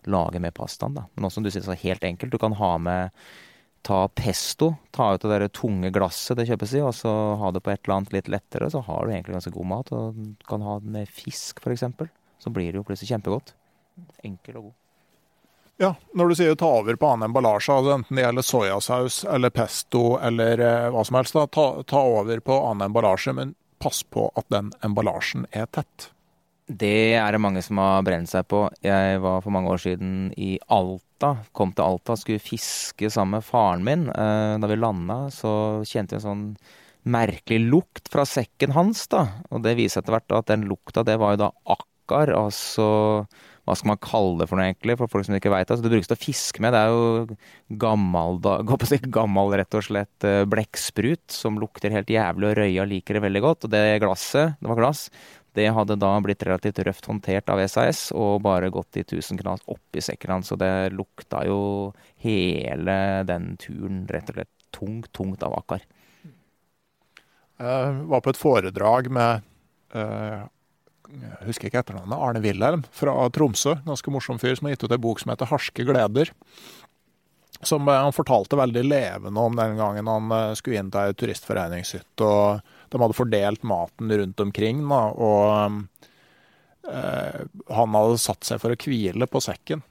lage 0.10 0.42
med 0.44 0.54
pastaen. 0.58 0.98
da. 0.98 1.08
Men 1.16 1.28
også 1.28 1.40
som 1.40 1.48
du 1.48 1.52
sier, 1.54 1.64
så 1.64 1.78
helt 1.80 2.04
enkelt. 2.04 2.34
Du 2.34 2.42
kan 2.42 2.56
ha 2.60 2.76
med 2.78 3.24
ta 3.84 4.08
pesto. 4.08 4.74
Ta 4.96 5.14
ut 5.14 5.24
det 5.24 5.32
der 5.32 5.48
tunge 5.52 5.92
glasset 5.94 6.40
det 6.40 6.48
kjøpes 6.50 6.76
i, 6.78 6.84
og 6.84 6.94
så 6.96 7.12
ha 7.40 7.52
det 7.52 7.64
på 7.64 7.74
et 7.74 7.84
eller 7.84 8.00
annet 8.00 8.16
litt 8.16 8.32
lettere. 8.32 8.70
Så 8.72 8.84
har 8.88 9.04
du 9.04 9.14
egentlig 9.14 9.38
ganske 9.38 9.56
god 9.56 9.70
mat. 9.72 9.92
Og 9.96 10.22
du 10.40 10.48
kan 10.50 10.64
ha 10.66 10.80
det 10.84 10.96
med 10.98 11.12
fisk, 11.12 11.64
f.eks. 11.64 11.86
Så 12.44 12.52
blir 12.52 12.72
det 12.72 12.80
jo 12.80 12.88
plutselig 12.88 13.14
kjempegodt. 13.14 13.54
Enkel 14.24 14.60
og 14.60 14.70
god. 14.70 14.80
Ja, 15.82 15.96
når 16.14 16.30
du 16.30 16.36
sier 16.38 16.56
ta 16.56 16.70
over 16.80 16.96
på 17.00 17.10
annen 17.10 17.32
emballasje, 17.32 17.74
altså 17.74 17.96
enten 17.96 18.18
det 18.18 18.26
gjelder 18.28 18.46
soyasaus 18.46 19.24
eller 19.26 19.54
pesto 19.54 20.04
eller 20.22 20.62
eh, 20.62 20.90
hva 20.94 21.02
som 21.08 21.18
helst, 21.18 21.38
da, 21.38 21.48
ta, 21.50 21.68
ta, 21.90 22.02
over 22.20 22.44
på 22.46 22.58
annen 22.70 22.92
emballasje, 22.92 23.34
men 23.34 23.56
pass 23.82 24.04
på 24.06 24.28
at 24.38 24.46
den 24.54 24.70
emballasjen 24.86 25.48
er 25.52 25.66
tett. 25.74 26.12
Det 26.70 27.16
er 27.20 27.34
det 27.34 27.42
mange 27.44 27.64
som 27.66 27.82
har 27.82 28.06
brent 28.06 28.30
seg 28.32 28.46
på. 28.48 28.68
Jeg 28.86 29.18
var 29.26 29.42
for 29.44 29.52
mange 29.52 29.74
år 29.74 29.82
siden 29.84 30.30
i 30.40 30.56
Alta. 30.72 31.34
Kom 31.52 31.74
til 31.76 31.84
Alta, 31.84 32.16
skulle 32.22 32.40
fiske 32.40 33.10
sammen 33.12 33.40
med 33.42 33.48
faren 33.48 33.84
min. 33.84 34.06
Eh, 34.14 34.54
da 34.62 34.70
vi 34.70 34.78
landa, 34.80 35.26
så 35.34 35.84
kjente 35.90 36.16
jeg 36.16 36.22
en 36.22 36.28
sånn 36.28 36.46
merkelig 37.04 37.66
lukt 37.68 38.08
fra 38.14 38.24
sekken 38.30 38.78
hans, 38.78 39.08
da. 39.12 39.26
Og 39.52 39.66
det 39.66 39.76
viser 39.82 40.00
etter 40.00 40.16
hvert 40.16 40.38
at 40.38 40.54
den 40.54 40.70
lukta, 40.70 41.04
det 41.04 41.18
var 41.20 41.36
jo 41.36 41.44
da 41.44 41.50
akkar, 41.76 42.32
altså 42.38 42.88
hva 43.64 43.76
skal 43.80 43.94
man 43.94 44.02
kalle 44.04 44.42
det 44.42 44.50
for 44.50 44.60
noe, 44.60 44.66
egentlig, 44.68 44.98
for 45.00 45.12
folk 45.12 45.28
som 45.28 45.38
ikke 45.38 45.52
veit 45.54 45.70
det. 45.70 45.76
Altså, 45.78 45.86
det 45.86 45.94
brukes 45.94 46.10
til 46.10 46.18
å 46.18 46.24
fiske 46.24 46.64
med. 46.64 46.76
Det 46.76 46.82
er 46.82 46.92
jo 46.92 47.78
gammel, 47.80 48.42
da, 48.44 48.58
gammel 49.20 49.54
rett 49.56 49.78
og 49.80 49.86
slett 49.88 50.28
eh, 50.28 50.42
blekksprut 50.52 51.32
som 51.32 51.62
lukter 51.62 51.96
helt 51.96 52.12
jævlig, 52.12 52.50
og 52.50 52.58
røya 52.60 52.88
liker 52.90 53.18
det 53.18 53.24
veldig 53.24 53.44
godt. 53.46 53.68
Og 53.68 53.72
det 53.72 53.86
glasset, 54.04 54.58
det 54.60 54.72
var 54.72 54.82
glass, 54.82 55.06
det 55.54 55.70
hadde 55.70 56.00
da 56.02 56.12
blitt 56.26 56.44
relativt 56.48 56.82
røft 56.88 57.08
håndtert 57.08 57.52
av 57.54 57.62
SAS 57.70 58.08
og 58.18 58.42
bare 58.46 58.72
gått 58.74 58.98
i 58.98 59.04
1000 59.06 59.38
knas 59.44 59.62
oppi 59.70 60.02
sekken 60.02 60.34
hans. 60.34 60.50
Så 60.50 60.58
det 60.58 60.92
lukta 60.96 61.44
jo 61.46 61.60
hele 62.26 62.96
den 63.30 63.54
turen 63.62 64.04
rett 64.10 64.32
og 64.34 64.40
slett 64.40 64.54
tungt, 64.74 65.12
tungt 65.14 65.46
av 65.46 65.54
akkar. 65.60 65.86
Jeg 67.62 68.02
var 68.10 68.24
på 68.26 68.34
et 68.34 68.40
foredrag 68.40 69.12
med 69.14 69.46
uh, 69.94 70.50
jeg 71.12 71.48
husker 71.48 71.70
ikke 71.70 71.82
etternavnet, 71.84 72.16
Arne 72.16 72.42
Wilhelm 72.44 72.86
fra 72.96 73.14
Tromsø. 73.34 73.76
Ganske 73.86 74.14
morsom 74.14 74.40
fyr 74.42 74.56
som 74.58 74.68
har 74.68 74.76
gitt 74.76 74.86
ut 74.88 74.96
ei 74.96 75.02
bok 75.02 75.22
som 75.22 75.34
heter 75.34 75.50
'Harske 75.50 75.86
gleder'. 75.86 76.32
Som 77.64 77.88
eh, 77.88 77.96
han 77.96 78.14
fortalte 78.14 78.60
veldig 78.60 78.84
levende 78.84 79.40
om 79.40 79.56
den 79.56 79.78
gangen 79.78 80.08
han 80.08 80.32
eh, 80.32 80.54
skulle 80.60 80.80
inn 80.80 80.92
til 80.92 81.00
ei 81.00 81.14
turistforeningshytte. 81.14 82.24
og 82.24 82.62
De 82.90 83.02
hadde 83.02 83.18
fordelt 83.18 83.64
maten 83.64 84.12
rundt 84.12 84.40
omkring. 84.40 84.84
Da, 84.90 85.02
og 85.16 85.84
eh, 86.90 87.42
han 87.70 87.98
hadde 88.00 88.22
satt 88.22 88.44
seg 88.44 88.62
for 88.64 88.74
å 88.74 88.80
hvile 88.80 89.28
på 89.28 89.44
sekken. 89.44 89.84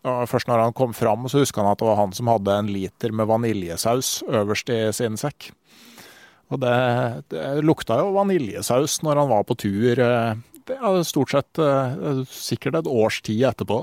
Og 0.00 0.28
først 0.30 0.48
når 0.48 0.64
han 0.64 0.76
kom 0.76 0.94
fram, 0.96 1.28
så 1.28 1.42
huska 1.42 1.60
han 1.60 1.74
at 1.74 1.80
det 1.80 1.88
var 1.90 2.00
han 2.00 2.12
som 2.16 2.30
hadde 2.32 2.56
en 2.56 2.70
liter 2.72 3.12
med 3.12 3.28
vaniljesaus 3.28 4.22
øverst 4.28 4.72
i 4.72 4.80
sin 4.96 5.20
sekk. 5.20 5.50
Og 6.50 6.60
det, 6.62 6.74
det 7.30 7.46
lukta 7.62 8.00
jo 8.00 8.14
vaniljesaus 8.16 9.00
når 9.06 9.22
han 9.22 9.30
var 9.30 9.46
på 9.46 9.56
tur. 9.62 10.02
Eh, 10.02 10.34
det 10.70 10.76
er 10.76 11.00
stort 11.06 11.32
sett 11.34 11.62
uh, 11.62 12.22
sikkert 12.30 12.82
et 12.82 12.90
års 12.90 13.20
tid 13.26 13.42
etterpå. 13.48 13.82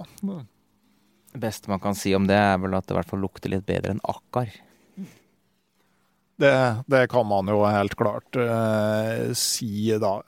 Det 1.33 1.41
beste 1.41 1.71
man 1.71 1.81
kan 1.83 1.97
si 1.97 2.13
om 2.15 2.27
det, 2.29 2.37
er 2.37 2.59
vel 2.61 2.77
at 2.77 2.87
det 2.87 2.95
i 2.95 2.99
hvert 2.99 3.11
fall 3.11 3.23
lukter 3.23 3.51
litt 3.51 3.67
bedre 3.67 3.95
enn 3.95 4.03
akkar. 4.07 4.51
Det, 6.37 6.53
det, 6.85 7.07
kan 7.09 7.25
man 7.25 7.49
jo 7.49 7.63
helt 7.65 7.95
klart 7.97 8.37
uh, 8.37 9.33
si, 9.33 9.89
da. 9.97 10.19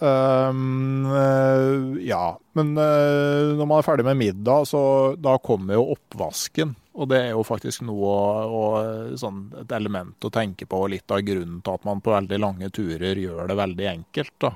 Um, 0.50 1.06
uh, 1.06 2.00
ja. 2.02 2.34
Men 2.58 2.74
uh, 2.74 3.54
når 3.60 3.68
man 3.70 3.78
er 3.78 3.86
ferdig 3.86 4.08
med 4.08 4.18
middag, 4.18 4.66
så 4.72 4.82
da 5.22 5.36
kommer 5.38 5.78
jo 5.78 5.92
oppvasken. 5.94 6.74
Og 7.00 7.08
det 7.08 7.20
er 7.24 7.30
jo 7.32 7.46
faktisk 7.48 7.86
noe 7.88 8.16
og, 8.46 9.14
sånn, 9.20 9.46
et 9.62 9.72
element 9.78 10.28
å 10.28 10.32
tenke 10.34 10.68
på, 10.68 10.82
og 10.84 10.92
litt 10.92 11.16
av 11.16 11.24
grunnen 11.24 11.62
til 11.64 11.78
at 11.78 11.88
man 11.88 12.02
på 12.04 12.12
veldig 12.12 12.40
lange 12.44 12.70
turer 12.76 13.22
gjør 13.22 13.48
det 13.48 13.56
veldig 13.60 13.88
enkelt. 13.94 14.36
da. 14.44 14.52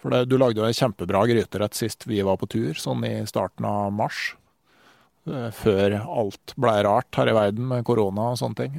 For 0.00 0.12
det, 0.12 0.22
du 0.28 0.38
lagde 0.40 0.60
jo 0.60 0.68
en 0.68 0.76
kjempebra 0.76 1.26
gryterett 1.28 1.76
sist 1.76 2.08
vi 2.08 2.22
var 2.24 2.40
på 2.40 2.48
tur, 2.52 2.72
sånn 2.80 3.04
i 3.08 3.12
starten 3.28 3.68
av 3.68 3.92
mars. 3.92 4.34
Eh, 5.24 5.50
før 5.56 5.96
alt 6.02 6.52
ble 6.60 6.74
rart 6.84 7.16
her 7.16 7.30
i 7.30 7.36
verden 7.36 7.68
med 7.70 7.84
korona 7.88 8.32
og 8.34 8.40
sånne 8.40 8.58
ting. 8.58 8.74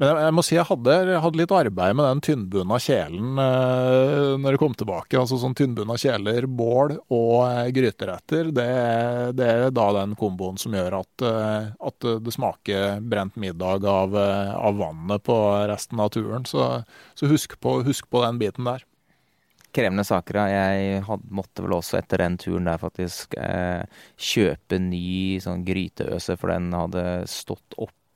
Eh, 0.00 0.10
men 0.10 0.22
jeg, 0.24 0.34
må 0.34 0.42
si 0.42 0.56
jeg 0.56 0.66
hadde, 0.66 0.94
hadde 1.22 1.38
litt 1.38 1.54
arbeid 1.54 1.98
med 1.98 2.08
den 2.08 2.22
tynnbunna 2.26 2.78
kjelen 2.82 3.38
eh, 3.38 4.30
når 4.42 4.56
jeg 4.56 4.62
kom 4.62 4.74
tilbake. 4.78 5.18
Altså 5.20 5.38
sånn 5.40 5.54
tynnbunna 5.58 5.96
kjeler, 6.00 6.48
bål 6.50 6.96
og 7.14 7.74
gryteretter. 7.76 8.50
Det, 8.54 8.70
det, 9.38 9.50
er 9.50 9.74
da 9.74 9.90
den 10.00 10.16
komboen 10.18 10.58
som 10.60 10.74
gjør 10.74 10.98
at, 11.02 11.26
at 11.90 12.08
det 12.24 12.34
smaker 12.34 13.04
brent 13.04 13.38
middag 13.40 13.86
av, 13.90 14.16
av, 14.16 14.80
vannet 14.80 15.22
på 15.26 15.38
resten 15.70 16.02
av 16.02 16.10
turen. 16.14 16.48
Så, 16.48 16.66
så 17.14 17.30
husk, 17.30 17.58
på, 17.62 17.78
husk 17.86 18.10
på 18.10 18.24
den 18.26 18.42
biten 18.42 18.66
der 18.68 18.84
krevende 19.74 20.04
saker. 20.06 20.38
Jeg 20.50 21.02
had, 21.08 21.24
måtte 21.34 21.64
vel 21.64 21.76
også 21.78 21.98
etter 21.98 22.22
den 22.22 22.38
turen 22.38 22.68
der 22.70 22.78
faktisk 22.78 23.34
eh, 23.40 23.82
kjøpe 24.14 24.78
ny 24.78 25.40
sånn 25.42 25.64
gryteøse, 25.66 26.38
for 26.38 26.54
den 26.54 26.70
hadde 26.76 27.04
stått 27.30 27.74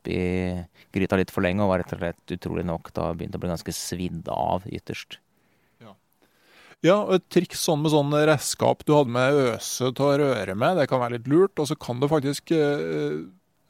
oppi 0.08 0.64
gryta 0.92 1.16
litt 1.20 1.32
for 1.32 1.44
lenge 1.44 1.62
og 1.62 1.72
var 1.72 1.82
rett 1.82 1.94
og 1.94 2.00
slett 2.00 2.36
utrolig 2.38 2.64
nok 2.66 2.92
da 2.96 3.12
begynte 3.14 3.36
å 3.36 3.42
bli 3.42 3.52
ganske 3.52 3.74
svidd 3.76 4.28
av 4.32 4.64
ytterst. 4.66 5.20
Ja, 6.86 7.00
og 7.00 7.16
et 7.16 7.24
triks 7.34 7.64
sånn 7.66 7.80
med 7.82 7.90
sånn 7.90 8.12
redskap 8.14 8.84
du 8.86 8.92
hadde 8.94 9.10
med 9.10 9.34
øse 9.34 9.88
til 9.90 10.04
å 10.04 10.18
røre 10.20 10.54
med, 10.54 10.76
det 10.78 10.86
kan 10.86 11.00
være 11.02 11.16
litt 11.16 11.26
lurt. 11.26 11.58
Og 11.58 11.66
så 11.66 11.74
kan 11.74 11.98
du 11.98 12.06
faktisk 12.06 12.52
øh, 12.54 13.24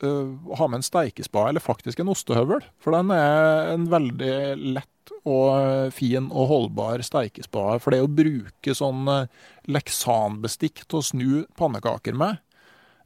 øh, 0.05 0.35
ha 0.61 0.67
med 0.69 0.83
en 0.83 0.85
steikespade, 0.85 1.55
eller 1.55 1.65
faktisk 1.65 2.03
en 2.05 2.13
ostehøvel. 2.13 2.61
For 2.85 2.93
den 2.93 3.15
er 3.17 3.73
en 3.73 3.89
veldig 3.89 4.35
lett 4.77 5.15
og 5.25 5.89
fin 5.97 6.29
og 6.29 6.51
holdbar 6.53 7.01
steikespade. 7.01 7.81
For 7.81 7.97
det 7.97 8.03
å 8.05 8.13
bruke 8.13 8.77
sånn 8.77 9.09
leksanbestikk 9.73 10.85
til 10.85 11.01
å 11.01 11.09
snu 11.09 11.31
pannekaker 11.57 12.13
med, 12.13 12.45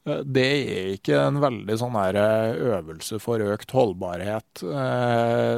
det 0.03 0.47
er 0.47 0.89
ikke 0.97 1.19
en 1.29 1.39
veldig 1.43 1.77
sånn 1.79 1.95
her 1.95 2.19
øvelse 2.19 3.21
for 3.23 3.43
økt 3.45 3.71
holdbarhet. 3.77 4.65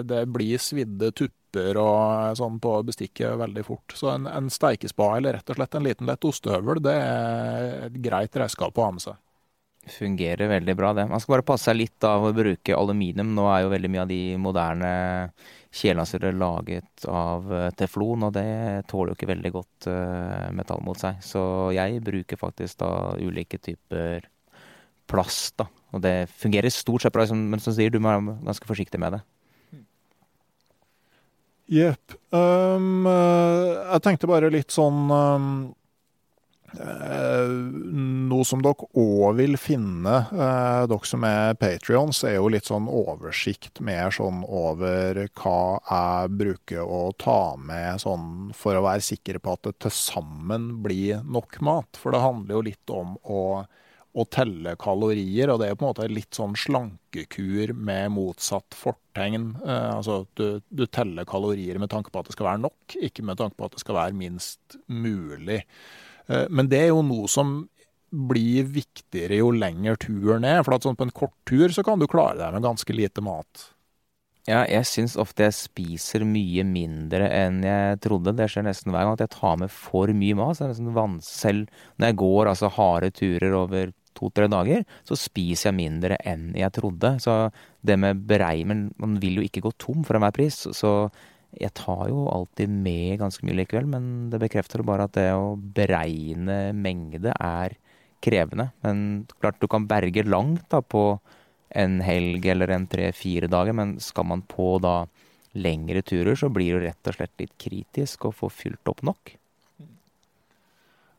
Det 0.04 0.22
blir 0.34 0.60
svidde 0.60 1.08
tupper 1.16 1.80
og 1.80 2.36
sånn 2.36 2.58
på 2.60 2.74
bestikket 2.84 3.38
veldig 3.40 3.64
fort. 3.64 3.96
Så 3.96 4.10
en, 4.12 4.28
en 4.28 4.50
steikespa 4.52 5.14
eller 5.16 5.38
rett 5.38 5.52
og 5.52 5.56
slett 5.60 5.78
en 5.78 5.86
liten 5.86 6.10
lett 6.10 6.28
ostehøvel, 6.28 6.82
det 6.84 6.96
er 6.98 7.86
et 7.86 8.00
greit 8.04 8.36
redskap 8.36 8.76
å 8.76 8.88
ha 8.88 8.96
med 8.96 9.06
seg 9.06 9.20
fungerer 9.90 10.48
veldig 10.48 10.74
bra, 10.76 10.92
det. 10.96 11.06
Man 11.08 11.20
skal 11.20 11.36
bare 11.36 11.46
passe 11.46 11.68
seg 11.68 11.76
litt 11.76 12.04
av 12.08 12.24
å 12.24 12.32
bruke 12.32 12.76
aluminium. 12.76 13.34
Nå 13.36 13.46
er 13.52 13.64
jo 13.64 13.72
veldig 13.74 13.90
mye 13.92 14.04
av 14.04 14.10
de 14.10 14.20
moderne 14.40 14.92
kjelenasører 15.74 16.36
laget 16.38 17.06
av 17.10 17.50
eh, 17.52 17.70
teflon, 17.76 18.28
og 18.28 18.36
det 18.36 18.84
tåler 18.90 19.12
jo 19.12 19.18
ikke 19.18 19.32
veldig 19.32 19.52
godt 19.54 19.88
metall 20.56 20.84
mot 20.86 21.00
seg. 21.00 21.20
Så 21.24 21.42
jeg 21.76 22.02
bruker 22.04 22.40
faktisk 22.40 22.80
da 22.80 22.92
ulike 23.20 23.60
typer 23.62 24.28
plast, 25.10 25.56
da. 25.60 25.68
Og 25.94 26.02
det 26.02 26.28
fungerer 26.40 26.72
stort 26.74 27.04
sett 27.04 27.14
bra, 27.14 27.26
men 27.30 27.62
som 27.62 27.74
sier, 27.76 27.92
du 27.92 28.00
må 28.02 28.10
være 28.10 28.36
ganske 28.46 28.68
forsiktig 28.68 29.00
med 29.02 29.18
det. 29.18 29.22
Jepp. 31.74 32.18
Um, 32.34 33.06
eh, 33.08 33.70
jeg 33.94 34.04
tenkte 34.04 34.28
bare 34.28 34.52
litt 34.52 34.74
sånn 34.74 35.06
um 35.08 35.48
Eh, 36.74 37.48
noe 38.28 38.44
som 38.46 38.62
dere 38.64 38.88
òg 38.98 39.36
vil 39.38 39.56
finne, 39.60 40.14
eh, 40.32 40.86
dere 40.90 41.06
som 41.06 41.24
er 41.24 41.54
patrions, 41.54 42.24
er 42.24 42.36
jo 42.36 42.50
litt 42.50 42.66
sånn 42.66 42.88
oversikt 42.90 43.80
mer 43.80 44.10
sånn 44.10 44.42
over 44.48 45.28
hva 45.38 45.78
jeg 45.78 46.34
bruker 46.40 46.82
å 46.82 47.12
ta 47.16 47.54
med 47.56 48.00
sånn 48.02 48.52
for 48.54 48.74
å 48.74 48.82
være 48.82 49.06
sikker 49.06 49.38
på 49.38 49.52
at 49.52 49.62
det 49.62 49.78
til 49.78 49.94
sammen 49.94 50.82
blir 50.82 51.22
nok 51.22 51.60
mat. 51.62 51.94
For 51.96 52.10
det 52.10 52.24
handler 52.24 52.54
jo 52.54 52.62
litt 52.62 52.90
om 52.90 53.16
å, 53.22 53.66
å 54.14 54.24
telle 54.30 54.76
kalorier, 54.78 55.50
og 55.50 55.58
det 55.60 55.68
er 55.68 55.76
på 55.78 55.84
en 55.84 55.90
måte 55.90 56.06
litt 56.10 56.36
sånn 56.36 56.54
slankekur 56.58 57.72
med 57.74 58.12
motsatt 58.14 58.76
fortegn. 58.78 59.48
Eh, 59.64 59.90
altså 59.96 60.20
du, 60.38 60.60
du 60.70 60.84
teller 60.86 61.26
kalorier 61.26 61.80
med 61.82 61.90
tanke 61.90 62.14
på 62.14 62.22
at 62.22 62.30
det 62.30 62.36
skal 62.36 62.52
være 62.52 62.62
nok, 62.62 62.98
ikke 63.10 63.26
med 63.26 63.40
tanke 63.40 63.58
på 63.58 63.66
at 63.66 63.74
det 63.74 63.82
skal 63.82 63.98
være 63.98 64.18
minst 64.18 64.78
mulig. 64.86 65.64
Eh, 66.28 66.46
men 66.50 66.70
det 66.70 66.84
er 66.84 66.92
jo 66.92 67.02
noe 67.06 67.30
som 67.30 67.56
blir 68.14 68.68
viktigere 68.70 69.40
jo 69.40 69.50
lenger 69.50 69.98
turen 69.98 70.46
er. 70.46 70.62
For 70.62 70.78
sånn 70.78 70.98
på 70.98 71.08
en 71.08 71.16
kort 71.16 71.34
tur 71.48 71.74
så 71.74 71.82
kan 71.86 71.98
du 71.98 72.06
klare 72.10 72.38
deg 72.38 72.54
med 72.54 72.66
ganske 72.66 72.94
lite 72.94 73.24
mat. 73.24 73.70
Ja, 74.44 74.60
jeg 74.68 74.84
syns 74.84 75.14
ofte 75.16 75.46
jeg 75.46 75.56
spiser 75.56 76.22
mye 76.28 76.66
mindre 76.68 77.30
enn 77.32 77.62
jeg 77.64 78.00
trodde. 78.04 78.34
Det 78.36 78.50
skjer 78.52 78.66
nesten 78.66 78.92
hver 78.92 79.06
gang 79.06 79.16
at 79.16 79.24
jeg 79.24 79.32
tar 79.32 79.56
med 79.62 79.72
for 79.72 80.12
mye 80.12 80.36
mat. 80.36 80.54
Så 80.54 80.62
det 80.62 80.66
er 80.68 80.74
nesten 80.74 80.96
vanskelig 80.96 81.40
selv 81.40 81.78
når 81.96 82.10
jeg 82.10 82.18
går 82.22 82.50
altså 82.52 82.72
harde 82.76 83.10
turer 83.16 83.56
over 83.56 83.94
to-tre 84.16 84.48
dager, 84.50 84.84
så 85.06 85.18
spiser 85.18 85.70
jeg 85.70 85.78
mindre 85.78 86.18
enn 86.24 86.52
jeg 86.58 86.72
trodde. 86.76 87.16
Så 87.22 87.50
det 87.84 87.98
med 88.00 88.24
beregning 88.28 88.88
Man 89.00 89.18
vil 89.22 89.40
jo 89.40 89.46
ikke 89.46 89.64
gå 89.64 89.72
tom 89.78 90.04
for 90.06 90.18
enhver 90.18 90.34
pris. 90.36 90.64
Så 90.72 91.10
jeg 91.60 91.74
tar 91.78 92.08
jo 92.10 92.26
alltid 92.32 92.70
med 92.70 93.20
ganske 93.20 93.46
mye 93.46 93.60
likevel, 93.60 93.86
men 93.90 94.30
det 94.32 94.40
bekrefter 94.42 94.82
bare 94.86 95.06
at 95.06 95.14
det 95.16 95.30
å 95.36 95.54
beregne 95.56 96.72
mengde 96.74 97.34
er 97.34 97.76
krevende. 98.24 98.70
Men 98.84 99.26
klart 99.38 99.60
du 99.60 99.68
kan 99.70 99.86
berge 99.90 100.26
langt 100.26 100.66
da 100.72 100.80
på 100.80 101.18
en 101.74 102.00
helg 102.04 102.46
eller 102.46 102.70
en 102.70 102.86
tre-fire 102.90 103.50
dager, 103.50 103.74
men 103.76 103.96
skal 104.02 104.28
man 104.30 104.44
på 104.46 104.76
da 104.82 105.04
lengre 105.54 106.02
turer, 106.02 106.34
så 106.38 106.50
blir 106.50 106.78
det 106.78 106.90
rett 106.90 107.10
og 107.10 107.18
slett 107.18 107.42
litt 107.42 107.54
kritisk 107.60 108.28
å 108.28 108.34
få 108.34 108.50
fylt 108.50 108.90
opp 108.90 109.04
nok. 109.06 109.36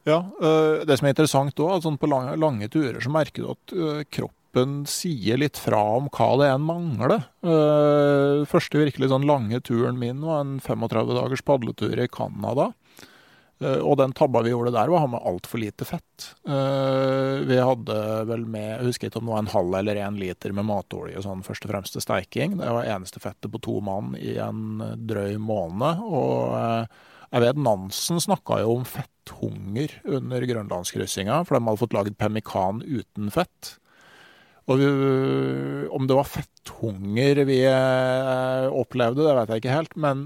Ja, 0.05 0.21
øh, 0.21 0.85
det 0.85 0.99
som 0.99 1.07
er 1.07 1.15
interessant 1.15 1.61
òg, 1.65 1.79
sånn 1.81 1.97
på 1.97 2.09
lange, 2.09 2.35
lange, 2.37 2.69
turer 2.69 3.01
så 3.01 3.11
merker 3.13 3.41
du 3.41 3.51
at 3.55 3.73
øh, 3.73 4.01
kroppen 4.13 4.83
sier 4.87 5.39
litt 5.41 5.57
fra 5.59 5.81
om 5.97 6.07
hva 6.13 6.27
det 6.39 6.47
er 6.47 6.53
en 6.55 6.63
mangler. 6.63 7.25
Uh, 7.43 8.45
første 8.47 8.79
virkelig 8.79 9.09
sånn 9.11 9.25
lange 9.27 9.59
turen 9.59 9.97
min 9.99 10.21
var 10.23 10.45
en 10.45 10.53
35 10.63 11.11
dagers 11.17 11.43
padletur 11.43 11.99
i 11.99 12.07
Canada. 12.07 12.69
Og 13.65 13.93
den 13.99 14.11
tabba 14.15 14.41
vi 14.43 14.51
gjorde 14.51 14.73
der, 14.75 14.89
var 14.91 14.99
å 14.99 15.01
ha 15.05 15.09
med 15.13 15.27
altfor 15.27 15.61
lite 15.61 15.85
fett. 15.87 16.25
Vi 16.43 17.55
hadde 17.55 17.99
vel 18.27 18.43
med 18.51 18.65
jeg 18.65 18.89
husker 18.89 19.07
ikke 19.07 19.21
om 19.21 19.29
det 19.29 19.31
var 19.31 19.43
en 19.45 19.51
halv 19.53 19.77
eller 19.79 19.99
en 20.03 20.19
liter 20.19 20.55
med 20.55 20.67
matolje 20.67 21.23
sånn 21.23 21.43
først 21.43 21.63
og 21.63 21.71
fremst 21.71 21.95
til 21.95 22.03
steiking. 22.03 22.57
Det 22.59 22.73
var 22.75 22.91
eneste 22.91 23.23
fettet 23.23 23.51
på 23.53 23.63
to 23.63 23.77
mann 23.83 24.11
i 24.19 24.35
en 24.43 24.83
drøy 25.07 25.39
måned. 25.39 26.03
og 26.03 26.99
Jeg 27.35 27.43
vet 27.43 27.57
Nansen 27.59 28.21
snakka 28.23 28.61
jo 28.61 28.77
om 28.77 28.85
fetthunger 28.87 29.91
under 30.07 30.45
grønlandskryssinga, 30.47 31.41
for 31.43 31.57
de 31.57 31.65
hadde 31.65 31.81
fått 31.81 31.95
laget 31.97 32.15
pemmikan 32.21 32.79
uten 32.79 33.27
fett. 33.33 33.73
Og 34.71 34.79
om 35.93 36.07
det 36.07 36.15
var 36.15 36.29
fetthunger 36.31 37.43
vi 37.45 37.59
eh, 37.67 38.69
opplevde, 38.71 39.27
det 39.27 39.35
vet 39.35 39.51
jeg 39.51 39.61
ikke 39.65 39.75
helt. 39.75 39.99
Men 39.99 40.23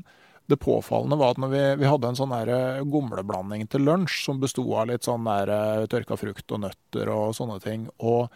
det 0.50 0.62
påfallende 0.62 1.18
var 1.18 1.34
at 1.34 1.42
når 1.42 1.52
vi, 1.56 1.64
vi 1.82 1.90
hadde 1.90 2.14
en 2.14 2.20
sånn 2.20 2.36
der 2.36 2.86
gomleblanding 2.94 3.66
til 3.74 3.90
lunsj 3.90 4.22
som 4.28 4.40
besto 4.42 4.64
av 4.78 4.92
litt 4.94 5.10
sånn 5.10 5.26
der 5.26 5.90
tørka 5.90 6.18
frukt 6.18 6.54
og 6.54 6.64
nøtter 6.68 7.10
og 7.14 7.34
sånne 7.38 7.58
ting. 7.66 7.90
Og 7.98 8.30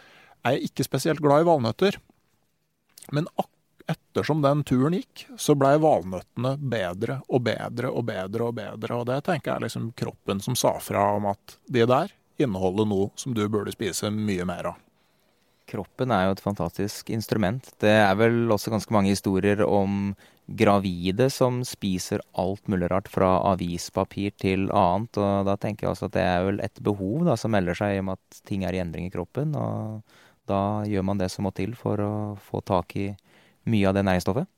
jeg 0.43 0.57
er 0.57 0.65
ikke 0.65 0.89
spesielt 0.89 1.21
glad 1.21 1.45
i 1.45 1.49
valnøtter. 1.53 2.01
Men 3.13 3.29
ettersom 3.89 4.41
den 4.43 4.63
turen 4.67 4.95
gikk, 4.97 5.25
så 5.37 5.55
blei 5.57 5.75
valnøttene 5.81 6.55
bedre 6.57 7.19
og 7.27 7.43
bedre 7.47 7.91
og 7.91 8.05
bedre 8.07 8.49
og 8.49 8.57
bedre. 8.57 8.99
Og 8.99 9.07
det 9.09 9.21
tenker 9.27 9.51
jeg 9.51 9.55
er 9.55 9.65
liksom 9.67 9.91
kroppen 9.97 10.43
som 10.43 10.57
sa 10.59 10.75
fra 10.83 11.09
om 11.17 11.29
at 11.33 11.57
de 11.67 11.85
der 11.89 12.13
inneholder 12.41 12.87
noe 12.89 13.11
som 13.19 13.35
du 13.35 13.45
burde 13.51 13.73
spise 13.75 14.11
mye 14.13 14.45
mer 14.47 14.73
av. 14.73 14.81
Kroppen 15.69 16.11
er 16.11 16.27
jo 16.27 16.35
et 16.35 16.43
fantastisk 16.43 17.09
instrument. 17.13 17.69
Det 17.81 17.93
er 17.93 18.13
vel 18.19 18.51
også 18.51 18.73
ganske 18.73 18.93
mange 18.93 19.13
historier 19.13 19.63
om 19.65 20.11
gravide 20.59 21.29
som 21.31 21.61
spiser 21.63 22.21
alt 22.37 22.67
mulig 22.67 22.89
rart, 22.91 23.07
fra 23.07 23.37
avispapir 23.53 24.33
til 24.41 24.67
annet. 24.75 25.17
Og 25.17 25.47
da 25.47 25.55
tenker 25.57 25.87
jeg 25.87 25.95
også 25.95 26.09
at 26.11 26.17
det 26.17 26.25
er 26.27 26.47
vel 26.49 26.59
et 26.65 26.83
behov 26.83 27.23
da, 27.29 27.37
som 27.39 27.55
melder 27.55 27.79
seg 27.79 28.01
om 28.03 28.11
at 28.13 28.43
ting 28.47 28.67
er 28.67 28.75
i 28.75 28.83
endring 28.83 29.07
i 29.07 29.13
kroppen. 29.13 29.55
Og 29.55 30.03
da 30.51 30.83
gjør 30.89 31.07
man 31.07 31.21
det 31.21 31.31
som 31.31 31.47
må 31.47 31.53
til 31.55 31.77
for 31.79 32.01
å 32.03 32.13
få 32.43 32.61
tak 32.67 32.97
i 32.99 33.07
mye 33.69 33.89
av 33.89 33.97
det 33.97 34.05
næringsstoffet. 34.07 34.49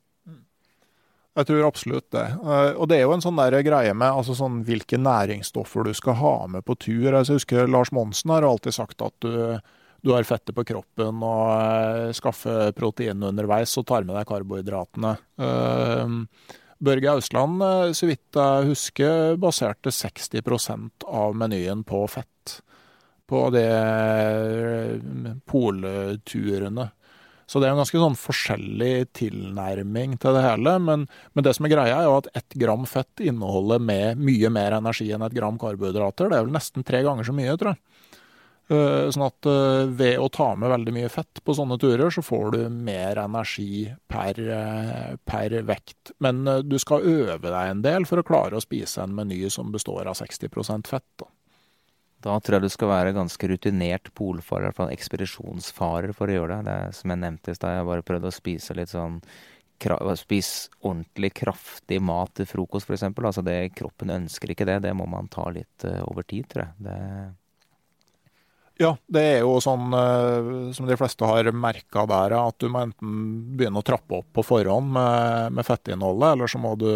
Jeg 1.36 1.50
tror 1.50 1.66
absolutt 1.66 2.06
det. 2.16 2.26
Eh, 2.32 2.70
og 2.80 2.88
det 2.88 2.98
er 2.98 3.04
jo 3.04 3.14
en 3.16 3.24
sånn 3.24 3.36
der 3.38 3.58
greie 3.66 3.92
med 3.92 4.08
altså 4.08 4.36
sånn, 4.38 4.62
hvilke 4.64 4.98
næringsstoffer 5.00 5.84
du 5.84 5.92
skal 5.96 6.16
ha 6.22 6.36
med 6.48 6.64
på 6.64 6.78
tur. 6.80 7.10
Altså, 7.12 7.34
jeg 7.34 7.42
husker 7.42 7.68
Lars 7.68 7.92
Monsen 7.92 8.32
har 8.32 8.46
alltid 8.46 8.76
sagt 8.78 9.04
at 9.04 9.16
du 9.24 9.58
du 10.04 10.12
har 10.12 10.26
fettet 10.28 10.54
på 10.54 10.62
kroppen 10.62 11.22
og 11.24 11.48
uh, 11.50 12.12
skaffer 12.14 12.70
protein 12.76 13.24
underveis 13.26 13.72
og 13.80 13.88
tar 13.88 14.04
med 14.06 14.14
deg 14.14 14.28
karbohydratene. 14.28 15.16
Uh, 15.40 16.52
Børge 16.78 17.14
Ausland, 17.16 17.64
så 17.96 18.06
vidt 18.06 18.36
jeg 18.36 18.68
husker, 18.68 19.38
baserte 19.40 19.90
60% 19.90 21.08
av 21.08 21.34
menyen 21.40 21.82
på 21.88 22.02
fett. 22.12 22.58
På 23.26 23.48
de 23.50 23.64
polturene. 25.48 26.86
Så 27.46 27.60
det 27.62 27.68
er 27.68 27.76
en 27.76 27.80
ganske 27.80 28.00
sånn 28.02 28.18
forskjellig 28.18 28.94
tilnærming 29.14 30.16
til 30.22 30.34
det 30.34 30.42
hele. 30.42 30.76
Men, 30.82 31.06
men, 31.32 31.46
det 31.46 31.54
som 31.54 31.68
er 31.68 31.76
greia, 31.76 32.00
er 32.00 32.08
jo 32.08 32.18
at 32.18 32.30
ett 32.34 32.58
gram 32.58 32.86
fett 32.90 33.22
inneholder 33.22 33.82
med 33.82 34.18
mye 34.18 34.50
mer 34.50 34.78
energi 34.80 35.12
enn 35.14 35.24
et 35.26 35.36
gram 35.36 35.58
karbohydrater. 35.62 36.32
Det 36.32 36.40
er 36.40 36.48
vel 36.48 36.56
nesten 36.56 36.86
tre 36.86 37.04
ganger 37.06 37.28
så 37.28 37.36
mye, 37.36 37.54
tror 37.54 37.76
jeg. 37.76 37.82
Eh, 38.66 39.08
sånn 39.14 39.28
at 39.28 39.46
eh, 39.46 39.84
ved 39.94 40.18
å 40.18 40.26
ta 40.32 40.48
med 40.58 40.72
veldig 40.72 40.94
mye 40.96 41.10
fett 41.12 41.38
på 41.46 41.54
sånne 41.54 41.78
turer, 41.78 42.10
så 42.10 42.24
får 42.26 42.56
du 42.56 42.60
mer 42.72 43.20
energi 43.22 43.86
per, 44.10 44.40
eh, 44.42 45.12
per 45.22 45.54
vekt. 45.68 46.16
Men 46.18 46.42
du 46.66 46.74
skal 46.82 47.06
øve 47.06 47.46
deg 47.46 47.70
en 47.70 47.84
del 47.86 48.08
for 48.10 48.18
å 48.18 48.26
klare 48.26 48.58
å 48.58 48.64
spise 48.64 49.04
en 49.04 49.14
meny 49.14 49.44
som 49.54 49.70
består 49.74 50.10
av 50.10 50.18
60% 50.18 50.90
fett. 50.90 51.06
Da. 51.22 51.30
Da 52.24 52.38
tror 52.40 52.56
jeg 52.56 52.66
du 52.66 52.72
skal 52.72 52.90
være 52.90 53.16
ganske 53.16 53.50
rutinert 53.50 54.08
polfarer, 54.16 54.64
i 54.64 54.68
hvert 54.70 54.78
fall 54.78 54.94
ekspedisjonsfarer, 54.94 56.14
for 56.16 56.30
å 56.30 56.38
gjøre 56.38 56.60
det. 56.62 56.70
Det 56.70 56.96
som 57.00 57.12
jeg 57.12 57.22
nevnte 57.22 57.52
i 57.52 57.58
stad, 57.58 57.76
jeg 57.76 57.90
bare 57.90 58.06
prøvde 58.06 58.32
å 58.32 58.40
spise 58.40 58.78
litt 58.78 58.94
sånn 58.94 59.20
Spise 59.76 60.70
ordentlig 60.80 61.34
kraftig 61.36 61.98
mat 62.00 62.30
til 62.38 62.46
frokost, 62.48 62.88
f.eks. 62.88 63.02
Altså 63.12 63.42
det, 63.44 63.74
kroppen 63.76 64.08
ønsker 64.14 64.54
ikke 64.54 64.64
det. 64.64 64.78
Det 64.86 64.92
må 64.96 65.04
man 65.04 65.28
ta 65.28 65.44
litt 65.52 65.84
over 66.08 66.24
tid, 66.24 66.46
tror 66.48 66.62
jeg. 66.64 66.86
Det 66.86 66.94
ja, 68.76 68.90
det 69.08 69.22
er 69.24 69.38
jo 69.40 69.54
sånn 69.64 69.88
uh, 69.96 70.68
som 70.76 70.84
de 70.84 70.96
fleste 71.00 71.24
har 71.24 71.48
merka 71.56 72.02
der, 72.08 72.34
at 72.36 72.58
du 72.60 72.68
må 72.68 72.82
enten 72.84 73.12
begynne 73.56 73.80
å 73.80 73.86
trappe 73.86 74.18
opp 74.18 74.28
på 74.36 74.44
forhånd 74.44 74.90
med, 74.92 75.54
med 75.56 75.64
fettinnholdet, 75.64 76.34
eller 76.34 76.52
så, 76.52 76.60
du, 76.76 76.90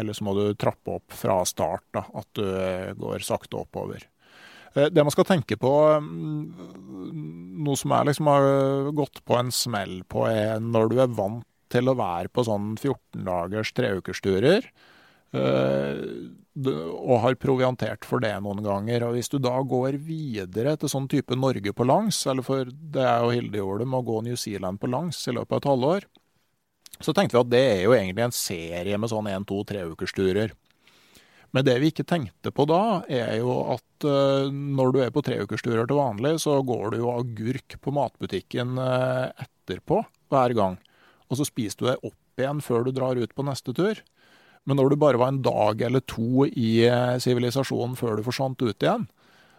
eller 0.00 0.16
så, 0.16 0.24
må 0.24 0.32
du, 0.38 0.44
trappe 0.56 0.96
opp 0.96 1.12
fra 1.12 1.42
start. 1.44 1.84
Da, 1.92 2.06
at 2.16 2.30
du 2.40 2.46
går 3.02 3.26
sakte 3.26 3.60
oppover. 3.60 4.08
Uh, 4.76 4.86
det 4.92 5.04
man 5.04 5.14
skal 5.14 5.28
tenke 5.28 5.58
på, 5.60 5.72
um, 5.96 6.52
noe 7.66 7.78
som 7.80 7.94
er 7.96 8.10
liksom 8.10 8.30
har 8.30 8.90
gått 8.96 9.22
på 9.26 9.38
en 9.38 9.52
smell 9.54 10.00
på, 10.08 10.26
er 10.30 10.60
når 10.62 10.92
du 10.92 10.98
er 11.02 11.14
vant 11.16 11.46
til 11.72 11.90
å 11.90 11.96
være 11.98 12.30
på 12.30 12.44
sånn 12.46 12.74
14 12.76 13.24
dagers 13.26 13.72
treukersturer. 13.74 14.68
Uh, 15.34 16.30
og 16.56 17.18
har 17.20 17.34
proviantert 17.36 18.06
for 18.08 18.22
det 18.24 18.32
noen 18.40 18.62
ganger. 18.64 19.04
Og 19.04 19.16
Hvis 19.18 19.28
du 19.28 19.36
da 19.42 19.58
går 19.60 19.98
videre 20.00 20.76
til 20.80 20.88
sånn 20.88 21.08
type 21.12 21.36
Norge 21.36 21.74
på 21.76 21.84
langs, 21.84 22.22
eller 22.30 22.46
for 22.46 22.70
det 22.70 23.02
er 23.04 23.24
jo 23.24 23.34
Hilde 23.34 23.60
gjorde 23.60 23.88
med 23.88 24.00
å 24.00 24.06
gå 24.06 24.22
New 24.24 24.38
Zealand 24.40 24.80
på 24.80 24.88
langs 24.88 25.20
i 25.28 25.34
løpet 25.36 25.52
av 25.52 25.60
et 25.60 25.68
halvår, 25.72 26.06
så 26.96 27.12
tenkte 27.12 27.36
vi 27.36 27.42
at 27.42 27.52
det 27.52 27.64
er 27.74 27.82
jo 27.84 27.92
egentlig 27.92 28.24
en 28.24 28.32
serie 28.32 28.96
med 28.96 29.12
sånn 29.12 29.28
én, 29.28 29.44
to, 29.44 29.60
treukersturer. 29.68 30.54
Men 31.56 31.64
det 31.64 31.78
vi 31.80 31.88
ikke 31.88 32.04
tenkte 32.04 32.52
på 32.52 32.66
da, 32.68 33.00
er 33.08 33.38
jo 33.40 33.54
at 33.72 34.04
uh, 34.04 34.52
når 34.52 34.92
du 34.92 34.98
er 35.00 35.14
på 35.14 35.24
treukersturer 35.24 35.88
til 35.88 35.96
vanlig, 35.96 36.34
så 36.42 36.58
går 36.66 36.92
du 36.92 36.98
jo 37.00 37.14
agurk 37.14 37.78
på 37.80 37.94
matbutikken 37.96 38.76
uh, 38.76 39.32
etterpå 39.40 40.02
hver 40.28 40.56
gang. 40.58 40.76
Og 41.30 41.40
så 41.40 41.46
spiser 41.48 41.80
du 41.80 41.88
det 41.88 41.96
opp 42.04 42.42
igjen 42.42 42.60
før 42.60 42.84
du 42.84 42.92
drar 42.92 43.16
ut 43.16 43.32
på 43.34 43.46
neste 43.46 43.72
tur. 43.76 44.02
Men 44.66 44.80
når 44.80 44.92
du 44.92 44.98
bare 44.98 45.20
var 45.20 45.30
en 45.30 45.44
dag 45.46 45.82
eller 45.86 46.02
to 46.10 46.46
i 46.48 46.70
eh, 46.88 47.18
sivilisasjonen 47.22 47.94
før 47.98 48.18
du 48.18 48.26
forsvant 48.26 48.64
ut 48.66 48.82
igjen, 48.82 49.06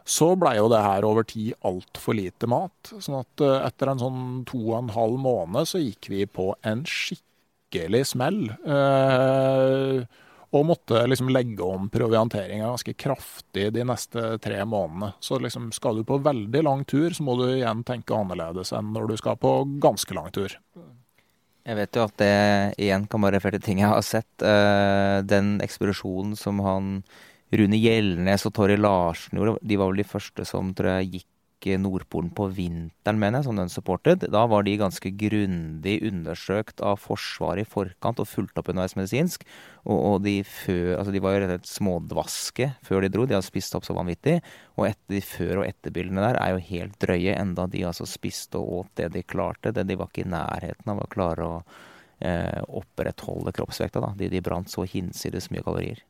så 0.08 0.34
blei 0.39 0.58
jo 0.58 0.68
det 0.72 0.84
her 0.84 1.08
over 1.08 1.26
tid 1.28 1.56
altfor 1.68 2.16
lite 2.16 2.48
mat. 2.52 2.91
Sånn 2.91 3.22
at 3.22 3.43
eh, 3.43 3.62
etter 3.70 3.91
en 3.91 4.04
sånn 4.04 4.22
to 4.48 4.60
og 4.66 4.78
en 4.82 4.93
halv 4.95 5.18
måned 5.24 5.70
så 5.72 5.80
gikk 5.80 6.12
vi 6.12 6.28
på 6.28 6.52
en 6.68 6.84
skikkelig 6.88 8.04
smell. 8.12 8.41
Eh, 8.68 10.04
og 10.56 10.68
måtte 10.70 11.02
liksom 11.10 11.32
legge 11.34 11.64
om 11.64 11.89
provianteringa 11.91 12.70
ganske 12.70 12.93
kraftig 12.95 13.68
de 13.76 13.84
neste 13.88 14.38
tre 14.43 14.62
månedene. 14.64 15.12
Så 15.20 15.39
liksom 15.43 15.72
skal 15.76 16.00
du 16.00 16.06
på 16.08 16.20
veldig 16.24 16.62
lang 16.64 16.86
tur, 16.88 17.12
så 17.12 17.26
må 17.26 17.36
du 17.39 17.50
igjen 17.50 17.84
tenke 17.88 18.16
annerledes 18.16 18.72
enn 18.76 18.93
når 18.95 19.12
du 19.12 19.18
skal 19.20 19.39
på 19.41 19.58
ganske 19.84 20.16
lang 20.16 20.32
tur. 20.36 20.56
Jeg 21.68 21.76
vet 21.76 22.00
jo 22.00 22.06
at 22.08 22.20
det 22.22 22.36
igjen 22.80 23.10
kan 23.12 23.26
bare 23.26 23.36
referere 23.36 23.60
til 23.60 23.74
ting 23.74 23.82
jeg 23.84 23.91
har 23.91 24.06
sett. 24.06 24.30
Uh, 24.39 25.20
den 25.28 25.58
ekspedisjonen 25.64 26.38
som 26.39 26.62
han 26.64 27.02
Rune 27.52 27.80
Gjelnes 27.80 28.45
og 28.48 28.54
Torry 28.56 28.78
Larsen 28.80 29.39
gjorde, 29.39 29.58
de 29.64 29.80
var 29.80 29.91
vel 29.91 30.00
de 30.00 30.08
første 30.08 30.48
som 30.48 30.72
tror 30.76 30.98
jeg 30.98 31.12
gikk 31.18 31.32
Nordpolen 31.66 32.30
på 32.38 32.45
vinteren, 32.53 33.18
mener 33.20 33.39
jeg, 33.39 33.47
som 33.47 33.58
den 33.58 33.72
supported. 33.74 34.28
Da 34.32 34.43
var 34.47 34.64
de 34.64 34.76
ganske 34.78 35.10
grundig 35.18 35.95
undersøkt 36.05 36.84
av 36.86 36.99
Forsvaret 37.01 37.66
i 37.66 37.70
forkant 37.70 38.22
og 38.22 38.30
fulgt 38.30 38.60
opp 38.62 38.70
underveis 38.70 38.95
medisinsk. 38.95 39.43
Og, 39.88 39.97
og 39.97 40.22
de, 40.28 40.43
før, 40.45 40.93
altså 40.99 41.16
de, 41.16 41.24
var 41.24 41.34
jo 41.34 41.41
rett 41.41 41.49
og 41.49 41.58
slett 41.58 41.74
smådvaske 41.74 42.70
før 42.86 43.03
de 43.03 43.12
dro. 43.12 43.26
De 43.26 43.36
hadde 43.36 43.49
spist 43.49 43.76
opp 43.76 43.88
så 43.88 43.97
vanvittig. 43.97 44.38
Og 44.78 44.88
etter 44.91 45.18
de 45.18 45.24
før- 45.26 45.64
og 45.64 45.68
etterbildene 45.68 46.24
der 46.28 46.39
er 46.43 46.53
jo 46.53 46.64
helt 46.70 46.97
drøye, 47.01 47.36
enda 47.36 47.68
de 47.74 47.84
altså 47.89 48.08
spiste 48.08 48.62
og 48.62 48.84
åt 48.84 48.93
det 49.01 49.12
de 49.18 49.26
klarte. 49.26 49.74
Det 49.74 49.88
de 49.89 49.97
var 49.97 50.14
ikke 50.14 50.28
i 50.28 50.32
nærheten 50.38 50.93
av 50.93 51.01
å 51.03 51.12
klare 51.12 51.49
å 51.49 51.60
eh, 52.22 52.64
opprettholde 52.70 53.55
kroppsvekta. 53.58 54.05
Da. 54.05 54.14
De, 54.16 54.30
de 54.32 54.45
brant 54.45 54.70
så 54.70 54.86
hinsides 54.86 55.49
mye 55.51 55.66
kalorier. 55.66 56.05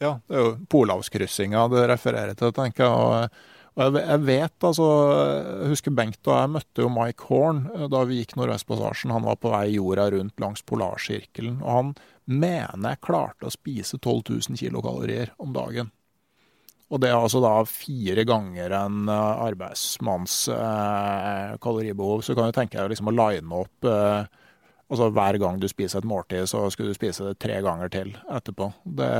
Ja, 0.00 0.16
det 0.24 0.36
er 0.36 0.46
jo 0.46 0.52
Polarkryssinga 0.72 1.66
du 1.68 1.76
refererer 1.84 2.32
til, 2.38 2.54
tenker 2.56 2.86
jeg. 2.86 2.92
og 2.96 3.58
og 3.78 3.96
jeg 3.96 4.22
vet, 4.26 4.56
altså 4.66 4.86
Jeg 5.62 5.70
husker 5.70 5.94
Bengt 5.94 6.26
og 6.26 6.34
jeg 6.34 6.52
møtte 6.56 6.82
jo 6.82 6.90
Mike 6.92 7.28
Horn 7.30 7.62
eh, 7.74 7.86
da 7.92 8.02
vi 8.08 8.20
gikk 8.20 8.34
Nordvestpassasjen. 8.38 9.14
Han 9.14 9.26
var 9.28 9.38
på 9.40 9.52
vei 9.52 9.76
jorda 9.76 10.08
rundt 10.14 10.42
langs 10.42 10.64
polarsirkelen. 10.66 11.60
Og 11.62 11.70
han 11.70 11.94
mener 12.26 12.94
jeg 12.94 13.02
klarte 13.06 13.48
å 13.48 13.54
spise 13.54 13.98
12 14.00 14.50
000 14.50 14.60
kilokalorier 14.60 15.34
om 15.42 15.54
dagen. 15.54 15.92
Og 16.90 16.98
det 16.98 17.12
er 17.12 17.20
altså 17.20 17.38
da 17.42 17.54
fire 17.70 18.24
ganger 18.26 18.74
en 18.74 19.06
eh, 19.06 19.42
arbeidsmanns 19.46 20.36
eh, 20.56 21.56
kaloribehov. 21.62 22.24
Så 22.26 22.34
kan 22.34 22.50
du 22.50 22.56
tenke 22.56 22.80
deg 22.80 22.90
liksom 22.90 23.12
å 23.12 23.16
line 23.16 23.62
opp 23.62 23.86
eh, 23.86 24.39
Altså 24.90 25.06
Hver 25.14 25.38
gang 25.38 25.58
du 25.62 25.68
spiser 25.70 26.00
et 26.00 26.08
måltid, 26.10 26.48
så 26.50 26.64
skulle 26.74 26.90
du 26.90 26.98
spise 26.98 27.28
det 27.28 27.38
tre 27.38 27.60
ganger 27.62 27.92
til 27.94 28.08
etterpå. 28.26 28.72
Det, 28.98 29.10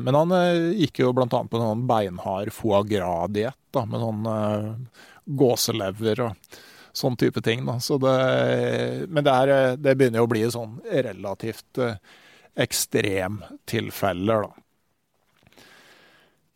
men 0.00 0.16
han 0.16 0.32
eh, 0.32 0.70
gikk 0.80 1.02
jo 1.02 1.10
bl.a. 1.12 1.28
på 1.28 1.58
en 1.58 1.66
sånn 1.66 1.84
beinhard 1.90 2.52
foie 2.56 2.80
gras-diett 2.88 3.80
med 3.90 4.00
sånn 4.00 4.28
uh, 4.30 5.02
gåselever 5.26 6.22
og 6.24 6.56
sånn 6.96 7.18
type 7.20 7.42
ting. 7.44 7.66
Da. 7.68 7.76
Så 7.84 7.98
det, 8.00 8.14
men 9.10 9.26
det, 9.26 9.34
er, 9.34 9.76
det 9.76 9.96
begynner 9.98 10.22
jo 10.22 10.28
å 10.28 10.32
bli 10.32 10.44
sånn 10.54 10.78
relativt 10.88 11.82
uh, 11.82 11.98
ekstremtilfeller, 12.64 14.46
da. 14.48 14.63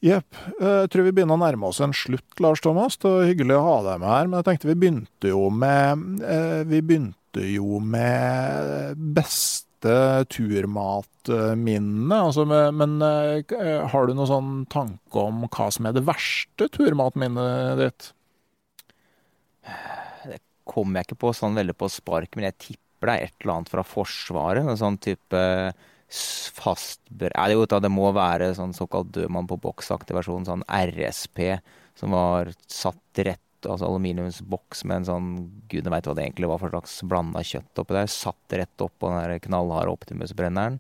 Jepp. 0.05 0.37
Jeg 0.63 0.91
tror 0.93 1.07
vi 1.09 1.13
begynner 1.15 1.35
å 1.35 1.43
nærme 1.43 1.69
oss 1.73 1.81
en 1.83 1.95
slutt, 1.97 2.39
Lars 2.43 2.61
Thomas. 2.63 2.95
Det 3.03 3.11
var 3.11 3.27
hyggelig 3.27 3.57
å 3.59 3.65
ha 3.67 3.79
deg 3.89 4.03
med 4.03 4.13
her. 4.13 4.29
Men 4.29 4.39
jeg 4.39 4.47
tenkte 4.47 4.71
vi 4.71 4.77
begynte 4.79 5.33
jo 5.33 5.49
med 5.51 6.05
Vi 6.71 6.83
begynte 6.87 7.47
jo 7.51 7.81
med 7.83 9.01
beste 9.19 9.65
turmatminnene? 10.31 12.19
Altså, 12.19 12.47
men 12.47 12.97
eh, 13.03 13.43
har 13.91 14.07
du 14.07 14.15
noen 14.15 14.31
sånn 14.31 14.55
tanke 14.71 15.23
om 15.23 15.45
hva 15.47 15.69
som 15.75 15.87
er 15.91 15.99
det 15.99 16.07
verste 16.07 16.71
turmatminnet 16.75 17.83
ditt? 17.83 18.11
Det 20.31 20.41
kommer 20.69 21.01
jeg 21.01 21.11
ikke 21.11 21.23
på 21.27 21.35
sånn 21.37 21.59
veldig 21.59 21.77
på 21.79 21.91
spark, 21.93 22.31
men 22.35 22.49
jeg 22.49 22.59
tipper 22.71 23.07
det 23.07 23.15
er 23.15 23.29
et 23.29 23.37
eller 23.43 23.55
annet 23.59 23.71
fra 23.71 23.85
Forsvaret. 23.87 24.67
En 24.67 24.79
sånn 24.79 24.99
type 25.03 25.43
fastbør... 26.09 27.35
Ja, 27.35 27.81
det 27.81 27.91
må 27.93 28.11
være 28.17 28.53
sånn 28.57 28.75
såkalt 28.77 29.13
dødmann 29.17 29.49
på 29.51 29.59
boks-aktivasjon, 29.61 30.49
sånn 30.49 30.65
RSP, 30.67 31.59
som 31.99 32.17
var 32.17 32.53
satt 32.71 33.23
rett 33.27 33.45
altså 33.67 33.89
aluminiumsboks 33.89 34.85
med 34.87 35.01
en 35.01 35.09
sånn 35.09 35.31
gudene 35.71 35.97
veit 35.97 36.07
hva 36.07 36.15
det 36.15 36.29
egentlig 36.29 36.51
var 36.51 36.61
for 36.63 36.71
slags 36.71 37.01
blanda 37.11 37.43
kjøtt 37.43 37.83
oppi 37.83 37.97
der. 37.97 38.11
Satt 38.13 38.55
rett 38.55 38.85
oppå 38.85 39.11
den 39.11 39.19
der 39.19 39.43
knallharde 39.43 39.95
Optimus-brenneren. 39.97 40.79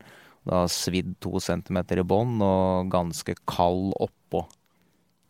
Da 0.48 0.62
svidd 0.70 1.16
to 1.22 1.42
centimeter 1.42 2.00
i 2.00 2.06
bånn 2.06 2.38
og 2.44 2.92
ganske 2.92 3.34
kald 3.50 3.92
oppå. 3.98 4.44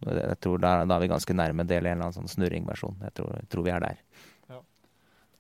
Jeg 0.05 0.37
tror 0.45 0.61
Da 0.63 0.77
er 0.85 1.01
vi 1.03 1.11
ganske 1.11 1.35
nærme 1.35 1.67
del 1.67 1.87
i 1.87 1.91
en 1.91 1.97
eller 1.97 2.11
annen 2.11 2.19
sånn 2.21 2.31
snurringversjon. 2.37 3.01
Jeg 3.09 3.17
tror, 3.17 3.33
jeg 3.41 3.49
tror 3.51 3.65
vi 3.67 3.73
er 3.75 3.83
der. 3.83 4.03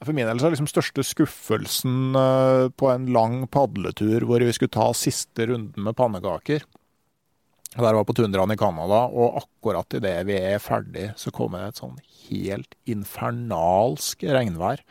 For 0.04 0.14
min 0.14 0.28
del 0.28 0.38
så 0.38 0.46
er 0.46 0.54
liksom 0.54 0.70
største 0.70 1.02
skuffelsen 1.02 2.14
eh, 2.18 2.64
på 2.70 2.90
en 2.92 3.08
lang 3.14 3.40
padletur 3.50 4.28
hvor 4.28 4.44
vi 4.44 4.52
skulle 4.54 4.74
ta 4.74 4.92
siste 4.94 5.48
runden 5.50 5.88
med 5.88 5.96
pannekaker. 5.98 6.66
Der 7.74 7.94
var 7.94 8.04
på 8.06 8.14
tundraen 8.16 8.54
i 8.54 8.58
Canada, 8.58 9.04
og 9.10 9.42
akkurat 9.42 9.98
idet 9.98 10.22
vi 10.26 10.38
er 10.38 10.62
ferdig, 10.62 11.10
så 11.20 11.30
kommer 11.34 11.62
det 11.62 11.74
et 11.74 11.82
sånn 11.82 11.98
helt 12.28 12.78
infernalsk 12.88 14.24
regnvær. 14.24 14.82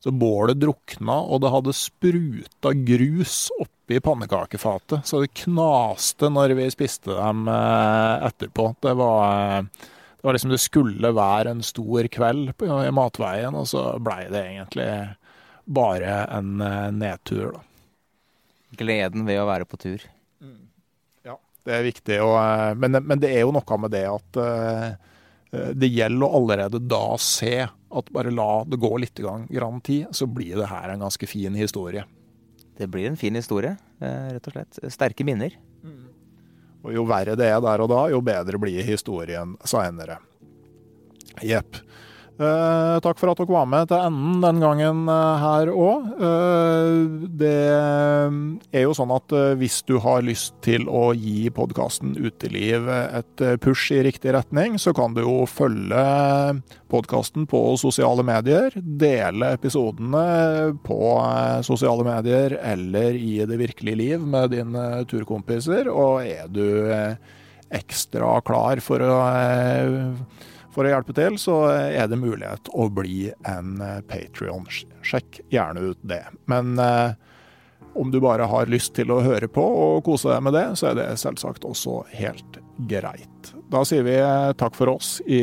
Så 0.00 0.12
bålet 0.16 0.60
drukna, 0.60 1.18
og 1.28 1.42
det 1.42 1.50
hadde 1.52 1.76
spruta 1.76 2.72
grus 2.86 3.50
oppi 3.60 3.98
pannekakefatet. 4.00 5.04
Så 5.04 5.20
det 5.24 5.34
knaste 5.42 6.30
når 6.32 6.54
vi 6.56 6.68
spiste 6.72 7.12
dem 7.16 7.48
eh, 7.52 8.28
etterpå. 8.30 8.70
Det 8.80 8.94
var 8.96 9.58
eh, 9.58 9.90
det 10.20 10.26
var 10.26 10.36
liksom 10.36 10.50
det 10.52 10.60
skulle 10.60 11.10
være 11.16 11.54
en 11.54 11.62
stor 11.64 12.04
kveld 12.12 12.50
på, 12.60 12.66
i 12.68 12.92
matveien, 12.92 13.54
og 13.56 13.64
så 13.70 13.86
blei 14.04 14.26
det 14.28 14.42
egentlig 14.50 14.88
bare 15.64 16.26
en 16.28 16.60
uh, 16.60 16.90
nedtur, 16.92 17.54
da. 17.54 17.62
Gleden 18.76 19.24
ved 19.24 19.40
å 19.40 19.46
være 19.48 19.64
på 19.64 19.78
tur. 19.80 20.04
Mm. 20.44 20.68
Ja, 21.24 21.38
det 21.64 21.72
er 21.72 21.86
viktig. 21.88 22.18
Og, 22.20 22.34
uh, 22.36 22.74
men, 22.76 23.00
men, 23.00 23.22
det 23.22 23.32
er 23.32 23.46
jo 23.46 23.54
noe 23.56 23.80
med 23.80 23.94
det 23.96 24.04
at 24.10 24.40
uh, 24.44 24.92
det 25.72 25.88
gjelder 25.88 26.26
å 26.28 26.42
allerede 26.42 26.82
da 26.84 27.04
se 27.16 27.54
at 27.64 28.12
bare 28.12 28.34
la 28.34 28.60
det 28.68 28.78
gå 28.84 28.92
litt 29.00 29.16
grann 29.24 29.80
tid, 29.80 30.12
så 30.12 30.28
blir 30.28 30.60
det 30.60 30.68
her 30.68 30.92
en 30.92 31.06
ganske 31.06 31.32
fin 31.32 31.56
historie. 31.56 32.04
Det 32.76 32.92
blir 32.92 33.08
en 33.08 33.18
fin 33.18 33.34
historie, 33.34 33.72
rett 33.98 34.46
og 34.46 34.54
slett. 34.54 34.78
Sterke 34.92 35.24
minner. 35.26 35.56
Og 36.80 36.94
jo 36.94 37.04
verre 37.08 37.36
det 37.36 37.48
er 37.52 37.60
der 37.60 37.84
og 37.84 37.90
da, 37.92 38.00
jo 38.12 38.22
bedre 38.24 38.60
blir 38.60 38.84
historien 38.86 39.56
seinere. 39.68 40.18
Jepp. 41.44 41.76
Uh, 42.40 42.96
takk 43.04 43.18
for 43.20 43.28
at 43.32 43.40
dere 43.40 43.52
var 43.52 43.66
med 43.68 43.88
til 43.90 44.00
enden 44.00 44.38
den 44.40 44.60
gangen 44.62 45.00
uh, 45.10 45.40
her 45.40 45.70
òg. 45.72 46.06
Eh, 46.16 46.92
det 47.40 47.56
er 48.72 48.84
jo 48.86 48.94
sånn 48.96 49.12
at 49.12 49.34
hvis 49.60 49.80
du 49.88 49.98
har 50.00 50.22
lyst 50.24 50.54
til 50.64 50.86
å 50.88 51.10
gi 51.16 51.50
podkasten 51.52 52.14
Uteliv 52.16 52.88
et 52.90 53.44
push 53.60 53.90
i 53.96 54.00
riktig 54.06 54.32
retning, 54.36 54.78
så 54.80 54.94
kan 54.96 55.12
du 55.16 55.22
jo 55.24 55.44
følge 55.48 56.04
podkasten 56.92 57.44
på 57.50 57.60
sosiale 57.80 58.24
medier. 58.26 58.72
Dele 58.76 59.52
episodene 59.58 60.76
på 60.86 61.00
sosiale 61.66 62.06
medier 62.06 62.56
eller 62.60 63.18
i 63.18 63.40
det 63.48 63.60
virkelige 63.60 64.00
liv 64.00 64.24
med 64.36 64.54
dine 64.54 64.86
turkompiser. 65.10 65.90
Og 65.92 66.24
er 66.24 66.48
du 66.48 66.64
ekstra 67.70 68.38
klar 68.46 68.80
for 68.84 69.04
å 69.04 69.18
for 70.74 70.86
å 70.86 70.92
hjelpe 70.92 71.14
til, 71.16 71.38
så 71.40 71.56
er 71.72 72.06
det 72.10 72.20
mulighet 72.20 72.70
å 72.72 72.86
bli 72.92 73.30
en 73.48 73.80
eh, 73.84 73.98
Patrion. 74.06 74.66
Sjekk 75.02 75.42
gjerne 75.52 75.90
ut 75.92 76.00
det. 76.06 76.22
Men 76.50 76.78
eh, 76.78 77.12
om 77.98 78.10
du 78.12 78.20
bare 78.22 78.46
har 78.50 78.70
lyst 78.70 78.94
til 78.98 79.10
å 79.10 79.22
høre 79.24 79.48
på 79.50 79.64
og 79.64 80.04
kose 80.06 80.30
deg 80.30 80.44
med 80.46 80.54
det, 80.54 80.66
så 80.78 80.92
er 80.92 81.00
det 81.00 81.08
selvsagt 81.22 81.66
også 81.66 82.02
helt 82.14 82.60
greit. 82.90 83.52
Da 83.70 83.82
sier 83.86 84.06
vi 84.06 84.16
eh, 84.18 84.52
takk 84.58 84.78
for 84.78 84.94
oss 84.94 85.18
i 85.26 85.42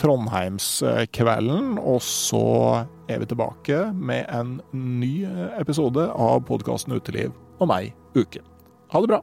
Trondheimskvelden, 0.00 1.76
og 1.78 2.02
så 2.04 2.46
er 3.06 3.22
vi 3.22 3.30
tilbake 3.30 3.84
med 3.94 4.26
en 4.34 4.58
ny 4.74 5.14
episode 5.60 6.10
av 6.10 6.42
podkasten 6.48 6.96
Uteliv 6.98 7.34
og 7.62 7.70
meg 7.70 7.94
uken. 8.18 8.44
Ha 8.92 9.02
det 9.02 9.14
bra! 9.14 9.22